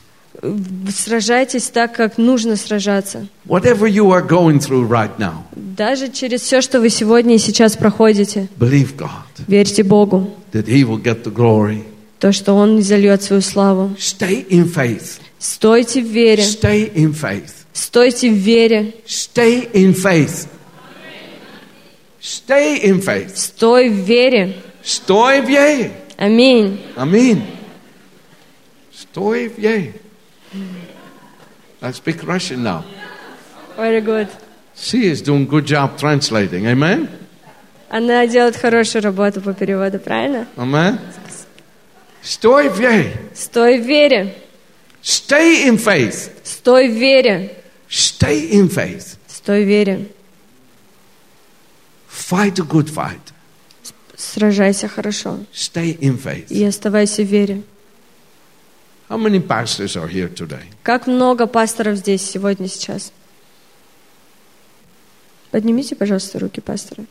Сражайтесь 0.93 1.69
так, 1.69 1.95
как 1.95 2.17
нужно 2.17 2.55
сражаться. 2.57 3.27
Whatever 3.47 3.87
you 3.87 4.11
are 4.11 4.25
going 4.27 4.59
through 4.59 4.87
right 4.87 5.17
now, 5.17 5.43
Даже 5.55 6.09
через 6.11 6.41
все, 6.41 6.61
что 6.61 6.79
вы 6.81 6.89
сегодня 6.89 7.35
и 7.35 7.37
сейчас 7.39 7.77
проходите, 7.77 8.47
believe 8.59 8.95
God 8.97 9.09
верьте 9.47 9.83
Богу, 9.83 10.31
that 10.51 10.65
He 10.65 10.83
will 10.83 11.01
get 11.01 11.23
the 11.23 11.33
glory. 11.33 11.83
то, 12.19 12.31
что 12.31 12.53
Он 12.53 12.81
зальет 12.81 13.23
свою 13.23 13.41
славу. 13.41 13.95
Stay 13.97 14.45
in 14.49 14.65
faith. 14.71 15.19
Стойте 15.39 16.01
в 16.01 16.07
вере, 16.07 16.43
Stay 16.43 16.93
in 16.93 17.13
faith. 17.13 17.51
стойте 17.73 18.29
в 18.29 18.35
вере, 18.35 18.93
Stay 19.07 19.71
in 19.73 19.93
faith. 19.95 20.47
Stay 22.21 22.83
in 22.83 23.01
faith. 23.01 23.35
стой 23.35 23.89
в 23.89 23.93
вере. 23.93 24.55
Stói 24.83 25.41
в 25.41 25.47
вере. 25.47 25.91
Аминь. 26.17 26.79
Amen. 26.97 27.41
Stói 28.93 29.49
в 29.49 29.57
вере. 29.57 29.93
I 31.81 31.91
speak 31.91 32.23
Russian 32.23 32.63
now. 32.63 32.83
Very 33.75 34.01
good. 34.01 34.27
She 34.75 35.07
is 35.07 35.21
doing 35.21 35.45
good 35.47 35.65
job 35.65 35.97
translating. 35.97 36.65
Amen. 36.67 37.09
Она 37.89 38.25
делает 38.27 38.55
хорошую 38.55 39.03
работу 39.03 39.41
по 39.41 39.53
переводу, 39.53 39.99
правильно? 39.99 40.47
Amen. 40.55 40.99
Stói 42.23 42.69
в 42.69 42.79
вере. 42.79 43.13
Стой 43.35 43.79
в 43.79 43.85
вере, 43.85 44.33
Stay 45.03 45.65
in 45.67 45.77
faith. 45.77 46.31
стой 46.43 46.87
в 46.89 46.93
вере, 46.97 47.51
Stay 47.89 48.51
in 48.51 48.69
faith. 48.69 49.17
стой 49.27 49.65
в 49.65 49.67
вере. 49.67 50.07
Fight 52.09 52.59
a 52.59 52.63
good 52.63 52.87
fight. 52.89 53.19
Сражайся 54.15 54.87
хорошо 54.87 55.39
Stay 55.53 55.97
in 55.99 56.17
faith. 56.17 56.45
и 56.49 56.63
оставайся 56.63 57.23
в 57.23 57.27
вере. 57.27 57.61
How 59.13 59.19
many 59.19 59.39
pastors 59.39 59.95
are 59.95 60.07
here 60.07 60.27
today? 60.27 60.63
Как 60.81 61.05
много 61.05 61.45
пасторов 61.45 61.97
здесь 61.97 62.27
сегодня, 62.27 62.67
сейчас? 62.67 63.11
Поднимите, 65.51 65.95
пожалуйста, 65.95 66.39
руки 66.39 66.61
пастора. 66.61 67.05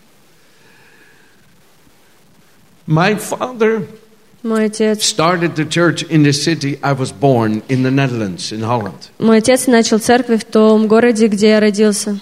My 2.88 3.16
father 3.16 3.86
Мой 4.42 4.64
отец, 4.64 5.04
started 5.04 5.54
the 5.54 5.64
church 5.64 6.02
in 6.10 6.24
the 6.24 6.32
city 6.32 6.76
I 6.82 6.92
was 6.92 7.12
born 7.12 7.62
in 7.68 7.84
the 7.84 7.92
Netherlands, 7.92 8.50
in 8.50 8.62
Holland. 8.62 9.10
мой 9.20 9.38
отец 9.38 9.68
начал 9.68 10.00
церковь 10.00 10.40
в 10.40 10.44
том 10.50 10.88
городе, 10.88 11.28
где 11.28 11.50
я 11.50 11.60
родился. 11.60 12.18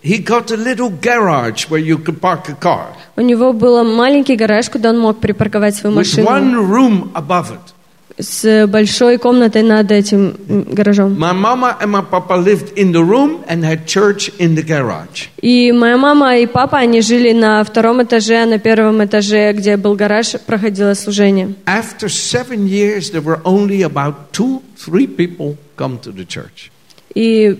He 0.00 0.24
got 0.24 0.52
a 0.52 0.56
little 0.56 0.90
garage 0.90 1.68
where 1.68 1.80
you 1.80 1.98
could 1.98 2.20
park 2.20 2.48
a 2.48 2.54
car 2.54 2.94
У 3.16 3.22
него 3.22 3.52
был 3.52 3.82
маленький 3.82 4.36
гараж, 4.36 4.70
куда 4.70 4.90
он 4.90 5.00
мог 5.00 5.18
припарковать 5.18 5.74
свою 5.74 5.96
with 5.96 5.98
машину 5.98 6.28
one 6.28 6.70
room 6.70 7.12
above 7.14 7.50
it. 7.50 7.74
С 8.18 8.66
большой 8.66 9.18
комнатой 9.18 9.62
над 9.62 9.90
этим 9.90 10.34
гаражом. 10.48 11.16
My 11.18 11.32
mama 11.32 11.76
and 11.80 11.90
my 11.90 12.02
papa 12.02 12.34
lived 12.34 12.74
in 12.76 12.92
the 12.92 13.02
room 13.02 13.44
and 13.48 13.64
had 13.64 13.86
church 13.86 14.30
in 14.38 14.54
the 14.54 14.62
garage. 14.62 15.28
И 15.40 15.72
моя 15.72 15.96
мама 15.96 16.36
и 16.36 16.46
папа, 16.46 16.78
они 16.78 17.00
жили 17.00 17.32
на 17.32 17.62
втором 17.64 18.02
этаже, 18.02 18.42
а 18.42 18.46
на 18.46 18.58
первом 18.58 19.04
этаже, 19.04 19.52
где 19.52 19.76
был 19.76 19.94
гараж, 19.94 20.34
проходило 20.46 20.94
служение. 20.94 21.54
After 21.66 22.08
seven 22.08 22.66
years, 22.66 23.10
there 23.10 23.22
were 23.22 23.40
only 23.44 23.82
about 23.82 24.32
two, 24.32 24.62
three 24.76 25.06
people 25.06 25.56
come 25.76 25.98
to 26.00 26.12
the 26.12 26.26
church. 26.26 26.70
И 27.14 27.56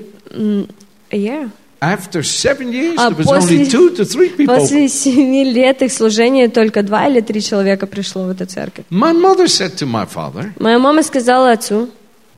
yeah. 1.10 1.50
After 1.80 2.24
seven 2.24 2.72
years, 2.72 2.96
А 2.98 3.10
there 3.10 3.18
was 3.18 3.26
после- 3.26 3.58
only 3.58 3.70
two 3.70 3.90
to 3.96 4.04
three 4.04 4.30
people. 4.36 4.46
после 4.58 4.88
семи 4.88 5.44
лет 5.44 5.80
их 5.82 5.92
служения 5.92 6.48
только 6.48 6.82
два 6.82 7.06
или 7.08 7.20
три 7.20 7.40
человека 7.40 7.86
пришло 7.86 8.24
в 8.24 8.30
эту 8.30 8.46
церковь. 8.46 8.84
My 8.90 9.12
mother 9.12 9.46
said 9.46 9.76
to 9.76 9.86
my 9.86 10.04
father, 10.12 10.52
Моя 10.58 10.78
мама 10.80 11.02
сказала 11.04 11.52
отцу, 11.52 11.88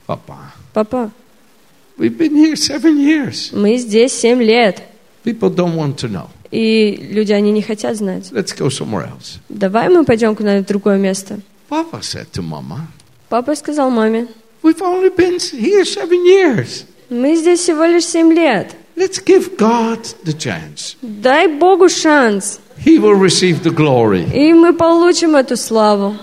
Papa, 0.06 0.36
папа, 0.74 1.10
we've 1.96 2.16
been 2.18 2.34
here 2.34 2.54
seven 2.54 2.98
years. 2.98 3.48
мы 3.52 3.78
здесь 3.78 4.12
семь 4.12 4.42
лет, 4.42 4.82
People 5.24 5.48
don't 5.54 5.74
want 5.74 5.96
to 5.96 6.08
know. 6.10 6.26
и 6.50 7.08
люди, 7.10 7.32
они 7.32 7.50
не 7.50 7.62
хотят 7.62 7.96
знать. 7.96 8.30
Let's 8.32 8.54
go 8.54 8.68
somewhere 8.68 9.08
else. 9.08 9.38
Давай 9.48 9.88
мы 9.88 10.04
пойдем 10.04 10.36
куда-нибудь 10.36 10.68
другое 10.68 10.98
место. 10.98 11.40
Papa 11.70 12.00
said 12.02 12.26
to 12.32 12.42
Mama, 12.42 12.80
Папа 13.30 13.54
сказал 13.54 13.90
маме, 13.90 14.26
We've 14.62 14.80
only 14.82 15.08
been 15.08 15.36
here 15.38 15.84
seven 15.86 16.26
years. 16.26 16.84
мы 17.08 17.36
здесь 17.36 17.60
всего 17.60 17.86
лишь 17.86 18.04
семь 18.04 18.32
лет. 18.34 18.74
Let's 19.00 19.18
give 19.18 19.56
God 19.56 20.04
the 20.24 20.34
chance. 20.34 20.94
Дай 21.00 21.46
Богу 21.46 21.88
шанс, 21.88 22.60
He 22.84 22.98
will 22.98 23.14
receive 23.14 23.62
the 23.62 23.70
glory. 23.74 24.30
и 24.30 24.52
мы 24.52 24.74
получим 24.74 25.36
эту 25.36 25.56
славу. 25.56 26.18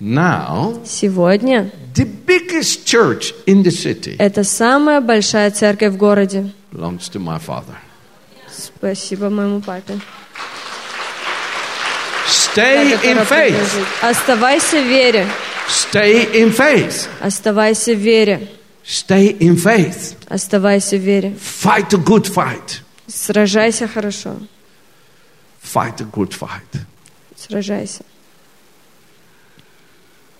Now, 0.00 0.80
Сегодня 0.84 1.70
the 1.94 2.04
biggest 2.26 2.84
church 2.84 3.32
in 3.46 3.62
the 3.62 3.70
city 3.70 4.16
это 4.18 4.42
самая 4.42 5.00
большая 5.00 5.52
церковь 5.52 5.92
в 5.92 5.96
городе. 5.96 6.50
belongs 6.72 7.08
to 7.08 7.20
my 7.20 7.38
father. 7.38 7.76
Спасибо 8.50 9.30
моему 9.30 9.60
папе. 9.60 10.00
Stay 12.26 12.98
in 13.04 13.24
faith. 13.28 13.54
Оставайся 14.02 14.80
в 14.82 14.86
вере. 14.88 15.24
Stay 15.68 16.32
in 16.34 16.50
faith. 16.52 17.06
Оставайся 17.20 17.94
в 17.94 17.98
вере. 17.98 18.48
Stay 18.86 19.36
in 19.40 19.56
faith. 19.56 20.16
Оставайся 20.28 20.96
в 20.96 21.00
вере. 21.00 21.34
Fight 21.36 21.92
a 21.92 21.98
good 21.98 22.26
fight. 22.32 22.80
Сражайся 23.08 23.88
хорошо. 23.88 24.36
Fight 25.62 26.00
a 26.00 26.04
good 26.04 26.32
fight. 26.32 26.80
Сражайся. 27.36 28.04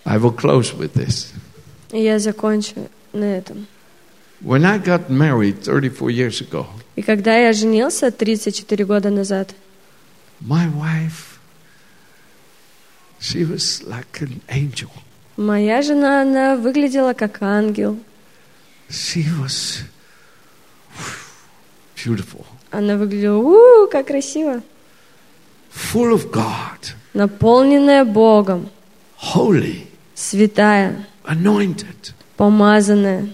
I 0.05 0.17
will 0.17 0.31
close 0.31 0.73
with 0.73 0.93
this. 0.93 1.33
Я 1.91 2.19
закончу 2.19 2.89
на 3.11 3.25
этом. 3.25 3.67
When 4.41 4.63
I 4.65 4.77
got 4.79 5.09
married 5.09 5.63
34 5.63 6.09
years 6.11 6.41
ago, 6.41 6.67
И 6.95 7.01
когда 7.01 7.35
я 7.37 7.51
женился 7.53 8.11
34 8.11 8.85
года 8.85 9.09
назад, 9.09 9.53
my 10.41 10.67
wife, 10.73 11.39
she 13.19 13.43
was 13.43 13.83
like 13.85 14.21
an 14.21 14.39
angel. 14.47 14.89
моя 15.35 15.81
жена, 15.81 16.21
она 16.21 16.55
выглядела 16.55 17.13
как 17.13 17.41
ангел. 17.41 17.97
She 18.89 19.25
was 19.41 19.83
beautiful, 21.95 22.45
Она 22.71 22.95
выглядела, 22.97 23.37
у, 23.37 23.87
как 23.89 24.07
красиво. 24.07 24.61
full 25.71 26.13
of 26.13 26.31
God, 26.31 26.93
Наполненная 27.13 28.05
Богом, 28.05 28.69
holy, 29.33 29.87
святая, 30.15 31.05
anointed, 31.25 32.13
помазанная, 32.37 33.33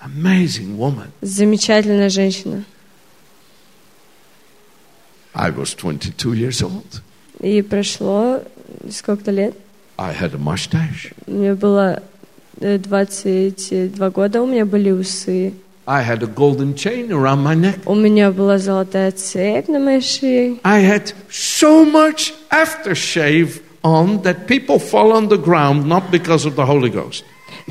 amazing 0.00 0.76
woman. 0.76 1.10
замечательная 1.20 2.08
женщина. 2.08 2.64
I 5.32 5.50
was 5.50 5.74
22 5.74 6.32
years 6.34 6.60
old. 6.62 7.02
И 7.38 7.62
прошло 7.62 8.42
сколько-то 8.90 9.30
лет. 9.30 9.54
I 9.96 10.12
had 10.12 10.34
a 10.34 10.38
mustache. 10.38 11.12
Мне 11.26 11.54
было 11.54 11.96
э, 11.96 12.02
22 12.58 14.10
года, 14.10 14.42
у 14.42 14.46
меня 14.46 14.64
были 14.64 14.90
усы. 14.90 15.54
I 15.86 16.02
had 16.02 16.22
a 16.22 16.26
golden 16.26 16.74
chain 16.74 17.10
around 17.10 17.42
my 17.42 17.56
neck. 17.56 17.80
У 17.86 17.94
меня 17.94 18.30
была 18.30 18.58
золотая 18.58 19.10
цепь 19.12 19.68
на 19.68 19.78
моей 19.80 20.00
шее. 20.00 20.56
I 20.62 20.82
had 20.82 21.14
so 21.30 21.84
much 21.84 22.32
aftershave 22.50 23.60
on 23.82 24.22
that 24.22 24.46
people 24.46 24.78
fall 24.78 25.12
on 25.12 25.28
the 25.28 25.38
ground 25.38 25.86
not 25.86 26.10
because 26.10 26.44
of 26.44 26.54
the 26.54 26.64
Holy 26.64 26.90
Ghost. 26.90 27.24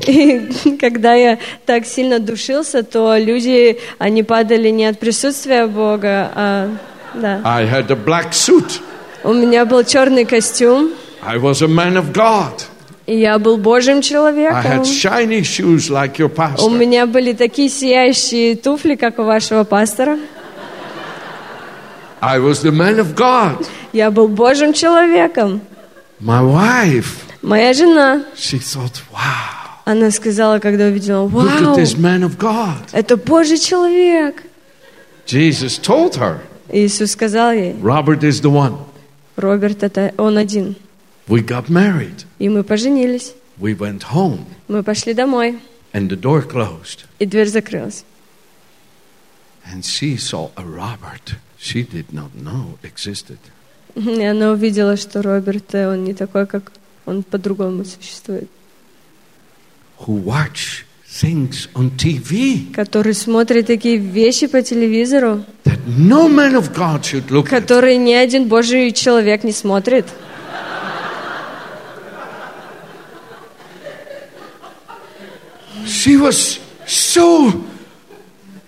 И 0.06 0.76
когда 0.80 1.14
я 1.14 1.38
так 1.66 1.86
сильно 1.86 2.18
душился, 2.18 2.82
то 2.82 3.16
люди, 3.16 3.78
они 3.98 4.22
падали 4.22 4.68
не 4.70 4.86
от 4.86 4.98
присутствия 4.98 5.66
Бога, 5.66 6.30
а... 6.34 6.76
Да. 7.14 7.40
I 7.44 7.64
had 7.64 7.90
a 7.90 7.96
black 7.96 8.32
suit. 8.32 8.80
У 9.24 9.32
меня 9.32 9.64
был 9.64 9.82
черный 9.84 10.24
костюм, 10.24 10.92
I 11.22 11.36
was 11.36 11.62
a 11.62 11.68
man 11.68 11.96
of 11.96 12.12
God. 12.12 12.64
И 13.10 13.18
я 13.18 13.40
был 13.40 13.56
Божьим 13.56 13.96
I 13.98 14.02
человеком. 14.02 14.62
had 14.62 14.82
shiny 14.84 15.42
shoes 15.42 15.90
like 15.90 16.16
your 16.18 16.26
У 16.26 16.34
pastor. 16.36 16.70
меня 16.78 17.06
были 17.06 17.32
такие 17.32 17.68
сияющие 17.68 18.54
туфли, 18.54 18.94
как 18.94 19.18
у 19.18 19.24
вашего 19.24 19.64
пастора. 19.64 20.16
I 22.20 22.38
was 22.38 22.62
the 22.62 22.70
man 22.70 23.00
of 23.00 23.16
God. 23.16 23.66
Я 23.92 24.12
был 24.12 24.28
Божьим 24.28 24.72
человеком. 24.72 25.60
My 26.20 26.40
wife, 26.40 27.24
Моя 27.42 27.72
жена, 27.72 28.22
she 28.36 28.58
thought, 28.60 29.02
wow, 29.10 29.18
она 29.86 30.12
сказала, 30.12 30.60
когда 30.60 30.84
увидела, 30.86 31.26
look 31.26 31.50
at 31.50 31.64
вау, 31.64 31.76
this 31.76 31.96
man 31.96 32.22
of 32.22 32.36
God. 32.38 32.76
это 32.92 33.16
Божий 33.16 33.58
человек. 33.58 34.44
Jesus 35.26 35.80
told 35.80 36.16
her, 36.16 36.38
Иисус 36.70 37.10
сказал 37.10 37.50
ей, 37.52 37.72
Robert 37.82 38.20
is 38.22 38.40
the 38.40 38.50
one. 38.52 38.76
Роберт, 39.36 39.82
это 39.82 40.12
он 40.16 40.36
один. 40.38 40.76
We 41.30 41.42
got 41.46 41.68
married. 41.70 42.24
И 42.40 42.48
мы 42.48 42.64
поженились. 42.64 43.34
We 43.58 43.74
went 43.78 44.02
home 44.12 44.44
Мы 44.68 44.82
пошли 44.82 45.14
домой, 45.14 45.58
and 45.92 46.08
the 46.10 46.20
door 46.20 46.42
closed. 46.42 47.04
и 47.20 47.24
дверь 47.26 47.48
закрылась. 47.48 48.04
And 49.72 49.84
she 49.84 50.16
saw 50.16 50.50
a 50.56 50.64
Robert 50.64 51.36
she 51.58 51.84
did 51.84 52.06
not 52.12 52.30
know 52.34 52.76
existed. 52.82 53.38
И 53.94 54.22
она 54.24 54.50
увидела, 54.52 54.96
что 54.96 55.22
Роберт, 55.22 55.74
э, 55.74 55.88
он 55.88 56.04
не 56.04 56.14
такой, 56.14 56.46
как 56.46 56.72
он 57.06 57.22
по-другому 57.22 57.84
существует. 57.84 58.48
Who 60.00 60.24
watch 60.24 60.84
things 61.08 61.68
on 61.74 61.90
TV 61.96 62.72
Который 62.72 63.14
смотрит 63.14 63.66
такие 63.66 63.98
вещи 63.98 64.46
по 64.46 64.62
телевизору, 64.62 65.44
that 65.64 65.78
no 65.86 66.28
man 66.28 66.54
of 66.54 66.74
God 66.74 67.02
should 67.02 67.28
look 67.30 67.46
at. 67.46 67.60
которые 67.62 67.98
ни 67.98 68.12
один 68.14 68.48
Божий 68.48 68.90
человек 68.92 69.44
не 69.44 69.52
смотрит. 69.52 70.06
She 75.86 76.16
was 76.16 76.58
so 76.86 77.52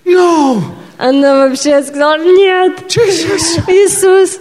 no. 0.04 0.62
Она 0.98 1.34
вообще 1.48 1.82
сказала, 1.82 2.16
нет, 2.18 2.86
Jesus, 2.88 3.58
Иисус, 3.66 4.38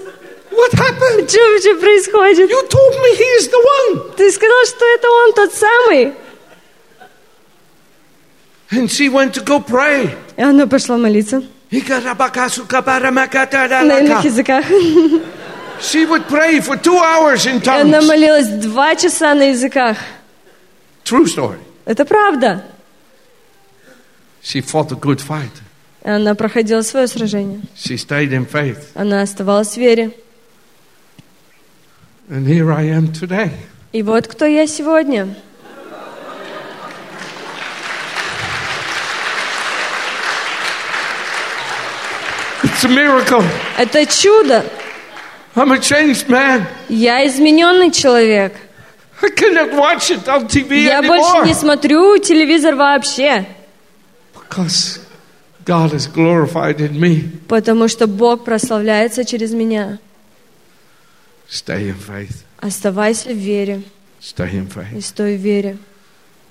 what 0.52 0.72
happened? 0.74 1.28
что 1.30 1.40
вообще 1.52 1.76
происходит? 1.76 2.50
You 2.52 2.62
told 2.70 2.94
me 3.02 3.16
he 3.18 3.30
is 3.40 3.48
the 3.50 3.58
one. 3.58 4.16
Ты 4.16 4.32
сказал, 4.32 4.66
что 4.66 4.86
это 4.86 5.08
он 5.10 5.34
тот 5.34 5.54
самый. 5.54 6.14
And 8.72 8.90
she 8.90 9.10
went 9.10 9.34
to 9.34 9.42
go 9.44 9.60
pray. 9.60 10.16
И 10.38 10.42
она 10.42 10.66
пошла 10.68 10.98
молиться 10.98 11.42
на 11.72 11.78
иных 14.00 14.22
She 14.22 14.28
языках. 14.28 14.66
would 16.10 16.28
pray 16.30 16.60
for 16.62 16.78
two 16.78 16.98
hours 16.98 17.46
in 17.48 17.60
И 17.62 17.68
она 17.70 18.00
tongues. 18.00 18.08
молилась 18.08 18.48
два 18.48 18.96
часа 18.96 19.34
на 19.34 19.50
языках. 19.50 19.98
True 21.04 21.26
story. 21.26 21.58
Это 21.86 22.06
правда. 22.06 22.64
She 24.44 24.62
fought 24.62 24.92
a 24.92 24.96
good 24.96 25.20
fight. 25.20 25.52
Она 26.04 26.34
проходила 26.34 26.82
свое 26.82 27.08
сражение. 27.08 27.62
She 27.76 27.96
stayed 27.96 28.32
in 28.32 28.46
faith. 28.46 28.90
Она 28.96 29.22
оставалась 29.22 29.74
в 29.74 29.78
вере. 29.78 30.12
And 32.30 32.48
here 32.48 32.72
I 32.72 32.86
am 32.86 33.12
today. 33.12 33.52
И 33.92 34.04
вот 34.04 34.28
кто 34.28 34.46
я 34.46 34.66
сегодня. 34.66 35.36
It's 42.64 42.84
a 42.86 42.88
miracle. 42.88 43.44
Это 43.78 44.06
чудо. 44.06 44.66
I'm 45.56 45.72
a 45.72 45.78
changed 45.78 46.30
man. 46.30 46.66
Я 46.90 47.28
измененный 47.28 47.92
человек. 47.92 48.56
I 49.24 49.30
cannot 49.30 49.74
watch 49.74 50.10
it 50.12 50.28
on 50.28 50.48
TV 50.48 50.84
Я 50.84 51.02
больше 51.02 51.46
не 51.48 51.54
смотрю 51.54 52.18
телевизор 52.18 52.76
вообще, 52.76 53.46
Because 54.34 55.00
God 55.66 55.94
is 55.94 56.08
glorified 56.08 56.78
in 56.80 56.94
me. 57.00 57.30
потому 57.48 57.88
что 57.88 58.08
Бог 58.08 58.44
прославляется 58.44 59.24
через 59.26 59.54
меня. 59.54 60.00
Stay 61.50 61.90
in 61.92 61.98
faith. 61.98 62.44
Оставайся 62.60 63.30
в 63.30 63.38
вере 63.38 63.82
Stay 64.22 64.52
in 64.54 64.66
и 64.68 64.70
faith. 64.70 65.02
стой 65.02 65.38
в 65.38 65.42
вере. 65.42 65.78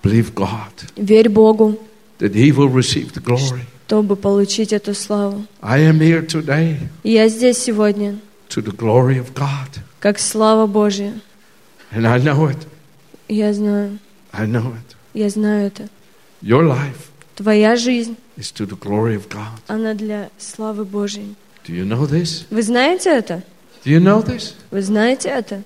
Believe 0.03 0.33
God 0.35 0.71
Верь 0.97 1.29
Богу, 1.29 1.79
that 2.19 2.35
He 2.35 2.53
will 2.53 2.69
receive 2.69 3.13
the 3.13 3.21
glory. 3.23 3.63
чтобы 3.87 4.15
получить 4.15 4.73
эту 4.73 4.95
славу. 4.95 5.45
I 5.61 5.81
am 5.81 5.99
here 5.99 6.25
today 6.25 6.77
И 7.03 7.13
я 7.13 7.29
здесь 7.29 7.59
сегодня, 7.59 8.17
to 8.49 8.63
the 8.63 8.75
glory 8.77 9.19
of 9.19 9.35
God. 9.35 9.81
как 9.99 10.19
слава 10.21 10.67
Божья. 10.67 11.13
And 11.93 12.07
I 12.07 12.19
know 12.19 12.49
it. 12.49 12.67
Я 13.29 13.53
знаю, 13.53 13.99
I 14.33 14.47
know 14.47 14.73
it. 14.73 14.97
я 15.15 15.29
знаю 15.29 15.67
это. 15.67 15.89
Your 16.43 16.65
life 16.65 17.11
Твоя 17.37 17.75
жизнь, 17.77 18.17
is 18.37 18.53
to 18.53 18.67
the 18.67 18.77
glory 18.79 19.15
of 19.17 19.29
God. 19.29 19.59
она 19.69 19.95
для 19.95 20.31
славы 20.39 20.85
Божьей. 20.85 21.35
Do 21.67 21.73
you 21.75 21.85
know 21.85 22.07
this? 22.09 22.45
Вы 22.51 22.63
знаете 22.63 23.11
это? 23.11 23.43
Do 23.85 23.91
you 23.91 24.01
know 24.01 24.23
this? 24.25 24.55
Вы 24.71 24.83
знаете 24.83 25.29
это? 25.29 25.63